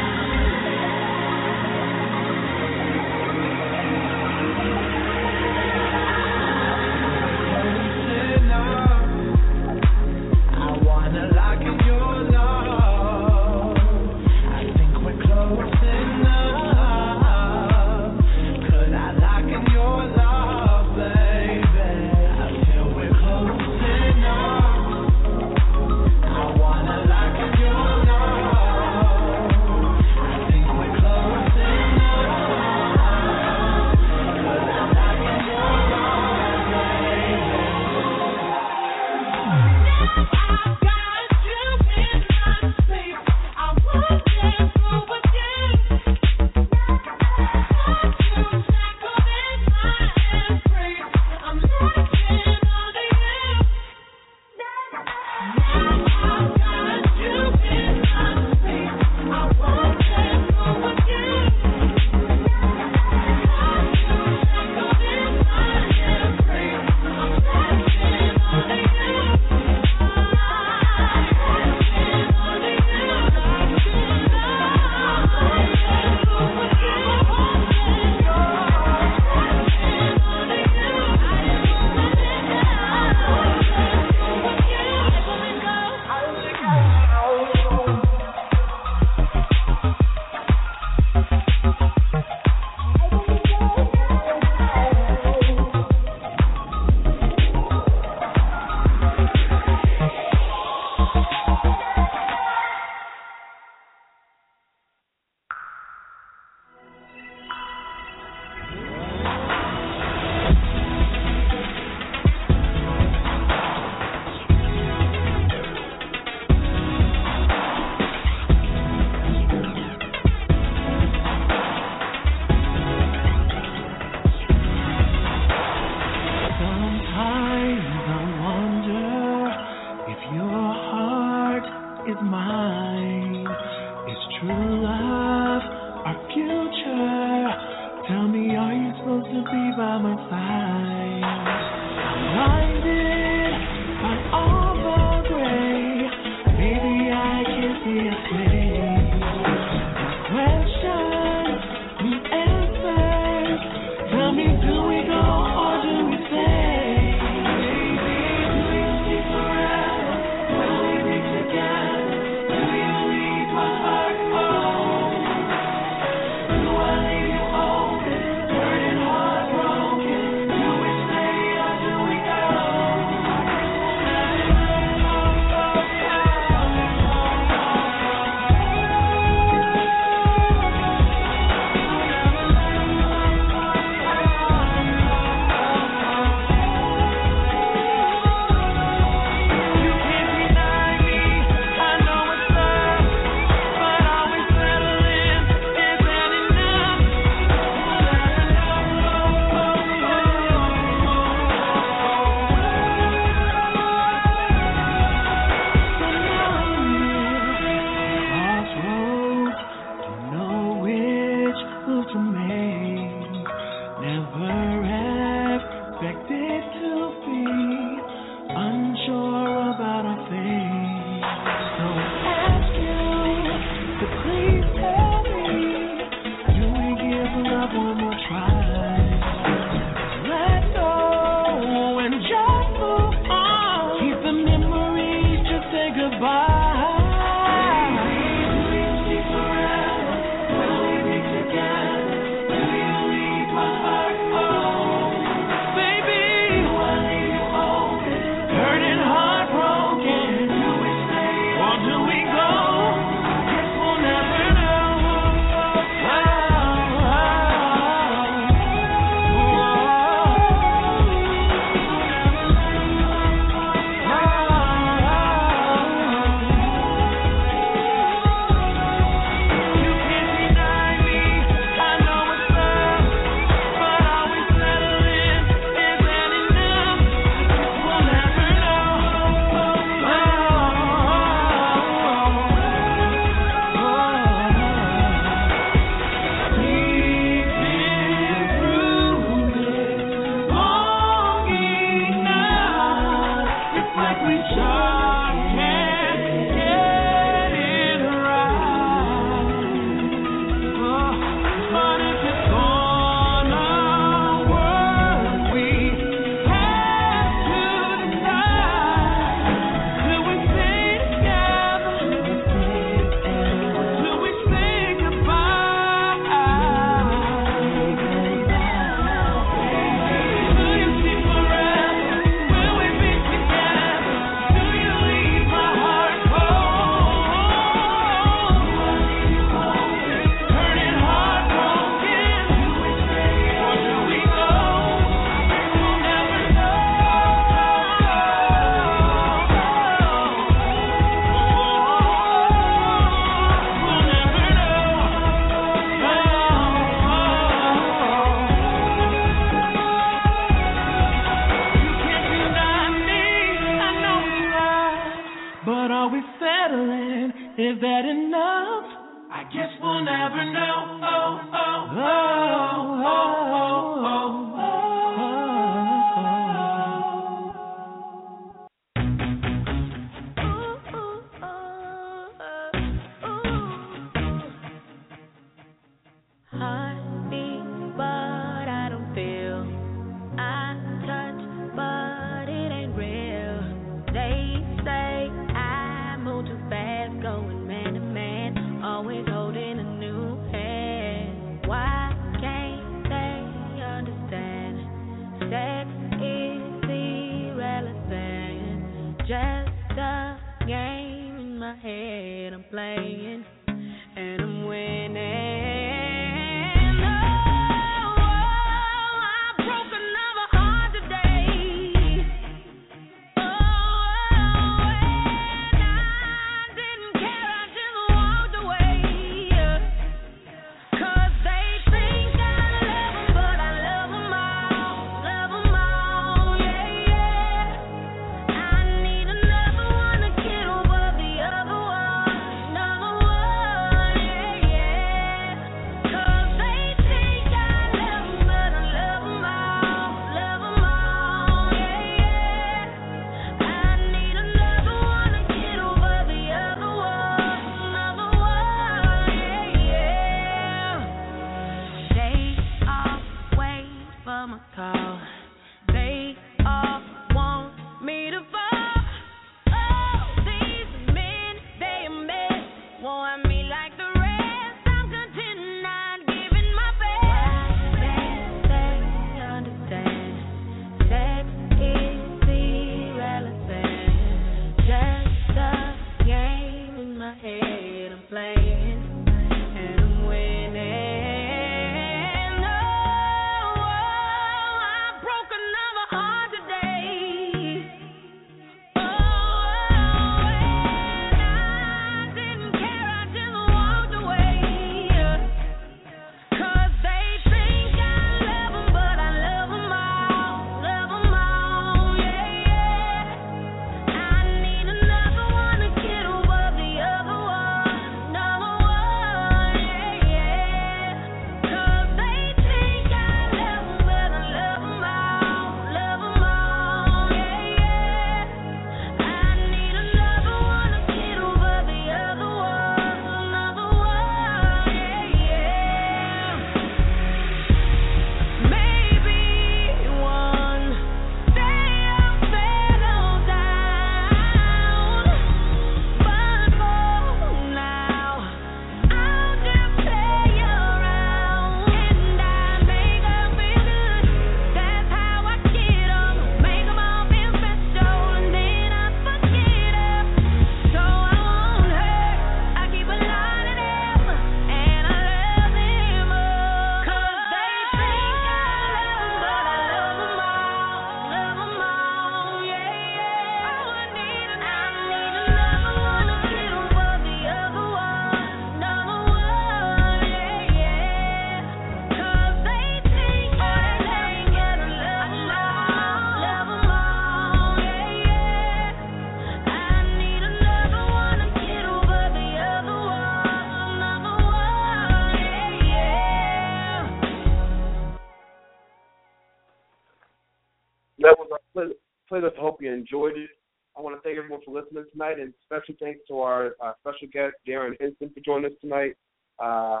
Play- 592.34 592.40
playlist. 592.40 592.58
I 592.58 592.60
hope 592.60 592.82
you 592.82 592.92
enjoyed 592.92 593.36
it. 593.36 593.50
I 593.96 594.00
want 594.00 594.16
to 594.16 594.22
thank 594.22 594.36
everyone 594.36 594.60
for 594.64 594.74
listening 594.74 595.04
tonight, 595.12 595.38
and 595.38 595.54
special 595.64 595.94
thanks 596.00 596.20
to 596.28 596.40
our, 596.40 596.74
our 596.80 596.96
special 597.00 597.28
guest 597.32 597.54
Darrin 597.64 597.96
Henson 598.00 598.30
for 598.34 598.40
joining 598.44 598.66
us 598.72 598.76
tonight. 598.80 599.14
Uh, 599.62 600.00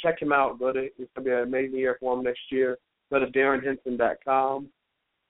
check 0.00 0.22
him 0.22 0.32
out. 0.32 0.58
To 0.60 0.68
it's 0.68 1.10
gonna 1.16 1.24
be 1.24 1.32
an 1.32 1.40
amazing 1.40 1.78
year 1.78 1.96
for 1.98 2.16
him 2.16 2.22
next 2.22 2.40
year. 2.50 2.78
Go 3.10 3.18
to 3.18 3.26
DarrinHenson.com. 3.26 4.68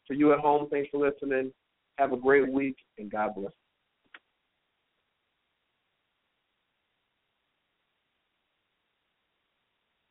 For 0.06 0.14
you 0.14 0.32
at 0.32 0.40
home, 0.40 0.68
thanks 0.70 0.90
for 0.90 0.98
listening. 0.98 1.52
Have 1.96 2.12
a 2.12 2.16
great 2.16 2.52
week, 2.52 2.76
and 2.98 3.10
God 3.10 3.34
bless. 3.34 3.52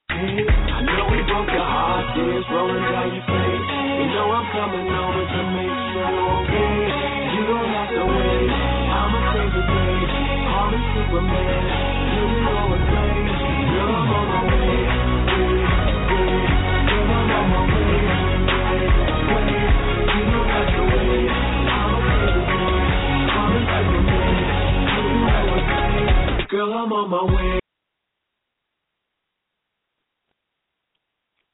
I 0.09 0.81
know 0.81 1.07
we 1.11 1.21
broke 1.27 1.47
your 1.47 1.63
heart, 1.63 2.17
rolling 2.51 2.81
down 2.83 3.13
your 3.13 3.25
face. 3.27 3.38
You 3.99 4.07
know 4.07 4.31
I'm 4.31 4.47
coming 4.55 4.87
over 4.87 5.23
to 5.27 5.41
make 5.59 5.75
sure 5.91 6.07
you're 6.07 6.31
okay. 6.39 6.87
You 7.35 7.41
don't 7.51 7.67
have 7.67 7.91
to 7.99 8.03
wait. 8.07 8.47
I'ma 8.95 9.19
save 9.35 9.51
the 9.51 9.63
day. 9.67 9.99
Superman. 10.95 11.67
You. 12.15 12.23
Girl, 13.75 13.91
I'm 13.91 14.07
on 14.15 14.23
my 14.31 14.39
way. 14.47 14.87
Wait, 15.35 15.51
wait. 16.15 16.47
Girl, 16.87 17.11
I'm 17.11 17.27
on 17.35 17.43
my 17.51 17.59
way. 17.75 17.99
Wait, 18.63 18.95
wait. 19.35 19.67
You 20.15 20.23
don't 20.31 20.47
have 20.47 20.69
to 20.71 20.81
wait. 20.95 21.27
I'ma 21.75 21.99
day. 22.07 22.39
Superman. 23.35 23.83
You 24.95 25.11
know 25.27 25.59
it's 25.59 25.75
late. 25.75 26.47
Girl, 26.47 26.71
I'm 26.71 26.87
on 26.93 27.05
my 27.11 27.19
way. 27.35 27.59